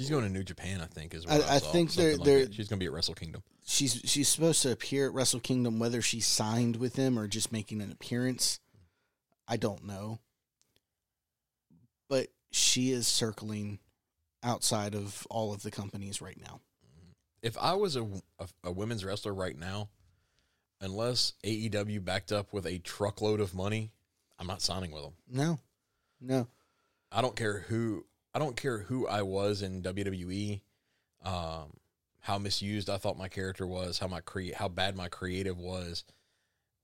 She's 0.00 0.08
going 0.08 0.24
to 0.24 0.30
New 0.30 0.42
Japan, 0.42 0.80
I 0.80 0.86
think, 0.86 1.12
is 1.12 1.26
I- 1.26 1.36
what 1.38 1.50
I, 1.50 1.56
I 1.56 1.58
think 1.58 1.92
they're- 1.92 2.16
like 2.16 2.24
they're- 2.24 2.50
She's 2.52 2.68
going 2.68 2.78
to 2.78 2.82
be 2.82 2.86
at 2.86 2.92
Wrestle 2.92 3.12
Kingdom. 3.14 3.42
she's 3.66 4.00
she's 4.06 4.28
supposed 4.30 4.62
to 4.62 4.72
appear 4.72 5.06
at 5.06 5.12
Wrestle 5.12 5.40
Kingdom, 5.40 5.78
whether 5.78 6.00
she's 6.00 6.26
signed 6.26 6.76
with 6.76 6.94
them 6.94 7.18
or 7.18 7.28
just 7.28 7.52
making 7.52 7.82
an 7.82 7.92
appearance. 7.92 8.60
I 9.46 9.58
don't 9.58 9.84
know, 9.84 10.20
but 12.08 12.28
she 12.50 12.92
is 12.92 13.06
circling 13.06 13.78
outside 14.42 14.94
of 14.94 15.26
all 15.28 15.52
of 15.52 15.62
the 15.62 15.70
companies 15.70 16.22
right 16.22 16.40
now. 16.40 16.60
If 17.42 17.58
I 17.58 17.74
was 17.74 17.94
a, 17.96 18.04
a, 18.38 18.48
a 18.64 18.72
women's 18.72 19.04
wrestler 19.04 19.34
right 19.34 19.58
now, 19.58 19.90
unless 20.80 21.34
AEW 21.44 22.02
backed 22.04 22.32
up 22.32 22.52
with 22.54 22.66
a 22.66 22.78
truckload 22.78 23.40
of 23.40 23.54
money, 23.54 23.90
I'm 24.38 24.46
not 24.46 24.62
signing 24.62 24.92
with 24.92 25.02
them. 25.02 25.12
No, 25.30 25.58
no, 26.22 26.46
I 27.12 27.20
don't 27.20 27.36
care 27.36 27.58
who 27.68 28.06
I 28.34 28.38
don't 28.38 28.56
care 28.56 28.78
who 28.78 29.06
I 29.08 29.22
was 29.22 29.62
in 29.62 29.82
WWE, 29.82 30.60
um, 31.24 31.72
how 32.20 32.38
misused 32.38 32.88
I 32.88 32.96
thought 32.96 33.18
my 33.18 33.28
character 33.28 33.66
was, 33.66 33.98
how 33.98 34.06
my 34.06 34.20
crea- 34.20 34.52
how 34.52 34.68
bad 34.68 34.96
my 34.96 35.08
creative 35.08 35.58
was. 35.58 36.04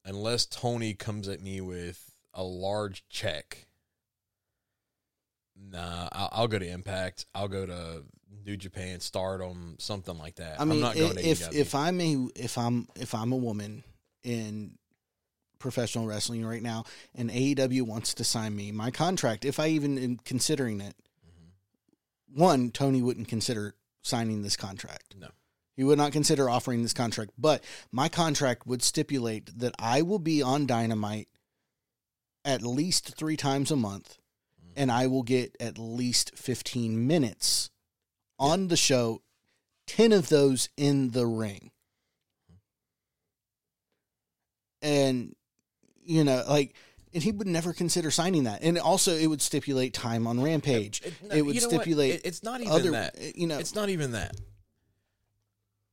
Unless 0.04 0.46
Tony 0.46 0.94
comes 0.94 1.28
at 1.28 1.40
me 1.40 1.60
with 1.60 2.10
a 2.34 2.42
large 2.42 3.04
check, 3.08 3.66
nah, 5.56 6.08
I'll, 6.12 6.28
I'll 6.32 6.48
go 6.48 6.58
to 6.58 6.68
Impact. 6.68 7.26
I'll 7.34 7.48
go 7.48 7.66
to 7.66 8.04
New 8.44 8.56
Japan, 8.56 9.00
Stardom, 9.00 9.76
something 9.78 10.16
like 10.18 10.36
that. 10.36 10.60
I 10.60 10.64
mean, 10.64 10.76
I'm 10.78 10.80
not 10.80 10.94
going 10.96 11.18
i- 11.18 11.22
to 11.22 11.28
if 11.28 11.54
if 11.54 11.74
I'm 11.74 12.00
a 12.00 12.28
if 12.34 12.58
I'm 12.58 12.88
if 12.96 13.14
I'm 13.14 13.32
a 13.32 13.36
woman 13.36 13.84
in 14.22 14.78
professional 15.58 16.06
wrestling 16.06 16.44
right 16.44 16.62
now, 16.62 16.84
and 17.14 17.30
AEW 17.30 17.82
wants 17.82 18.14
to 18.14 18.24
sign 18.24 18.54
me, 18.54 18.72
my 18.72 18.90
contract, 18.90 19.44
if 19.44 19.58
I 19.58 19.68
even 19.68 19.98
am 19.98 20.16
considering 20.24 20.80
it. 20.80 20.94
One 22.32 22.70
Tony 22.70 23.02
wouldn't 23.02 23.28
consider 23.28 23.74
signing 24.02 24.42
this 24.42 24.56
contract. 24.56 25.14
No. 25.18 25.28
He 25.76 25.84
would 25.84 25.98
not 25.98 26.12
consider 26.12 26.48
offering 26.48 26.82
this 26.82 26.94
contract, 26.94 27.32
but 27.36 27.62
my 27.92 28.08
contract 28.08 28.66
would 28.66 28.82
stipulate 28.82 29.58
that 29.58 29.74
I 29.78 30.02
will 30.02 30.18
be 30.18 30.40
on 30.40 30.66
Dynamite 30.66 31.28
at 32.46 32.62
least 32.62 33.14
three 33.14 33.36
times 33.36 33.70
a 33.70 33.76
month, 33.76 34.18
mm-hmm. 34.58 34.72
and 34.76 34.90
I 34.90 35.06
will 35.06 35.22
get 35.22 35.54
at 35.60 35.76
least 35.76 36.32
15 36.36 37.06
minutes 37.06 37.70
on 38.38 38.68
the 38.68 38.76
show, 38.76 39.22
10 39.88 40.12
of 40.12 40.28
those 40.28 40.70
in 40.76 41.10
the 41.10 41.26
ring. 41.26 41.72
Mm-hmm. 42.50 42.58
And, 44.88 45.36
you 46.02 46.24
know, 46.24 46.42
like, 46.48 46.74
and 47.16 47.22
he 47.24 47.32
would 47.32 47.46
never 47.46 47.72
consider 47.72 48.10
signing 48.10 48.44
that. 48.44 48.62
And 48.62 48.78
also, 48.78 49.16
it 49.16 49.26
would 49.26 49.40
stipulate 49.40 49.94
time 49.94 50.26
on 50.26 50.38
Rampage. 50.38 51.00
It- 51.00 51.06
It, 51.06 51.22
no, 51.38 51.44
would 51.44 51.54
you 51.54 51.62
know 51.62 51.68
stipulate 51.68 52.14
It- 52.16 52.20
it's 52.26 52.42
not 52.42 52.60
even 52.60 52.72
other, 52.72 52.90
that. 52.90 53.16
Uh, 53.16 53.32
you 53.34 53.46
know, 53.46 53.58
It's 53.58 53.74
not 53.74 53.88
even 53.88 54.12
that. 54.12 54.36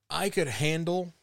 I 0.09 0.29
could 0.29 0.47
handle 0.49 1.13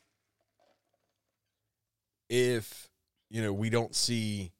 if 2.28 2.88
you 3.28 3.42
know 3.42 3.52
we 3.52 3.70
don't 3.70 3.94
see 3.94 4.52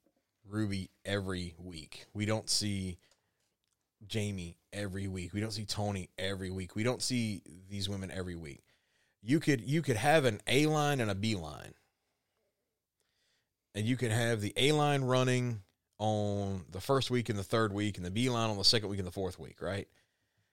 Ruby 0.46 0.90
every 1.04 1.54
week. 1.58 2.06
We 2.12 2.26
don't 2.26 2.48
see 2.50 2.98
Jamie 4.06 4.58
every 4.72 5.08
week. 5.08 5.32
We 5.32 5.40
don't 5.40 5.52
see 5.52 5.64
Toni 5.64 6.10
every 6.18 6.50
week. 6.50 6.76
We 6.76 6.82
don't 6.82 7.02
see 7.02 7.42
these 7.68 7.88
women 7.88 8.10
every 8.10 8.36
week. 8.36 8.62
You 9.22 9.40
could 9.40 9.60
you 9.62 9.82
could 9.82 9.96
have 9.96 10.24
an 10.26 10.40
A 10.46 10.66
line 10.66 11.00
and 11.00 11.10
a 11.10 11.14
B 11.14 11.34
line. 11.34 11.74
And 13.74 13.86
you 13.86 13.96
can 13.96 14.10
have 14.10 14.40
the 14.40 14.52
A 14.56 14.72
line 14.72 15.02
running 15.02 15.62
on 15.98 16.64
the 16.70 16.80
first 16.80 17.10
week 17.10 17.28
and 17.28 17.38
the 17.38 17.44
third 17.44 17.72
week 17.72 17.96
and 17.96 18.04
the 18.04 18.10
B 18.10 18.28
line 18.30 18.50
on 18.50 18.56
the 18.56 18.64
second 18.64 18.88
week 18.88 18.98
and 18.98 19.06
the 19.06 19.12
fourth 19.12 19.38
week, 19.38 19.60
right? 19.60 19.86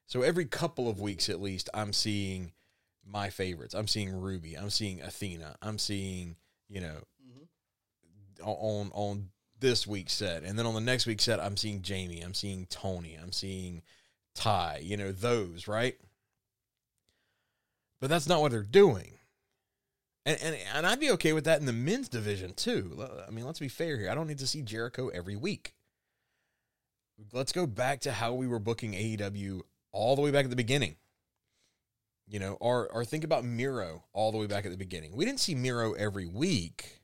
So 0.06 0.22
every 0.22 0.46
couple 0.46 0.90
of 0.90 1.00
weeks 1.00 1.30
at 1.30 1.42
least 1.42 1.70
I'm 1.74 1.94
seeing 1.94 2.52
my 3.06 3.30
favorites. 3.30 3.74
I'm 3.74 3.88
seeing 3.88 4.20
Ruby. 4.20 4.56
I'm 4.56 4.70
seeing 4.70 5.02
Athena. 5.02 5.56
I'm 5.62 5.80
seeing, 5.80 6.36
you 6.70 6.82
know, 6.82 6.98
mm-hmm. 7.26 8.44
on 8.44 8.92
on 8.94 9.30
this 9.60 9.88
week's 9.88 10.14
set. 10.14 10.44
And 10.44 10.58
then 10.58 10.66
on 10.66 10.74
the 10.74 10.82
next 10.82 11.06
week's 11.06 11.24
set, 11.24 11.40
I'm 11.40 11.58
seeing 11.58 11.82
Jamie. 11.82 12.22
I'm 12.22 12.34
seeing 12.34 12.66
Toni. 12.68 13.18
I'm 13.22 13.32
seeing 13.32 13.82
Ty. 14.36 14.82
You 14.84 14.98
know, 14.98 15.12
those, 15.12 15.68
right? 15.68 15.98
But 18.00 18.10
that's 18.10 18.28
not 18.28 18.42
what 18.42 18.52
they're 18.52 18.64
doing. 18.64 19.17
And, 20.28 20.38
and 20.44 20.58
and 20.76 20.86
I'd 20.86 21.00
be 21.00 21.12
okay 21.12 21.32
with 21.32 21.46
that 21.46 21.62
in 21.62 21.66
the 21.66 21.72
men's 21.72 22.10
division 22.10 22.54
too. 22.54 23.08
I 23.26 23.32
mean, 23.32 23.46
let's 23.46 23.60
be 23.60 23.70
fair 23.70 23.98
here. 23.98 24.10
I 24.12 24.16
don't 24.16 24.28
need 24.28 24.40
to 24.40 24.48
see 24.48 24.62
Jericho 24.62 25.08
every 25.08 25.38
week. 25.38 25.74
Let's 27.32 27.54
go 27.54 27.66
back 27.66 28.02
to 28.02 28.12
how 28.12 28.34
we 28.34 28.46
were 28.46 28.60
booking 28.60 28.92
AEW 28.92 29.62
all 29.94 30.18
the 30.18 30.22
way 30.22 30.32
back 30.32 30.44
at 30.44 30.50
the 30.50 30.58
beginning. 30.58 30.98
You 32.28 32.40
know, 32.40 32.58
or 32.60 32.92
or 32.92 33.06
think 33.06 33.24
about 33.24 33.46
Miro 33.46 34.04
all 34.12 34.34
the 34.34 34.38
way 34.38 34.48
back 34.48 34.66
at 34.66 34.72
the 34.72 34.78
beginning. 34.78 35.16
We 35.16 35.24
didn't 35.24 35.40
see 35.40 35.56
Miro 35.56 35.94
every 35.94 36.26
week, 36.26 37.00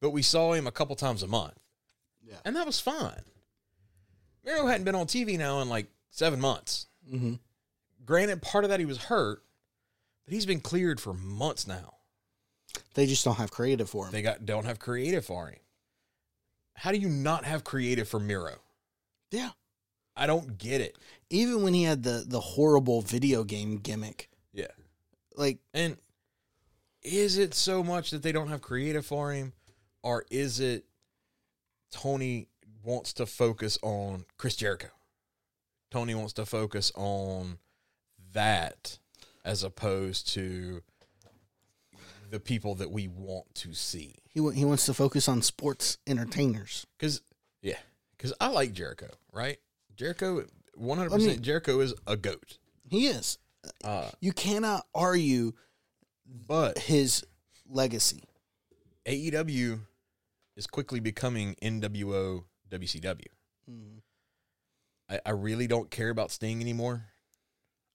but 0.00 0.10
we 0.10 0.22
saw 0.22 0.52
him 0.52 0.68
a 0.68 0.72
couple 0.72 0.94
times 0.94 1.24
a 1.24 1.26
month. 1.26 1.58
Yeah. 2.24 2.36
And 2.44 2.54
that 2.54 2.64
was 2.64 2.78
fine. 2.78 3.24
Miro 4.44 4.68
hadn't 4.68 4.84
been 4.84 4.94
on 4.94 5.06
TV 5.06 5.36
now 5.36 5.60
in 5.60 5.68
like 5.68 5.86
seven 6.10 6.38
months. 6.38 6.86
Mm-hmm. 7.12 7.34
Granted, 8.04 8.40
part 8.40 8.62
of 8.62 8.70
that 8.70 8.78
he 8.78 8.86
was 8.86 8.98
hurt, 8.98 9.42
but 10.24 10.34
he's 10.34 10.46
been 10.46 10.60
cleared 10.60 11.00
for 11.00 11.12
months 11.14 11.66
now. 11.66 11.94
They 12.94 13.06
just 13.06 13.24
don't 13.24 13.36
have 13.38 13.50
creative 13.50 13.88
for 13.90 14.06
him. 14.06 14.12
They 14.12 14.22
got 14.22 14.44
don't 14.46 14.64
have 14.64 14.78
creative 14.78 15.24
for 15.24 15.48
him. 15.48 15.58
How 16.74 16.90
do 16.92 16.98
you 16.98 17.08
not 17.08 17.44
have 17.44 17.64
creative 17.64 18.08
for 18.08 18.20
Miro? 18.20 18.56
yeah. 19.30 19.50
I 20.14 20.26
don't 20.26 20.58
get 20.58 20.82
it. 20.82 20.98
Even 21.30 21.62
when 21.62 21.72
he 21.72 21.84
had 21.84 22.02
the 22.02 22.22
the 22.26 22.40
horrible 22.40 23.00
video 23.00 23.44
game 23.44 23.78
gimmick, 23.78 24.28
Yeah. 24.52 24.66
like 25.36 25.58
And 25.72 25.96
is 27.02 27.38
it 27.38 27.54
so 27.54 27.82
much 27.82 28.10
that 28.10 28.22
they 28.22 28.30
don't 28.30 28.48
have 28.48 28.60
creative 28.60 29.06
for 29.06 29.32
him, 29.32 29.54
or 30.02 30.26
is 30.30 30.60
it 30.60 30.84
Tony 31.90 32.48
wants 32.84 33.14
to 33.14 33.24
focus 33.26 33.78
on 33.82 34.26
Chris 34.36 34.54
Jericho? 34.56 34.88
Tony 35.90 36.14
wants 36.14 36.34
to 36.34 36.44
focus 36.44 36.92
on 36.94 37.58
that 38.34 38.98
as 39.44 39.62
opposed 39.62 40.28
to 40.34 40.82
the 42.30 42.40
people 42.40 42.74
that 42.76 42.90
we 42.90 43.08
want 43.08 43.54
to 43.56 43.74
see. 43.74 44.14
he 44.28 44.40
wa- 44.40 44.50
he 44.50 44.64
wants 44.64 44.86
to 44.86 44.94
focus 44.94 45.28
on 45.28 45.42
sports 45.42 45.98
entertainers. 46.06 46.86
Because 46.98 47.20
yeah, 47.60 47.78
because 48.16 48.32
I 48.40 48.48
like 48.48 48.72
Jericho, 48.72 49.08
right? 49.32 49.58
Jericho, 49.96 50.44
one 50.74 50.98
hundred 50.98 51.12
I 51.12 51.16
mean- 51.18 51.26
percent. 51.26 51.42
Jericho 51.42 51.80
is 51.80 51.92
a 52.06 52.16
goat. 52.16 52.58
He 52.88 53.06
is. 53.08 53.38
Uh, 53.84 54.10
You 54.20 54.32
cannot 54.32 54.86
argue 54.94 55.52
but 56.26 56.78
his 56.78 57.24
legacy. 57.68 58.24
AEW 59.06 59.80
is 60.56 60.66
quickly 60.66 61.00
becoming 61.00 61.54
NWO 61.62 62.44
WCW. 62.70 63.26
I, 65.08 65.20
I 65.26 65.30
really 65.30 65.66
don't 65.66 65.90
care 65.90 66.10
about 66.10 66.30
Sting 66.30 66.60
anymore. 66.60 67.06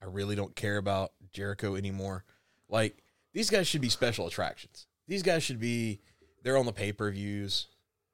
I 0.01 0.05
really 0.05 0.35
don't 0.35 0.55
care 0.55 0.77
about 0.77 1.11
Jericho 1.31 1.75
anymore. 1.75 2.23
Like 2.69 3.03
these 3.33 3.49
guys 3.49 3.67
should 3.67 3.81
be 3.81 3.89
special 3.89 4.27
attractions. 4.27 4.87
These 5.07 5.23
guys 5.23 5.43
should 5.43 5.59
be 5.59 5.99
they're 6.43 6.57
on 6.57 6.65
the 6.65 6.73
pay 6.73 6.91
per 6.91 7.11
views 7.11 7.67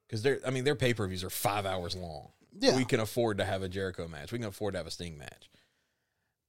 because 0.06 0.22
they're 0.22 0.40
I 0.46 0.50
mean 0.50 0.64
their 0.64 0.74
pay 0.74 0.94
per 0.94 1.06
views 1.06 1.24
are 1.24 1.30
five 1.30 1.66
hours 1.66 1.96
long. 1.96 2.30
Yeah. 2.58 2.76
We 2.76 2.84
can 2.84 3.00
afford 3.00 3.38
to 3.38 3.44
have 3.44 3.62
a 3.62 3.68
Jericho 3.68 4.06
match. 4.06 4.32
We 4.32 4.38
can 4.38 4.48
afford 4.48 4.74
to 4.74 4.78
have 4.78 4.86
a 4.86 4.90
Sting 4.90 5.18
match. 5.18 5.50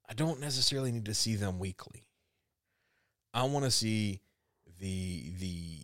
I 0.07 0.13
don't 0.13 0.39
necessarily 0.39 0.91
need 0.91 1.05
to 1.05 1.15
see 1.15 1.35
them 1.35 1.57
weekly. 1.57 2.03
I 3.33 3.43
want 3.43 3.65
to 3.65 3.71
see 3.71 4.21
the 4.79 5.31
the 5.39 5.79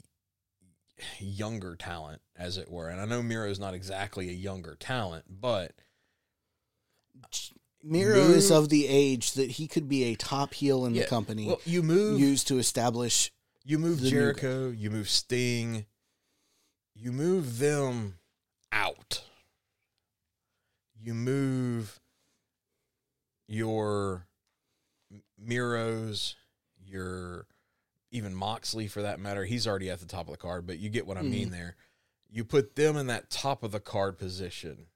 younger 1.19 1.75
talent, 1.75 2.21
as 2.37 2.57
it 2.57 2.69
were. 2.69 2.89
And 2.89 3.01
I 3.01 3.05
know 3.05 3.21
Miro 3.21 3.49
is 3.49 3.59
not 3.59 3.73
exactly 3.73 4.29
a 4.29 4.33
younger 4.33 4.75
talent, 4.79 5.25
but 5.29 5.73
Miro 7.83 8.17
is 8.17 8.51
of 8.51 8.69
the 8.69 8.87
age 8.87 9.33
that 9.33 9.51
he 9.51 9.67
could 9.67 9.89
be 9.89 10.05
a 10.05 10.15
top 10.15 10.53
heel 10.53 10.85
in 10.85 10.93
Yeah, 10.93 11.03
the 11.03 11.07
company, 11.07 11.47
well, 11.47 11.61
you 11.65 11.81
move 11.81 12.19
used 12.19 12.47
to 12.47 12.59
establish. 12.59 13.31
you 13.63 13.79
move 13.79 14.01
Jericho, 14.01 14.69
you 14.69 14.89
move 14.89 15.09
Sting, 15.09 15.85
you 16.95 17.11
move 17.11 17.59
them 17.59 18.19
out. 18.71 19.23
You 21.03 21.15
move 21.15 21.99
your 23.47 24.27
Miros, 25.43 26.35
your 26.85 27.47
even 28.11 28.35
Moxley 28.35 28.87
for 28.87 29.01
that 29.01 29.19
matter. 29.19 29.45
He's 29.45 29.65
already 29.65 29.89
at 29.89 29.99
the 29.99 30.05
top 30.05 30.27
of 30.27 30.31
the 30.31 30.37
card, 30.37 30.67
but 30.67 30.77
you 30.77 30.89
get 30.89 31.07
what 31.07 31.17
I 31.17 31.21
mean 31.21 31.45
mm-hmm. 31.45 31.53
there. 31.53 31.75
You 32.29 32.43
put 32.43 32.75
them 32.75 32.97
in 32.97 33.07
that 33.07 33.29
top 33.29 33.63
of 33.63 33.71
the 33.71 33.79
card 33.79 34.17
position. 34.17 34.87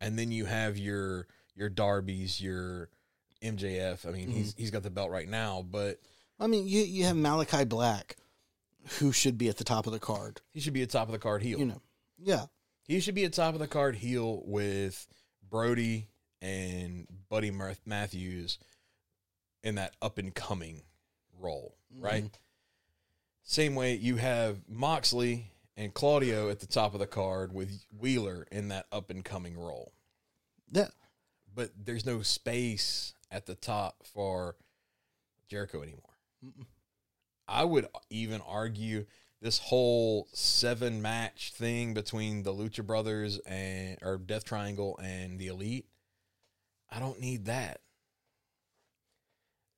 And 0.00 0.18
then 0.18 0.30
you 0.30 0.44
have 0.44 0.76
your 0.76 1.26
your 1.56 1.68
Darby's, 1.68 2.40
your 2.40 2.88
MJF. 3.42 4.06
I 4.06 4.12
mean, 4.12 4.28
he's 4.28 4.52
mm-hmm. 4.52 4.60
he's 4.60 4.70
got 4.70 4.82
the 4.82 4.90
belt 4.90 5.10
right 5.10 5.28
now, 5.28 5.64
but 5.68 5.98
I 6.38 6.46
mean, 6.46 6.68
you 6.68 6.82
you 6.82 7.04
have 7.04 7.16
Malakai 7.16 7.68
Black, 7.68 8.16
who 8.98 9.12
should 9.12 9.38
be 9.38 9.48
at 9.48 9.56
the 9.56 9.64
top 9.64 9.86
of 9.86 9.92
the 9.92 9.98
card. 9.98 10.40
he 10.52 10.60
should 10.60 10.74
be 10.74 10.82
a 10.82 10.86
top 10.86 11.08
of 11.08 11.12
the 11.12 11.18
card 11.18 11.42
heel. 11.42 11.58
You 11.58 11.66
know, 11.66 11.82
yeah, 12.18 12.46
He 12.84 13.00
should 13.00 13.14
be 13.14 13.24
a 13.24 13.30
top 13.30 13.54
of 13.54 13.60
the 13.60 13.66
card 13.66 13.96
heel 13.96 14.42
with 14.44 15.06
Brody 15.48 16.08
and 16.42 17.06
Buddy 17.28 17.52
Matthews 17.84 18.58
in 19.62 19.76
that 19.76 19.94
up 20.00 20.18
and 20.18 20.34
coming 20.34 20.82
role, 21.40 21.74
mm-hmm. 21.92 22.04
right? 22.04 22.38
Same 23.42 23.74
way 23.74 23.94
you 23.94 24.16
have 24.16 24.58
Moxley 24.68 25.52
and 25.76 25.94
Claudio 25.94 26.50
at 26.50 26.60
the 26.60 26.66
top 26.66 26.94
of 26.94 27.00
the 27.00 27.06
card 27.06 27.52
with 27.52 27.84
Wheeler 27.96 28.46
in 28.50 28.68
that 28.68 28.86
up 28.90 29.10
and 29.10 29.24
coming 29.24 29.56
role. 29.56 29.92
yeah. 30.72 30.88
But 31.56 31.70
there's 31.84 32.06
no 32.06 32.22
space 32.22 33.14
at 33.32 33.46
the 33.46 33.54
top 33.56 34.04
for 34.12 34.54
Jericho 35.48 35.82
anymore. 35.82 36.02
I 37.48 37.64
would 37.64 37.88
even 38.10 38.40
argue 38.46 39.06
this 39.40 39.58
whole 39.58 40.28
seven 40.32 41.00
match 41.00 41.52
thing 41.54 41.94
between 41.94 42.42
the 42.42 42.52
Lucha 42.52 42.86
Brothers 42.86 43.38
and 43.46 43.96
or 44.02 44.18
Death 44.18 44.44
Triangle 44.44 44.98
and 45.02 45.38
the 45.38 45.46
Elite. 45.48 45.86
I 46.90 47.00
don't 47.00 47.20
need 47.20 47.46
that. 47.46 47.80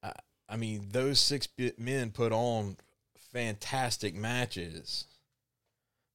I, 0.03 0.13
I 0.49 0.57
mean, 0.57 0.89
those 0.91 1.21
six 1.21 1.47
bit 1.47 1.79
men 1.79 2.11
put 2.11 2.33
on 2.33 2.77
fantastic 3.33 4.15
matches, 4.15 5.05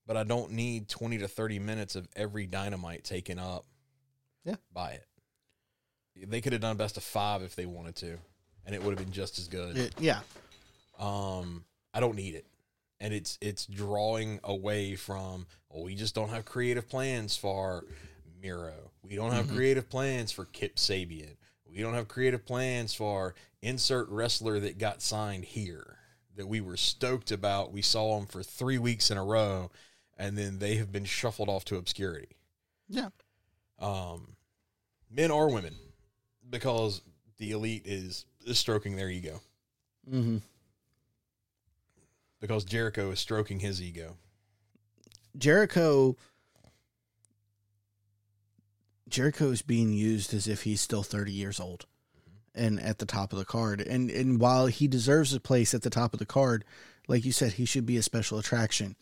but 0.06 0.18
I 0.18 0.24
don't 0.24 0.52
need 0.52 0.90
20 0.90 1.20
to 1.20 1.28
30 1.28 1.60
minutes 1.60 1.96
of 1.96 2.08
every 2.16 2.48
dynamite 2.48 3.04
taken 3.06 3.40
up 3.40 3.66
Yeah. 4.44 4.56
by 4.74 4.92
it. 4.92 5.08
They 6.16 6.42
could 6.42 6.54
have 6.54 6.62
done 6.62 6.78
best 6.78 6.98
of 6.98 7.04
five 7.04 7.42
if 7.42 7.56
they 7.56 7.66
wanted 7.66 7.96
to, 7.98 8.18
and 8.66 8.76
it 8.76 8.82
would 8.84 8.92
have 8.92 9.00
been 9.06 9.14
just 9.14 9.40
as 9.40 9.48
good. 9.48 9.78
It- 9.78 9.94
yeah. 10.00 10.20
Um, 11.00 11.66
I 11.94 12.00
don't 12.00 12.16
need 12.16 12.36
it, 12.36 12.46
and 13.00 13.14
it's 13.14 13.38
it's 13.42 13.66
drawing 13.66 14.40
away 14.44 14.96
from. 14.96 15.48
Well, 15.70 15.84
we 15.84 15.96
just 15.96 16.14
don't 16.16 16.30
have 16.30 16.46
creative 16.46 16.88
plans 16.88 17.36
for 17.36 17.84
Miro. 18.42 18.92
We 19.02 19.16
don't 19.16 19.32
have 19.32 19.50
creative 19.50 19.90
plans 19.90 20.32
for 20.32 20.46
Kip 20.46 20.76
Sabian. 20.76 21.36
We 21.70 21.80
don't 21.82 21.96
have 21.96 22.08
creative 22.08 22.46
plans 22.46 22.94
for 22.94 23.34
insert 23.64 24.08
wrestler 24.10 24.60
that 24.60 24.78
got 24.78 25.02
signed 25.02 25.46
here 25.46 25.98
that 26.36 26.48
we 26.48 26.62
were 26.62 26.78
stoked 26.78 27.32
about. 27.32 27.72
We 27.74 27.82
saw 27.82 28.18
them 28.18 28.28
for 28.28 28.44
three 28.44 28.78
weeks 28.78 29.10
in 29.10 29.18
a 29.18 29.24
row, 29.24 29.72
and 30.18 30.38
then 30.38 30.60
they 30.60 30.76
have 30.76 30.92
been 30.92 31.06
shuffled 31.06 31.50
off 31.50 31.66
to 31.66 31.78
obscurity 31.78 32.38
Yeah. 32.88 33.10
um, 33.80 34.36
men 35.10 35.32
or 35.32 35.50
women, 35.52 35.76
because 36.50 37.02
the 37.38 37.52
elite 37.52 37.84
is, 37.86 38.26
is 38.46 38.60
stroking 38.60 38.96
their 38.96 39.10
ego. 39.10 39.42
Mm-hmm. 40.10 40.38
Because 42.40 42.66
Jericho 42.66 43.12
is 43.12 43.20
stroking 43.20 43.60
his 43.60 43.82
ego. 43.82 44.18
Jericho. 45.38 46.18
Jericho 49.10 49.52
is 49.52 49.62
being 49.62 49.94
used 49.94 50.34
as 50.34 50.48
if 50.48 50.64
he's 50.64 50.82
still 50.82 51.04
30 51.04 51.32
years 51.32 51.60
old 51.60 51.86
and 52.56 52.80
at 52.80 53.00
the 53.00 53.06
top 53.06 53.32
of 53.32 53.40
the 53.40 53.46
card. 53.46 53.82
And 53.82 54.10
and 54.10 54.40
while 54.40 54.68
he 54.68 54.88
deserves 54.88 55.34
a 55.34 55.40
place 55.40 55.74
at 55.74 55.82
the 55.82 55.90
top 55.90 56.14
of 56.14 56.20
the 56.20 56.26
card, 56.26 56.66
like 57.08 57.26
you 57.26 57.32
said, 57.32 57.54
he 57.54 57.66
should 57.66 57.86
be 57.86 57.98
a 57.98 58.04
special 58.04 58.40
attraction. 58.40 58.96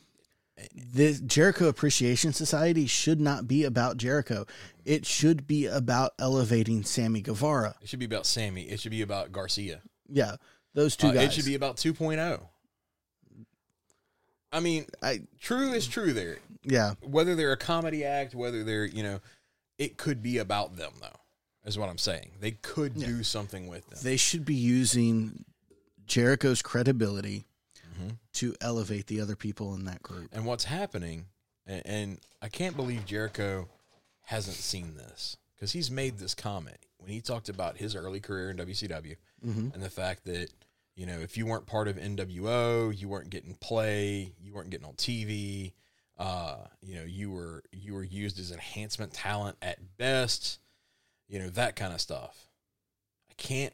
The 0.94 1.14
Jericho 1.26 1.68
Appreciation 1.68 2.34
Society 2.34 2.86
should 2.88 3.20
not 3.20 3.48
be 3.48 3.64
about 3.64 3.98
Jericho. 3.98 4.46
It 4.86 5.06
should 5.06 5.48
be 5.48 5.66
about 5.68 6.12
elevating 6.20 6.84
Sammy 6.84 7.22
Guevara. 7.22 7.76
It 7.82 7.90
should 7.90 8.00
be 8.00 8.06
about 8.06 8.26
Sammy. 8.26 8.64
It 8.64 8.80
should 8.80 8.92
be 8.92 9.02
about 9.02 9.32
Garcia. 9.32 9.82
Yeah, 10.10 10.36
those 10.74 10.96
two 10.96 11.08
Uh, 11.08 11.12
guys. 11.14 11.24
it 11.30 11.34
should 11.34 11.46
be 11.46 11.56
about 11.56 11.78
2.0. 11.78 12.42
I 14.52 14.60
mean, 14.60 14.86
I 15.02 15.22
true 15.40 15.72
is 15.74 15.88
true 15.88 16.12
there. 16.14 16.38
yeah. 16.64 16.96
Whether 17.02 17.36
they're 17.36 17.54
a 17.54 17.58
comedy 17.58 18.04
act, 18.04 18.36
whether 18.36 18.64
they're, 18.64 18.86
you 18.86 19.04
know, 19.04 19.20
it 19.78 19.98
could 19.98 20.22
be 20.22 20.38
about 20.40 20.76
them, 20.76 20.92
though, 21.00 21.20
is 21.66 21.78
what 21.80 21.90
I'm 21.90 21.98
saying. 21.98 22.32
They 22.42 22.52
could 22.52 22.96
do 22.96 23.24
something 23.24 23.68
with 23.68 23.90
them. 23.90 24.00
They 24.04 24.18
should 24.18 24.44
be 24.44 24.56
using 24.56 25.46
Jericho's 26.06 26.62
credibility 26.62 27.46
Mm-hmm. 27.94 28.10
to 28.34 28.56
elevate 28.62 29.08
the 29.08 29.20
other 29.22 29.36
people 29.36 29.74
in 29.76 29.86
that 29.86 30.02
group. 30.02 30.30
And 30.32 30.46
what's 30.46 30.64
happening, 30.64 31.26
and, 31.68 31.82
and 31.86 32.20
I 32.42 32.48
can't 32.48 32.76
believe 32.76 33.06
Jericho 33.06 33.68
hasn't 34.24 34.56
seen 34.58 34.96
this 34.96 35.36
because 35.56 35.74
he's 35.74 35.92
made 35.92 36.18
this 36.18 36.34
comment 36.34 36.78
when 37.00 37.10
he 37.12 37.20
talked 37.22 37.50
about 37.50 37.78
his 37.78 37.96
early 37.96 38.20
career 38.20 38.50
in 38.50 38.58
WCW 38.58 39.16
and 39.74 39.82
the 39.84 39.90
fact 39.90 40.24
that 40.26 40.48
you 40.96 41.06
know 41.06 41.20
if 41.20 41.36
you 41.38 41.46
weren't 41.46 41.66
part 41.66 41.88
of 41.88 41.98
NWO, 41.98 42.98
you 42.98 43.10
weren't 43.10 43.30
getting 43.30 43.56
play, 43.56 44.34
you 44.40 44.54
weren't 44.54 44.70
getting 44.70 44.88
on 44.88 44.94
TV. 44.94 45.74
Uh, 46.18 46.58
you 46.82 46.96
know, 46.96 47.04
you 47.04 47.32
were 47.32 47.64
you 47.72 47.94
were 47.94 48.04
used 48.04 48.40
as 48.40 48.52
enhancement 48.52 49.12
talent 49.14 49.58
at 49.62 49.80
best. 49.98 50.60
You 51.28 51.40
know 51.40 51.50
that 51.50 51.76
kind 51.76 51.94
of 51.94 52.00
stuff. 52.00 52.48
I 53.30 53.34
can't 53.38 53.74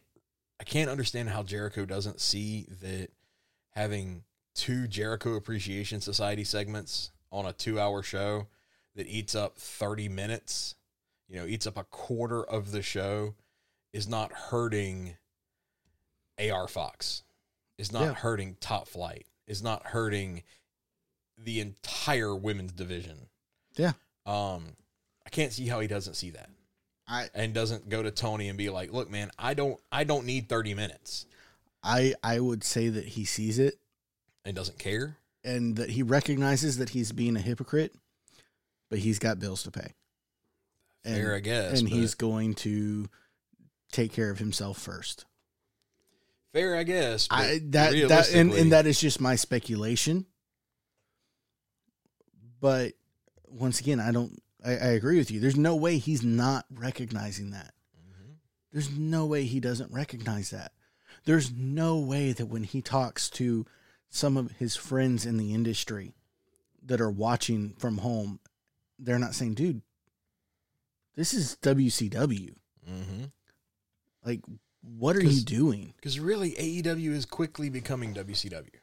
I 0.60 0.64
can't 0.64 0.90
understand 0.90 1.30
how 1.30 1.44
Jericho 1.44 1.86
doesn't 1.86 2.20
see 2.22 2.68
that 2.82 3.10
having 3.82 4.24
two 4.56 4.88
Jericho 4.88 5.36
Appreciation 5.36 6.02
Society 6.02 6.44
segments 6.44 7.12
on 7.32 7.46
a 7.46 7.54
two 7.54 7.80
hour 7.80 8.02
show 8.02 8.48
that 8.96 9.06
eats 9.08 9.36
up 9.36 9.58
30 9.60 10.10
minutes, 10.10 10.74
you 11.30 11.36
know, 11.36 11.46
eats 11.46 11.68
up 11.68 11.78
a 11.78 11.84
quarter 11.84 12.44
of 12.44 12.72
the 12.72 12.82
show 12.82 13.36
is 13.94 14.08
not 14.08 14.32
hurting 14.32 15.16
AR 16.40 16.68
Fox. 16.68 17.22
Is 17.78 17.92
not 17.92 18.02
Yeah. 18.04 18.14
hurting 18.16 18.56
Top 18.60 18.88
Flight. 18.88 19.28
Is 19.46 19.62
not 19.62 19.86
hurting 19.88 20.42
the 21.38 21.60
entire 21.60 22.36
women's 22.36 22.72
division. 22.74 23.30
Yeah. 23.76 23.94
Um 24.26 24.76
I 25.24 25.30
can't 25.30 25.54
see 25.54 25.68
how 25.68 25.80
he 25.82 25.88
doesn't 25.88 26.16
see 26.16 26.32
that 26.32 26.50
I 27.08 27.30
and 27.36 27.54
doesn't 27.54 27.90
go 27.90 28.02
to 28.02 28.10
Tony 28.10 28.50
and 28.50 28.58
be 28.58 28.70
like, 28.70 28.92
"Look, 28.92 29.10
man, 29.12 29.30
I 29.38 29.54
don't 29.54 29.80
I 29.92 30.04
don't 30.04 30.26
need 30.26 30.50
30 30.50 30.74
minutes." 30.74 31.28
I 31.84 32.16
I 32.24 32.40
would 32.40 32.64
say 32.64 32.90
that 32.90 33.06
he 33.06 33.26
sees 33.26 33.60
it 33.60 33.80
And 34.46 34.56
doesn't 34.56 34.80
care. 34.80 35.18
and 35.44 35.76
that 35.78 35.90
he 35.92 36.04
recognizes 36.04 36.78
that 36.78 36.90
he's 36.90 37.12
being 37.12 37.36
a 37.38 37.42
hypocrite, 37.42 37.94
but 38.90 39.00
he's 39.00 39.20
got 39.20 39.40
bills 39.40 39.64
to 39.64 39.72
pay. 39.72 39.94
And, 41.06 41.16
Fair, 41.16 41.36
I 41.36 41.40
guess. 41.40 41.80
and 41.80 41.88
he's 41.88 42.16
going 42.16 42.56
to 42.56 43.08
take 43.92 44.12
care 44.12 44.30
of 44.30 44.40
himself 44.40 44.78
first. 44.78 45.26
fair, 46.54 46.76
I 46.76 46.84
guess. 46.84 47.28
I 47.32 47.60
that 47.66 47.94
that 48.10 48.34
and, 48.34 48.52
and 48.54 48.72
that 48.72 48.86
is 48.88 49.00
just 49.00 49.22
my 49.22 49.36
speculation. 49.36 50.26
But 52.60 52.94
once 53.48 53.80
again, 53.80 54.00
I 54.00 54.12
don't 54.12 54.42
I, 54.66 54.72
I 54.72 54.88
agree 54.98 55.18
with 55.18 55.30
you. 55.32 55.40
There's 55.40 55.56
no 55.56 55.76
way 55.76 55.98
he's 55.98 56.24
not 56.24 56.66
recognizing 56.74 57.52
that. 57.52 57.74
Mhm. 57.98 58.36
There's 58.72 58.90
no 58.90 59.26
way 59.28 59.44
he 59.46 59.60
doesn't 59.60 59.92
recognize 59.94 60.50
that. 60.50 60.72
There's 61.28 61.52
no 61.52 61.98
way 61.98 62.32
that 62.32 62.46
when 62.46 62.64
he 62.64 62.82
talks 62.82 63.30
to 63.32 63.66
some 64.10 64.38
of 64.38 64.52
his 64.54 64.78
friends 64.78 65.26
in 65.26 65.36
the 65.36 65.54
industry 65.54 66.14
that 66.86 67.02
are 67.02 67.12
watching 67.12 67.74
from 67.78 67.98
home, 67.98 68.40
they're 68.98 69.20
not 69.20 69.36
saying, 69.36 69.56
dude, 69.56 69.82
this 71.18 71.34
is 71.34 71.58
WCW. 71.62 72.56
Mhm. 72.90 73.32
Like, 74.24 74.40
what 74.82 75.18
are 75.18 75.24
you 75.24 75.42
doing? 75.42 75.94
Because 75.98 76.18
really, 76.18 76.52
AEW 76.58 77.12
is 77.12 77.26
quickly 77.26 77.70
becoming 77.70 78.14
WCW, 78.14 78.80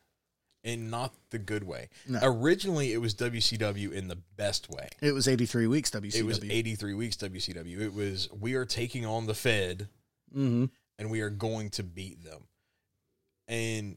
and 0.62 0.90
not 0.90 1.14
the 1.30 1.38
good 1.38 1.64
way. 1.64 1.88
No. 2.06 2.18
Originally, 2.22 2.92
it 2.92 2.98
was 2.98 3.14
WCW 3.14 3.90
in 3.90 4.08
the 4.08 4.16
best 4.36 4.68
way. 4.68 4.90
It 5.00 5.12
was 5.12 5.26
83 5.26 5.66
weeks 5.66 5.90
WCW. 5.90 6.14
It 6.20 6.26
was 6.26 6.44
83 6.44 6.92
weeks 6.92 7.16
WCW. 7.16 7.80
It 7.80 7.94
was 7.94 8.28
we 8.30 8.52
are 8.52 8.66
taking 8.66 9.06
on 9.06 9.24
the 9.24 9.34
Fed 9.34 9.88
hmm 10.30 10.66
and 10.98 11.10
we 11.10 11.20
are 11.20 11.30
going 11.30 11.70
to 11.70 11.82
beat 11.82 12.22
them. 12.24 12.44
And 13.48 13.96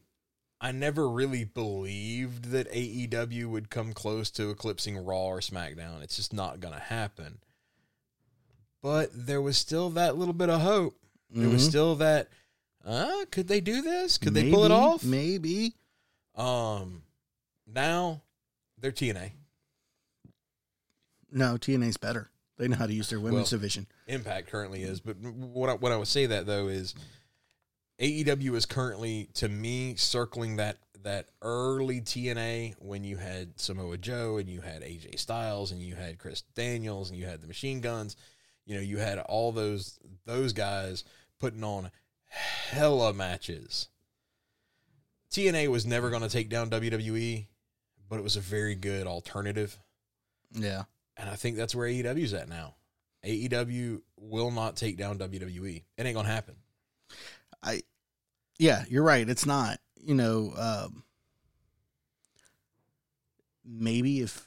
I 0.60 0.72
never 0.72 1.08
really 1.08 1.44
believed 1.44 2.46
that 2.46 2.70
AEW 2.72 3.46
would 3.50 3.70
come 3.70 3.92
close 3.92 4.30
to 4.32 4.50
eclipsing 4.50 4.96
Raw 4.98 5.26
or 5.26 5.40
SmackDown. 5.40 6.02
It's 6.02 6.16
just 6.16 6.32
not 6.32 6.60
going 6.60 6.74
to 6.74 6.80
happen. 6.80 7.38
But 8.82 9.10
there 9.12 9.40
was 9.42 9.56
still 9.56 9.90
that 9.90 10.16
little 10.16 10.34
bit 10.34 10.50
of 10.50 10.60
hope. 10.60 10.98
There 11.30 11.48
was 11.48 11.64
Mhm. 11.64 11.68
still 11.68 11.94
that, 11.96 12.28
uh, 12.84 13.24
could 13.30 13.48
they 13.48 13.60
do 13.60 13.82
this? 13.82 14.18
Could 14.18 14.34
they 14.34 14.50
pull 14.50 14.64
it 14.64 14.70
off? 14.70 15.04
Maybe. 15.04 15.74
Um, 16.34 17.02
now 17.66 18.22
they're 18.78 18.92
TNA. 18.92 19.32
No, 21.30 21.56
TNA's 21.58 21.96
better. 21.98 22.30
They 22.56 22.68
know 22.68 22.76
how 22.76 22.86
to 22.86 22.94
use 22.94 23.10
their 23.10 23.20
women's 23.20 23.52
Well, 23.52 23.58
division. 23.60 23.86
Impact 24.08 24.48
currently 24.48 24.82
is, 24.82 25.00
but 25.00 25.16
what 25.18 25.70
I, 25.70 25.74
what 25.74 25.92
I 25.92 25.96
would 25.96 26.08
say 26.08 26.26
that 26.26 26.46
though 26.46 26.68
is 26.68 26.94
AEW 28.00 28.54
is 28.54 28.66
currently 28.66 29.28
to 29.34 29.48
me 29.48 29.94
circling 29.96 30.56
that 30.56 30.78
that 31.02 31.26
early 31.42 32.00
TNA 32.00 32.74
when 32.80 33.04
you 33.04 33.16
had 33.16 33.58
Samoa 33.60 33.98
Joe 33.98 34.36
and 34.38 34.48
you 34.48 34.60
had 34.60 34.82
AJ 34.82 35.18
Styles 35.18 35.72
and 35.72 35.80
you 35.80 35.94
had 35.94 36.18
Chris 36.18 36.42
Daniels 36.54 37.10
and 37.10 37.18
you 37.18 37.26
had 37.26 37.40
the 37.40 37.46
Machine 37.46 37.80
Guns, 37.80 38.16
you 38.66 38.74
know, 38.74 38.80
you 38.80 38.98
had 38.98 39.18
all 39.18 39.52
those 39.52 39.98
those 40.26 40.52
guys 40.52 41.04
putting 41.38 41.64
on 41.64 41.90
hella 42.28 43.12
matches. 43.12 43.88
TNA 45.30 45.68
was 45.68 45.86
never 45.86 46.10
going 46.10 46.22
to 46.22 46.28
take 46.28 46.48
down 46.48 46.70
WWE, 46.70 47.46
but 48.08 48.18
it 48.18 48.22
was 48.22 48.36
a 48.36 48.40
very 48.40 48.74
good 48.74 49.06
alternative. 49.06 49.78
Yeah. 50.52 50.84
And 51.16 51.28
I 51.28 51.34
think 51.34 51.56
that's 51.56 51.74
where 51.74 51.88
AEW's 51.88 52.32
at 52.32 52.48
now. 52.48 52.76
AEW 53.24 54.00
will 54.16 54.50
not 54.50 54.76
take 54.76 54.96
down 54.96 55.18
WWE. 55.18 55.82
It 55.96 56.06
ain't 56.06 56.14
gonna 56.14 56.28
happen. 56.28 56.54
I 57.62 57.82
yeah, 58.58 58.84
you're 58.88 59.02
right. 59.02 59.28
It's 59.28 59.46
not. 59.46 59.78
You 60.00 60.14
know, 60.14 60.52
um, 60.56 61.02
maybe 63.64 64.20
if 64.20 64.46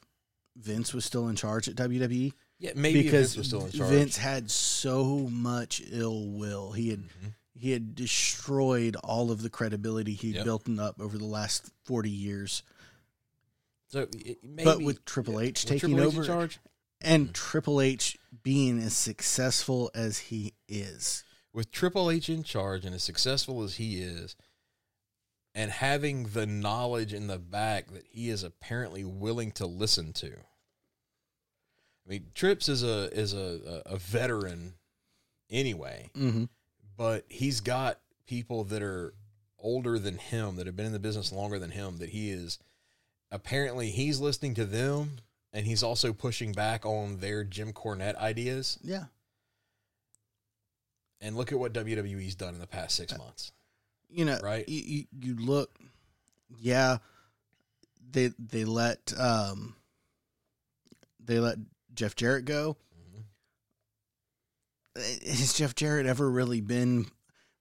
Vince 0.55 0.93
was 0.93 1.05
still 1.05 1.27
in 1.27 1.35
charge 1.35 1.67
at 1.67 1.75
WWE, 1.75 2.33
Yeah, 2.59 2.71
maybe 2.75 3.03
because 3.03 3.35
Vince 3.35 3.37
was 3.37 3.47
still 3.47 3.65
in 3.65 3.71
charge. 3.71 3.89
Vince 3.89 4.17
had 4.17 4.49
so 4.51 5.27
much 5.29 5.81
ill 5.91 6.27
will. 6.29 6.71
He 6.73 6.89
had 6.89 6.99
Mhm. 7.03 7.33
he 7.53 7.71
had 7.71 7.93
destroyed 7.95 8.95
all 8.97 9.29
of 9.31 9.41
the 9.43 9.49
credibility 9.49 10.13
he'd 10.13 10.35
Yep. 10.35 10.43
built 10.45 10.79
up 10.79 10.99
over 10.99 11.17
the 11.17 11.25
last 11.25 11.69
forty 11.83 12.09
years. 12.09 12.63
So 13.87 14.07
maybe, 14.41 14.63
but 14.63 14.81
with 14.81 15.03
Triple 15.05 15.39
H 15.39 15.65
taking 15.65 15.89
Triple 15.91 15.99
H 16.01 16.07
over 16.07 16.25
charge, 16.25 16.59
and 17.01 17.33
Triple 17.33 17.81
H 17.81 18.17
being 18.43 18.79
as 18.79 18.95
successful 18.95 19.91
as 19.93 20.17
he 20.17 20.53
is, 20.67 21.23
with 21.53 21.71
Triple 21.71 22.09
H 22.09 22.29
in 22.29 22.43
charge 22.43 22.85
and 22.85 22.95
as 22.95 23.03
successful 23.03 23.63
as 23.63 23.75
he 23.75 24.01
is, 24.01 24.35
and 25.53 25.71
having 25.71 26.23
the 26.29 26.45
knowledge 26.45 27.13
in 27.13 27.27
the 27.27 27.37
back 27.37 27.91
that 27.91 28.05
he 28.09 28.29
is 28.29 28.43
apparently 28.43 29.03
willing 29.03 29.51
to 29.53 29.65
listen 29.65 30.13
to. 30.13 30.31
I 30.31 32.09
mean, 32.09 32.27
Trips 32.33 32.69
is 32.69 32.83
a 32.83 33.11
is 33.17 33.33
a 33.33 33.83
a, 33.85 33.97
veteran 33.97 34.73
anyway. 35.49 36.09
mm-hmm. 36.15 36.45
but 36.97 37.25
he's 37.29 37.61
got 37.61 37.99
people 38.25 38.63
that 38.65 38.81
are 38.81 39.13
older 39.59 39.99
than 39.99 40.17
him 40.17 40.55
that 40.55 40.65
have 40.65 40.75
been 40.75 40.85
in 40.85 40.93
the 40.93 40.99
business 40.99 41.31
longer 41.31 41.59
than 41.59 41.71
him 41.71 41.97
that 41.97 42.09
he 42.09 42.31
is 42.31 42.57
apparently 43.31 43.91
he's 43.91 44.19
listening 44.19 44.55
to 44.55 44.65
them 44.65 45.17
and 45.53 45.65
he's 45.65 45.83
also 45.83 46.13
pushing 46.13 46.51
back 46.51 46.85
on 46.85 47.17
their 47.17 47.43
Jim 47.43 47.73
Cornette 47.73 48.15
ideas 48.15 48.77
yeah, 48.83 49.05
and 51.19 51.35
look 51.35 51.51
at 51.51 51.59
what 51.59 51.73
WWE's 51.73 52.35
done 52.35 52.53
in 52.53 52.59
the 52.59 52.67
past 52.67 52.95
6 52.95 53.17
months 53.17 53.51
you 54.13 54.25
know, 54.25 54.39
Right. 54.43 54.67
You, 54.67 55.05
you, 55.21 55.35
look, 55.37 55.71
yeah, 56.59 56.97
they 58.11 58.31
they 58.37 58.65
let 58.65 59.13
um 59.17 59.73
they 61.23 61.39
let 61.39 61.57
Jeff 61.93 62.13
Jarrett 62.15 62.43
go. 62.43 62.75
Has 64.97 65.53
Jeff 65.53 65.75
Jarrett 65.75 66.05
ever 66.05 66.29
really 66.29 66.59
been 66.59 67.05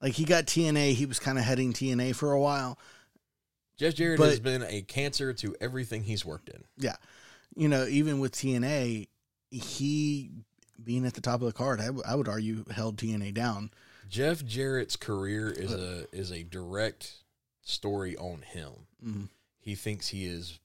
like 0.03 0.15
he 0.15 0.25
got 0.25 0.47
TNA? 0.47 0.95
He 0.95 1.07
was 1.07 1.21
kind 1.21 1.39
of 1.39 1.45
heading 1.45 1.73
TNA 1.73 2.17
for 2.17 2.33
a 2.33 2.41
while. 2.41 2.79
Jeff 3.77 3.95
Jarrett 3.95 4.19
But- 4.19 4.31
has 4.31 4.41
been 4.41 4.65
a 4.65 4.83
cancer 4.83 5.33
to 5.35 5.55
everything 5.61 6.03
he's 6.03 6.25
worked 6.25 6.49
in 6.49 6.65
Yeah, 6.77 6.97
you 7.57 7.69
know, 7.69 7.87
even 7.87 8.21
with 8.21 8.33
TNA, 8.33 9.09
he 9.51 10.31
being 10.83 11.05
at 11.07 11.15
the 11.15 11.21
top 11.21 11.41
of 11.41 11.47
the 11.47 11.53
card, 11.53 11.81
I, 11.81 11.87
w- 11.87 12.05
I 12.07 12.15
would 12.15 12.29
argue 12.29 12.65
held 12.71 12.97
TNA 12.97 13.35
down. 13.35 13.71
Jeff 14.09 14.45
Jarrett's 14.45 14.97
career 14.97 15.51
is 15.51 15.73
a 15.73 16.07
is 16.13 16.33
a 16.33 16.43
direct 16.43 17.15
story 17.63 18.17
on 18.17 18.43
him 18.43 18.73
Mm. 19.07 19.29
he 19.61 19.75
thinks 19.75 20.09
he 20.09 20.27
is 20.27 20.59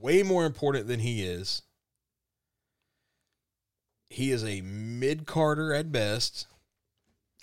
way 0.00 0.22
more 0.22 0.44
important 0.46 0.86
than 0.88 1.00
he 1.00 1.22
is. 1.24 1.62
He 4.08 4.30
is 4.30 4.44
a 4.44 4.60
mid 4.62 5.26
carder 5.26 5.72
at 5.74 5.92
best, 5.92 6.46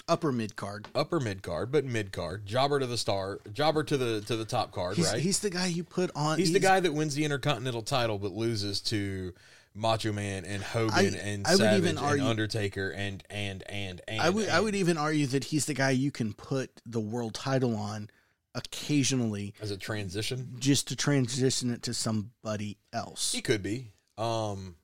Upper 0.07 0.31
mid 0.33 0.55
card. 0.57 0.89
upper 0.93 1.19
mid 1.19 1.41
card, 1.43 1.71
but 1.71 1.85
mid 1.85 2.11
card, 2.11 2.45
jobber 2.45 2.79
to 2.79 2.85
the 2.85 2.97
star, 2.97 3.39
jobber 3.53 3.83
to 3.85 3.95
the 3.97 4.19
to 4.21 4.35
the 4.35 4.43
top 4.45 4.71
card, 4.73 4.97
He's, 4.97 5.11
right? 5.11 5.21
he's 5.21 5.39
the 5.39 5.49
guy 5.49 5.67
you 5.67 5.83
put 5.85 6.11
on. 6.15 6.37
He's 6.37 6.51
the 6.51 6.59
guy 6.59 6.79
that 6.81 6.93
wins 6.93 7.15
the 7.15 7.23
Intercontinental 7.23 7.83
title 7.83 8.19
but 8.19 8.33
loses 8.33 8.81
to 8.81 9.33
Macho 9.73 10.11
Man 10.11 10.43
and 10.43 10.61
Hogan 10.61 11.15
I- 11.15 11.17
and 11.19 11.47
I 11.47 11.55
Savage 11.55 11.77
even 11.77 11.89
and 11.97 11.99
argue- 11.99 12.25
Undertaker 12.25 12.89
and 12.89 13.23
and 13.29 13.63
and 13.69 14.01
and 14.07 14.21
I 14.21 14.29
would 14.29 14.49
I 14.49 14.59
would 14.59 14.75
even 14.75 14.97
argue 14.97 15.25
that 15.27 15.45
he's 15.45 15.67
the 15.67 15.73
guy 15.73 15.91
you 15.91 16.11
can 16.11 16.33
put 16.33 16.69
the 16.85 16.99
world 16.99 17.33
title 17.33 17.75
on 17.77 18.09
occasionally 18.55 19.53
as 19.61 19.71
a 19.71 19.77
transition. 19.77 20.55
just 20.59 20.89
to 20.89 20.95
transition 20.97 21.69
it 21.71 21.81
to 21.83 21.93
somebody 21.93 22.77
else. 22.91 23.31
He 23.31 23.41
could 23.41 23.63
be. 23.63 23.93
Um, 24.17 24.75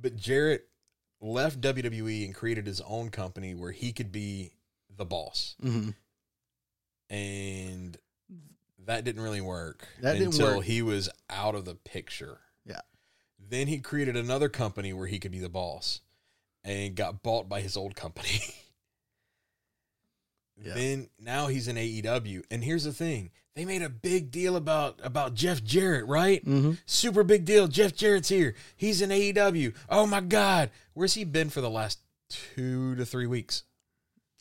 but 0.00 0.16
Jarrett 0.16 0.66
left 1.20 1.60
WWE 1.60 2.24
and 2.24 2.34
created 2.34 2.66
his 2.66 2.80
own 2.82 3.10
company 3.10 3.54
where 3.54 3.72
he 3.72 3.92
could 3.92 4.10
be 4.12 4.52
the 4.96 5.04
boss, 5.04 5.54
hmm 5.60 5.90
and 7.08 7.96
that 8.86 9.04
didn't 9.04 9.22
really 9.22 9.40
work 9.40 9.86
That 10.00 10.16
until 10.16 10.56
work. 10.56 10.64
he 10.64 10.80
was 10.82 11.08
out 11.28 11.54
of 11.54 11.64
the 11.64 11.74
picture. 11.74 12.38
Yeah. 12.64 12.80
Then 13.38 13.66
he 13.66 13.78
created 13.78 14.16
another 14.16 14.48
company 14.48 14.92
where 14.92 15.06
he 15.08 15.18
could 15.18 15.32
be 15.32 15.40
the 15.40 15.48
boss, 15.48 16.00
and 16.64 16.94
got 16.94 17.22
bought 17.22 17.48
by 17.48 17.60
his 17.62 17.76
old 17.76 17.96
company. 17.96 18.40
Yeah. 20.62 20.74
Then 20.74 21.08
now 21.18 21.46
he's 21.46 21.68
in 21.68 21.76
AEW, 21.76 22.42
and 22.50 22.62
here's 22.62 22.84
the 22.84 22.92
thing: 22.92 23.30
they 23.54 23.64
made 23.64 23.82
a 23.82 23.88
big 23.88 24.30
deal 24.30 24.56
about 24.56 25.00
about 25.02 25.34
Jeff 25.34 25.62
Jarrett, 25.64 26.06
right? 26.06 26.42
hmm 26.44 26.72
Super 26.86 27.22
big 27.24 27.44
deal. 27.44 27.66
Jeff 27.68 27.94
Jarrett's 27.94 28.28
here. 28.28 28.54
He's 28.76 29.00
in 29.00 29.10
AEW. 29.10 29.74
Oh 29.88 30.06
my 30.06 30.20
God. 30.20 30.70
Where's 30.94 31.14
he 31.14 31.24
been 31.24 31.50
for 31.50 31.60
the 31.60 31.70
last 31.70 31.98
two 32.28 32.94
to 32.96 33.04
three 33.06 33.26
weeks. 33.26 33.64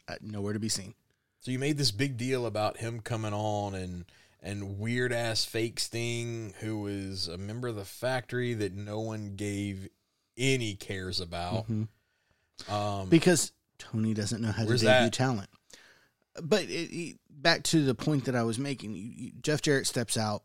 Uh, 0.07 0.15
nowhere 0.21 0.53
to 0.53 0.59
be 0.59 0.69
seen. 0.69 0.93
So 1.39 1.51
you 1.51 1.59
made 1.59 1.77
this 1.77 1.91
big 1.91 2.17
deal 2.17 2.45
about 2.45 2.77
him 2.77 2.99
coming 2.99 3.33
on 3.33 3.75
and 3.75 4.05
and 4.41 4.79
weird 4.79 5.11
ass 5.13 5.43
fake 5.45 5.79
Sting, 5.79 6.53
who 6.59 6.79
was 6.81 7.27
a 7.27 7.37
member 7.37 7.67
of 7.67 7.75
the 7.75 7.85
factory 7.85 8.53
that 8.53 8.73
no 8.73 8.99
one 8.99 9.35
gave 9.35 9.87
any 10.37 10.75
cares 10.75 11.19
about. 11.19 11.67
Mhm. 11.69 11.87
Um, 12.67 13.09
because 13.09 13.51
Tony 13.77 14.13
doesn't 14.13 14.41
know 14.41 14.51
how 14.51 14.63
to 14.63 14.69
debut 14.69 14.85
that? 14.87 15.13
talent. 15.13 15.49
But 16.41 16.65
it, 16.69 17.17
back 17.29 17.63
to 17.63 17.83
the 17.85 17.95
point 17.95 18.25
that 18.25 18.35
I 18.35 18.43
was 18.43 18.59
making, 18.59 18.93
you, 18.95 19.11
you, 19.15 19.31
Jeff 19.41 19.61
Jarrett 19.61 19.87
steps 19.87 20.17
out. 20.17 20.43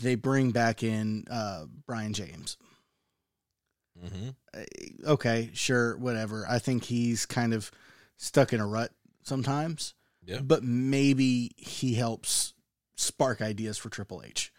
They 0.00 0.14
bring 0.14 0.52
back 0.52 0.82
in 0.82 1.24
uh, 1.30 1.64
Brian 1.86 2.12
James. 2.12 2.56
mhm. 4.00 4.34
Okay, 5.04 5.50
sure, 5.54 5.96
whatever. 5.96 6.46
I 6.48 6.58
think 6.58 6.84
he's 6.84 7.26
kind 7.26 7.52
of 7.54 7.70
stuck 8.16 8.52
in 8.52 8.60
a 8.60 8.66
rut 8.66 8.92
sometimes. 9.22 9.94
Yeah. 10.24 10.38
But 10.40 10.62
maybe 10.62 11.50
he 11.56 11.94
helps 11.94 12.54
spark 12.96 13.40
ideas 13.42 13.76
for 13.78 13.88
Triple 13.90 14.22
H. 14.24 14.52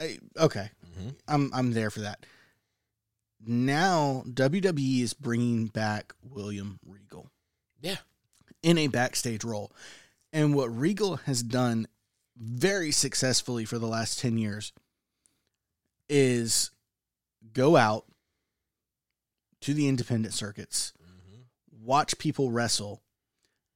I- 0.00 0.18
okay, 0.38 0.70
Mhm. 0.96 1.14
I'm 1.26 1.50
I'm 1.54 1.72
there 1.72 1.90
for 1.90 2.00
that. 2.00 2.24
Now 3.44 4.22
WWE 4.26 5.02
is 5.02 5.12
bringing 5.14 5.66
back 5.66 6.12
William 6.22 6.78
Regal. 6.84 7.30
Yeah. 7.80 7.96
In 8.66 8.78
a 8.78 8.88
backstage 8.88 9.44
role. 9.44 9.70
And 10.32 10.52
what 10.52 10.76
Regal 10.76 11.18
has 11.18 11.40
done 11.40 11.86
very 12.36 12.90
successfully 12.90 13.64
for 13.64 13.78
the 13.78 13.86
last 13.86 14.18
10 14.18 14.36
years 14.38 14.72
is 16.08 16.72
go 17.52 17.76
out 17.76 18.06
to 19.60 19.72
the 19.72 19.86
independent 19.88 20.34
circuits, 20.34 20.92
Mhm. 21.00 21.44
watch 21.70 22.18
people 22.18 22.50
wrestle, 22.50 23.02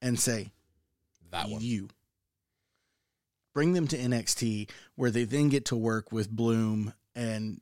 and 0.02 0.18
say, 0.18 0.50
That 1.30 1.48
one. 1.48 1.62
you. 1.62 1.88
Bring 3.54 3.72
them 3.72 3.86
to 3.88 3.96
NXT 3.98 4.68
where 4.96 5.12
they 5.12 5.24
then 5.24 5.48
get 5.50 5.66
to 5.66 5.76
work 5.76 6.10
with 6.10 6.30
Bloom 6.30 6.94
and 7.14 7.60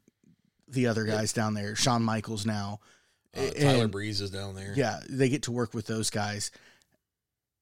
the 0.67 0.87
other 0.87 1.05
guys 1.05 1.35
down 1.35 1.53
there, 1.55 1.77
Shawn 1.77 2.03
Michaels 2.03 2.47
now. 2.47 2.81
Uh, 3.35 3.51
Tyler 3.51 3.85
And- 3.85 3.93
Breeze 3.93 4.23
is 4.23 4.31
down 4.31 4.55
there. 4.55 4.73
yeah, 4.75 5.01
they 5.09 5.29
get 5.29 5.43
to 5.45 5.53
work 5.53 5.75
with 5.75 5.87
those 5.87 6.09
guys. 6.09 6.51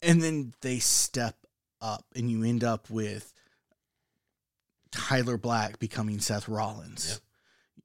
And 0.06 0.22
then 0.22 0.54
they 0.60 0.78
step 0.78 1.36
up 1.80 2.04
and 2.14 2.30
you 2.30 2.44
end 2.44 2.64
up 2.64 2.88
with 2.88 3.32
Tyler 4.90 5.36
Black 5.36 5.78
becoming 5.78 6.20
Seth 6.20 6.48
Rollins. 6.48 7.08
Yep. 7.10 7.18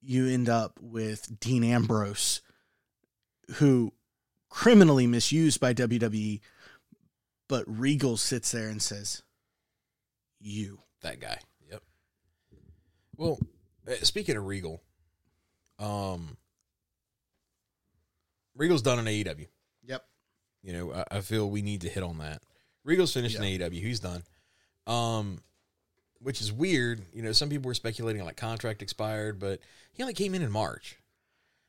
You 0.03 0.27
end 0.27 0.49
up 0.49 0.79
with 0.81 1.39
Dean 1.39 1.63
Ambrose 1.63 2.41
who 3.55 3.91
criminally 4.49 5.07
misused 5.07 5.59
by 5.59 5.73
WWE 5.73 6.41
but 7.51 7.65
Regal 7.67 8.15
sits 8.15 8.51
there 8.51 8.69
and 8.69 8.81
says 8.81 9.23
you. 10.39 10.79
That 11.01 11.19
guy. 11.19 11.37
Yep. 11.69 11.83
Well, 13.17 13.39
uh, 13.85 13.95
speaking 14.03 14.37
of 14.37 14.45
Regal, 14.45 14.81
um, 15.77 16.37
Regal's 18.55 18.81
done 18.81 18.99
in 18.99 19.05
AEW. 19.05 19.47
Yep. 19.83 20.05
You 20.63 20.73
know, 20.73 20.93
I, 20.93 21.17
I 21.17 21.21
feel 21.21 21.49
we 21.49 21.61
need 21.61 21.81
to 21.81 21.89
hit 21.89 22.03
on 22.03 22.17
that. 22.19 22.41
Regal's 22.83 23.13
finished 23.13 23.35
in 23.37 23.43
AEW. 23.43 23.73
He's 23.81 23.99
done. 23.99 24.23
Um, 24.87 25.39
which 26.19 26.41
is 26.41 26.51
weird. 26.51 27.01
You 27.13 27.21
know, 27.23 27.31
some 27.31 27.49
people 27.49 27.67
were 27.67 27.73
speculating 27.73 28.23
like 28.23 28.37
contract 28.37 28.81
expired, 28.81 29.39
but 29.39 29.59
he 29.93 30.03
only 30.03 30.13
came 30.13 30.35
in 30.35 30.41
in 30.41 30.51
March. 30.51 30.97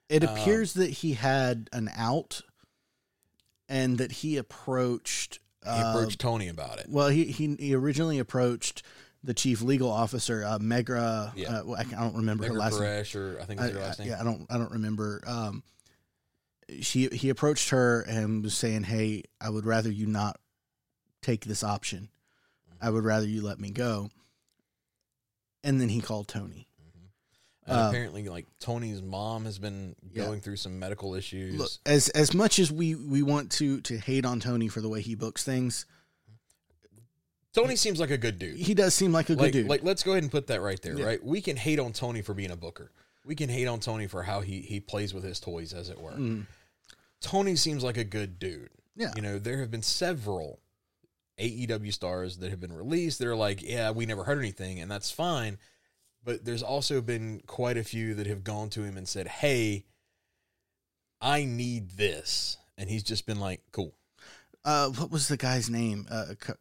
It 0.08 0.24
Um, 0.24 0.34
appears 0.36 0.74
that 0.74 0.90
he 0.90 1.14
had 1.14 1.68
an 1.72 1.90
out 1.96 2.42
and 3.68 3.98
that 3.98 4.12
he 4.12 4.36
approached 4.36 5.38
He 5.64 5.70
uh, 5.70 5.90
approached 5.94 6.18
Tony 6.20 6.48
about 6.48 6.78
it. 6.78 6.86
Well, 6.88 7.08
he, 7.08 7.24
he 7.24 7.56
he 7.58 7.74
originally 7.74 8.18
approached 8.18 8.82
the 9.24 9.32
chief 9.32 9.62
legal 9.62 9.90
officer, 9.90 10.44
uh, 10.44 10.58
Megha. 10.58 11.32
Yeah. 11.36 11.60
Uh, 11.60 11.64
well, 11.64 11.80
I, 11.80 11.84
don't 11.84 12.16
remember 12.16 12.44
her 12.44 12.50
Megha 12.52 12.58
last 12.58 13.14
name. 13.14 13.22
Or 13.22 13.40
I 13.40 13.44
think 13.44 13.60
I, 13.60 13.68
her 13.68 13.78
I- 13.78 13.82
last 13.82 13.98
name. 14.00 14.08
yeah, 14.08 14.20
I 14.20 14.24
don't 14.24 14.46
I 14.50 14.58
don't 14.58 14.72
remember. 14.72 15.22
Um, 15.26 15.62
she 16.80 17.08
he 17.08 17.28
approached 17.28 17.70
her 17.70 18.00
and 18.02 18.42
was 18.42 18.56
saying, 18.56 18.84
"Hey, 18.84 19.24
I 19.40 19.50
would 19.50 19.66
rather 19.66 19.90
you 19.90 20.06
not 20.06 20.38
take 21.20 21.44
this 21.44 21.62
option. 21.62 22.08
I 22.80 22.90
would 22.90 23.04
rather 23.04 23.26
you 23.26 23.42
let 23.42 23.60
me 23.60 23.70
go." 23.70 24.10
And 25.64 25.80
then 25.80 25.88
he 25.88 26.00
called 26.00 26.28
Tony. 26.28 26.68
And 27.64 27.76
Uh, 27.78 27.88
apparently, 27.90 28.28
like 28.28 28.46
Tony's 28.58 29.00
mom 29.00 29.44
has 29.44 29.58
been 29.58 29.94
Yeah. 30.12 30.24
going 30.24 30.40
through 30.40 30.56
some 30.56 30.78
medical 30.80 31.14
issues. 31.14 31.54
Look, 31.56 31.70
as 31.86 32.08
as 32.08 32.34
much 32.34 32.58
as 32.58 32.72
we 32.72 32.96
we 32.96 33.22
want 33.22 33.52
to 33.52 33.80
to 33.82 33.98
hate 33.98 34.24
on 34.24 34.40
Tony 34.40 34.66
for 34.68 34.80
the 34.80 34.88
way 34.88 35.00
he 35.00 35.14
books 35.14 35.44
things, 35.44 35.86
Tony 37.52 37.76
seems 37.76 38.00
like 38.00 38.10
a 38.10 38.18
good 38.18 38.38
dude. 38.38 38.56
he 38.56 38.74
does 38.74 38.94
seem 38.94 39.12
like 39.12 39.26
a 39.28 39.34
good 39.34 39.42
like, 39.42 39.52
dude. 39.52 39.68
like 39.68 39.82
let's 39.84 40.02
go 40.02 40.12
ahead 40.12 40.22
and 40.22 40.32
put 40.32 40.46
that 40.48 40.60
right 40.62 40.80
there, 40.82 40.98
Yeah. 40.98 41.04
right? 41.04 41.24
We 41.24 41.40
can 41.40 41.56
hate 41.56 41.78
on 41.78 41.92
Tony 41.92 42.22
for 42.22 42.34
being 42.34 42.50
a 42.50 42.56
booker. 42.56 42.90
We 43.24 43.36
can 43.36 43.48
hate 43.48 43.66
on 43.68 43.78
Tony 43.78 44.08
for 44.08 44.24
how 44.24 44.40
he 44.40 44.62
he 44.62 44.80
plays 44.80 45.14
with 45.14 45.22
his 45.22 45.38
toys, 45.38 45.72
as 45.72 45.88
it 45.88 46.00
were. 46.00 46.12
Mm. 46.14 46.46
Tony 47.22 47.56
seems 47.56 47.82
like 47.82 47.96
a 47.96 48.04
good 48.04 48.38
dude. 48.38 48.70
Yeah. 48.96 49.12
You 49.16 49.22
know, 49.22 49.38
there 49.38 49.58
have 49.60 49.70
been 49.70 49.82
several 49.82 50.60
AEW 51.40 51.92
stars 51.92 52.36
that 52.38 52.50
have 52.50 52.60
been 52.60 52.72
released. 52.74 53.18
They're 53.18 53.34
like, 53.36 53.62
yeah, 53.62 53.90
we 53.90 54.04
never 54.06 54.24
heard 54.24 54.38
anything, 54.38 54.80
and 54.80 54.90
that's 54.90 55.10
fine. 55.10 55.58
But 56.24 56.44
there's 56.44 56.62
also 56.62 57.00
been 57.00 57.40
quite 57.46 57.76
a 57.78 57.84
few 57.84 58.14
that 58.14 58.26
have 58.26 58.44
gone 58.44 58.68
to 58.70 58.82
him 58.82 58.96
and 58.96 59.08
said, 59.08 59.26
hey, 59.26 59.84
I 61.20 61.44
need 61.44 61.92
this. 61.92 62.58
And 62.78 62.88
he's 62.90 63.02
just 63.02 63.26
been 63.26 63.40
like, 63.40 63.60
cool. 63.72 63.94
uh, 64.64 64.88
what 64.90 65.10
was 65.10 65.28
the 65.28 65.36
guy's 65.36 65.68
name? 65.70 66.06
Uh, 66.10 66.34
Ca- 66.38 66.54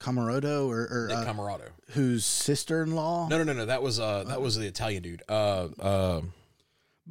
Comoroto 0.00 0.66
or, 0.68 0.80
or 0.90 1.06
Nick 1.08 1.16
uh, 1.18 1.32
Comoroto. 1.32 1.68
whose 1.90 2.24
sister-in-law? 2.24 3.28
No, 3.28 3.38
no, 3.38 3.44
no, 3.44 3.52
no. 3.52 3.66
That 3.66 3.82
was 3.82 4.00
uh 4.00 4.24
that 4.24 4.40
was 4.40 4.56
the 4.56 4.66
Italian 4.66 5.02
dude. 5.04 5.22
Uh 5.28 5.68
uh 5.78 6.20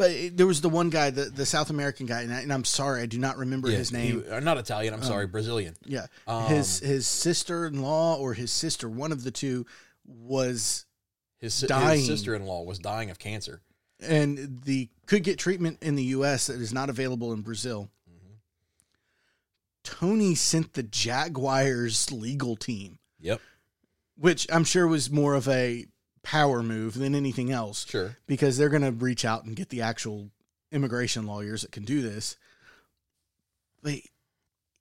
But 0.02 0.36
there 0.38 0.48
was 0.48 0.62
the 0.62 0.70
one 0.70 0.90
guy, 0.90 1.12
the, 1.12 1.26
the 1.26 1.46
South 1.46 1.70
American 1.70 2.08
guy, 2.08 2.22
and, 2.24 2.34
I, 2.34 2.42
I'm 2.54 2.66
sorry, 2.66 3.04
I 3.04 3.06
do 3.06 3.20
not 3.20 3.38
remember 3.38 3.70
yeah, 3.70 3.78
his 3.78 3.92
name. 3.92 4.24
he- 4.24 4.30
uh, 4.30 4.40
not 4.40 4.58
Italian, 4.58 4.96
I'm 4.96 5.04
sorry, 5.04 5.28
Brazilian. 5.28 5.76
yeah, 5.86 6.08
Um, 6.26 6.46
his 6.46 6.80
his 6.80 7.06
sister-in-law 7.06 8.16
or 8.18 8.34
his 8.34 8.52
sister, 8.52 8.90
one 8.90 9.12
of 9.12 9.24
the 9.24 9.30
two, 9.30 9.68
was 10.06 10.86
His, 11.38 11.60
dying. 11.62 12.00
his 12.00 12.08
sister-in-law 12.08 12.64
was 12.64 12.80
dying 12.80 13.12
of 13.12 13.20
cancer. 13.20 13.62
and 14.00 14.62
the 14.66 14.90
could 15.06 15.24
get 15.24 15.38
treatment 15.38 15.78
in 15.84 15.94
the 15.96 16.04
U.S. 16.18 16.48
that 16.48 16.60
is 16.60 16.74
not 16.74 16.90
available 16.90 17.32
in 17.34 17.42
Brazil. 17.42 17.92
Mm-hmm. 18.10 18.34
Tony 19.84 20.34
sent 20.36 20.74
the 20.74 20.84
Jaguars 20.84 22.12
legal 22.12 22.56
team, 22.56 22.98
Yep, 23.20 23.40
which 24.18 24.48
I'm 24.52 24.64
sure 24.64 24.88
was 24.88 25.12
more 25.12 25.36
of 25.36 25.48
a 25.48 25.86
power 26.24 26.62
move 26.62 26.94
than 26.96 27.16
anything 27.16 27.52
else. 27.52 27.86
sure. 27.90 28.18
because 28.28 28.58
they're 28.58 28.70
going 28.70 28.82
to 28.84 28.92
reach 28.92 29.26
out 29.26 29.44
and 29.44 29.56
get 29.56 29.70
the 29.70 29.82
actual 29.82 30.30
immigration 30.72 31.26
lawyers 31.26 31.62
that 31.62 31.72
can 31.72 31.84
do 31.84 32.02
this. 32.02 32.38
But 33.82 33.96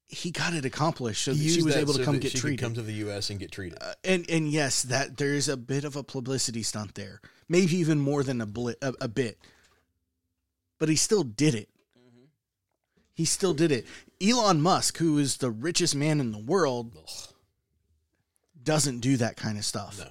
he 0.08 0.30
got 0.30 0.54
it 0.54 0.64
accomplished, 0.64 1.22
so 1.22 1.32
she 1.34 1.62
was 1.62 1.76
able 1.76 1.94
to 1.94 2.04
come 2.04 2.18
get 2.18 2.34
treated. 2.34 2.60
come 2.60 2.74
to 2.74 2.82
the 2.82 2.92
U.S. 2.94 3.30
and 3.30 3.38
get 3.38 3.52
treated. 3.52 3.78
Uh, 3.80 3.92
and 4.04 4.28
and 4.28 4.48
yes, 4.48 4.82
that 4.82 5.16
there 5.16 5.34
is 5.34 5.48
a 5.48 5.56
bit 5.56 5.84
of 5.84 5.96
a 5.96 6.02
publicity 6.02 6.62
stunt 6.62 6.96
there, 6.96 7.20
maybe 7.48 7.76
even 7.76 8.00
more 8.00 8.22
than 8.22 8.40
a 8.40 8.48
a, 8.82 8.92
a 9.02 9.08
bit. 9.08 9.38
But 10.78 10.88
he 10.88 10.96
still 10.96 11.22
did 11.22 11.54
it. 11.54 11.68
Mm-hmm. 11.96 12.24
He 13.14 13.24
still 13.24 13.54
did 13.54 13.70
it. 13.70 13.86
Elon 14.20 14.60
Musk, 14.60 14.98
who 14.98 15.18
is 15.18 15.36
the 15.36 15.50
richest 15.50 15.94
man 15.94 16.20
in 16.20 16.32
the 16.32 16.38
world, 16.38 16.96
Ugh, 16.96 17.34
doesn't 18.62 19.00
do 19.00 19.16
that 19.18 19.36
kind 19.36 19.56
of 19.58 19.64
stuff. 19.64 19.98
no, 19.98 20.10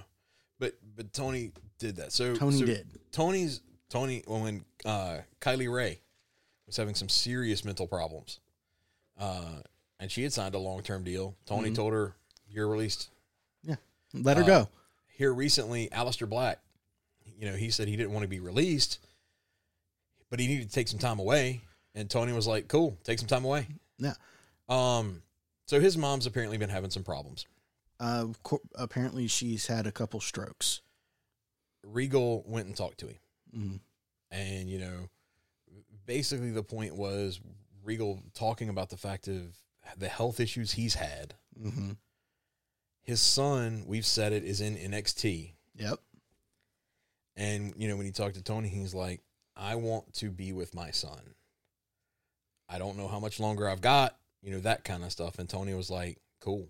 but 1.00 1.14
Tony 1.14 1.50
did 1.78 1.96
that. 1.96 2.12
So 2.12 2.36
Tony 2.36 2.58
so 2.58 2.66
did. 2.66 2.86
Tony's 3.10 3.62
Tony 3.88 4.22
when 4.26 4.66
uh, 4.84 5.18
Kylie 5.40 5.72
Rae 5.72 5.98
was 6.66 6.76
having 6.76 6.94
some 6.94 7.08
serious 7.08 7.64
mental 7.64 7.86
problems, 7.86 8.38
uh, 9.18 9.60
and 9.98 10.12
she 10.12 10.22
had 10.22 10.30
signed 10.34 10.54
a 10.54 10.58
long 10.58 10.82
term 10.82 11.02
deal. 11.02 11.34
Tony 11.46 11.70
Mhm. 11.70 11.74
told 11.76 11.92
her, 11.94 12.14
"You're 12.50 12.68
released." 12.68 13.08
Yeah, 13.62 13.76
let 14.12 14.36
her 14.36 14.42
Uh, 14.42 14.46
go. 14.46 14.68
here 15.16 15.32
recently, 15.32 15.88
Aleister 15.88 16.28
Black, 16.28 16.60
you 17.38 17.46
know, 17.50 17.56
he 17.56 17.70
said 17.70 17.88
he 17.88 17.96
didn't 17.96 18.12
want 18.12 18.24
to 18.24 18.28
be 18.28 18.40
released, 18.40 18.98
but 20.28 20.38
he 20.38 20.46
needed 20.48 20.68
to 20.68 20.74
take 20.74 20.88
some 20.88 20.98
time 21.00 21.18
away. 21.18 21.62
And 21.94 22.10
Tony 22.10 22.34
was 22.34 22.46
like, 22.46 22.68
cool, 22.68 22.98
take 23.04 23.18
some 23.18 23.26
time 23.26 23.46
away. 23.46 23.66
Yeah. 23.96 24.14
Um, 24.68 25.22
so 25.66 25.80
his 25.80 25.96
mom's 25.96 26.26
apparently 26.26 26.58
been 26.58 26.68
having 26.70 26.90
some 26.90 27.04
problems. 27.04 27.46
Uh, 27.98 28.28
co- 28.42 28.60
apparently, 28.74 29.26
she's 29.26 29.66
had 29.66 29.86
a 29.86 29.92
couple 29.92 30.20
strokes. 30.20 30.82
Regal 31.82 32.42
went 32.46 32.66
and 32.66 32.76
talked 32.76 32.98
to 32.98 33.08
him. 33.08 33.18
Mhm. 33.54 33.80
And, 34.30 34.70
you 34.70 34.78
know, 34.78 35.08
basically 36.06 36.50
the 36.50 36.62
point 36.62 36.94
was 36.94 37.40
Regal 37.82 38.22
talking 38.34 38.68
about 38.68 38.90
the 38.90 38.96
fact 38.96 39.28
of 39.28 39.56
the 39.96 40.08
health 40.08 40.40
issues 40.40 40.72
he's 40.72 40.94
had. 40.94 41.34
Mhm. 41.58 41.96
His 43.02 43.20
son, 43.20 43.84
we've 43.86 44.06
said 44.06 44.32
it, 44.32 44.44
is 44.44 44.60
in 44.60 44.76
NXT. 44.76 45.54
Yep. 45.74 46.00
And, 47.36 47.74
you 47.76 47.88
know, 47.88 47.96
when 47.96 48.06
he 48.06 48.12
talked 48.12 48.34
to 48.36 48.42
Tony, 48.42 48.68
he's 48.68 48.94
like, 48.94 49.22
I 49.56 49.74
want 49.76 50.12
to 50.14 50.30
be 50.30 50.52
with 50.52 50.74
my 50.74 50.90
son. 50.90 51.34
I 52.68 52.78
don't 52.78 52.96
know 52.96 53.08
how 53.08 53.18
much 53.18 53.40
longer 53.40 53.68
I've 53.68 53.80
got, 53.80 54.16
you 54.42 54.52
know, 54.52 54.60
that 54.60 54.84
kind 54.84 55.02
of 55.02 55.10
stuff. 55.10 55.38
And 55.38 55.48
Tony 55.48 55.74
was 55.74 55.90
like, 55.90 56.20
cool. 56.40 56.68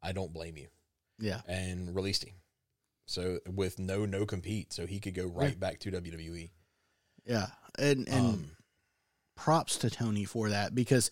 I 0.00 0.12
don't 0.12 0.32
blame 0.32 0.56
you. 0.56 0.68
Yeah. 1.18 1.42
And 1.46 1.94
released 1.94 2.24
him. 2.24 2.34
So 3.08 3.40
with 3.46 3.78
no 3.78 4.04
no 4.04 4.26
compete, 4.26 4.72
so 4.72 4.86
he 4.86 5.00
could 5.00 5.14
go 5.14 5.26
right 5.26 5.52
Yeah. 5.52 5.58
back 5.58 5.78
to 5.80 5.90
WWE. 5.90 6.50
Yeah. 7.24 7.48
And 7.78 8.06
and 8.08 8.26
Um, 8.26 8.50
props 9.34 9.76
to 9.78 9.88
Tony 9.90 10.24
for 10.26 10.50
that 10.50 10.74
because 10.74 11.10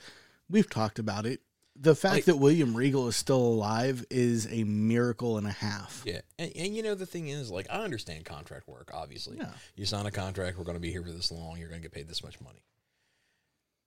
we've 0.49 0.69
talked 0.69 0.99
about 0.99 1.25
it. 1.25 1.41
The 1.79 1.95
fact 1.95 2.15
Like- 2.15 2.25
that 2.27 2.37
William 2.37 2.77
Regal 2.77 3.07
is 3.09 3.17
still 3.17 3.41
alive 3.41 4.05
is 4.11 4.47
a 4.49 4.65
miracle 4.65 5.37
and 5.39 5.47
a 5.47 5.53
half. 5.53 6.03
yeah, 6.07 6.23
and, 6.39 6.51
and 6.57 6.75
you 6.77 6.83
know 6.83 6.95
the 6.95 7.05
thing 7.07 7.29
is, 7.29 7.51
like, 7.51 7.67
I 7.71 7.83
understand 7.85 8.25
contract 8.25 8.67
work. 8.67 8.91
Obviously, 8.95 9.37
Yeah. 9.37 9.53
you 9.75 9.85
sign 9.85 10.07
a 10.07 10.11
contract. 10.11 10.57
We're 10.57 10.65
going 10.65 10.77
to 10.77 10.81
be 10.81 10.91
here 10.91 11.03
for 11.03 11.13
this 11.13 11.31
long. 11.31 11.59
You're 11.59 11.69
going 11.69 11.83
to 11.83 11.87
get 11.89 11.93
paid 11.95 12.09
this 12.09 12.23
much 12.23 12.41
money. 12.41 12.65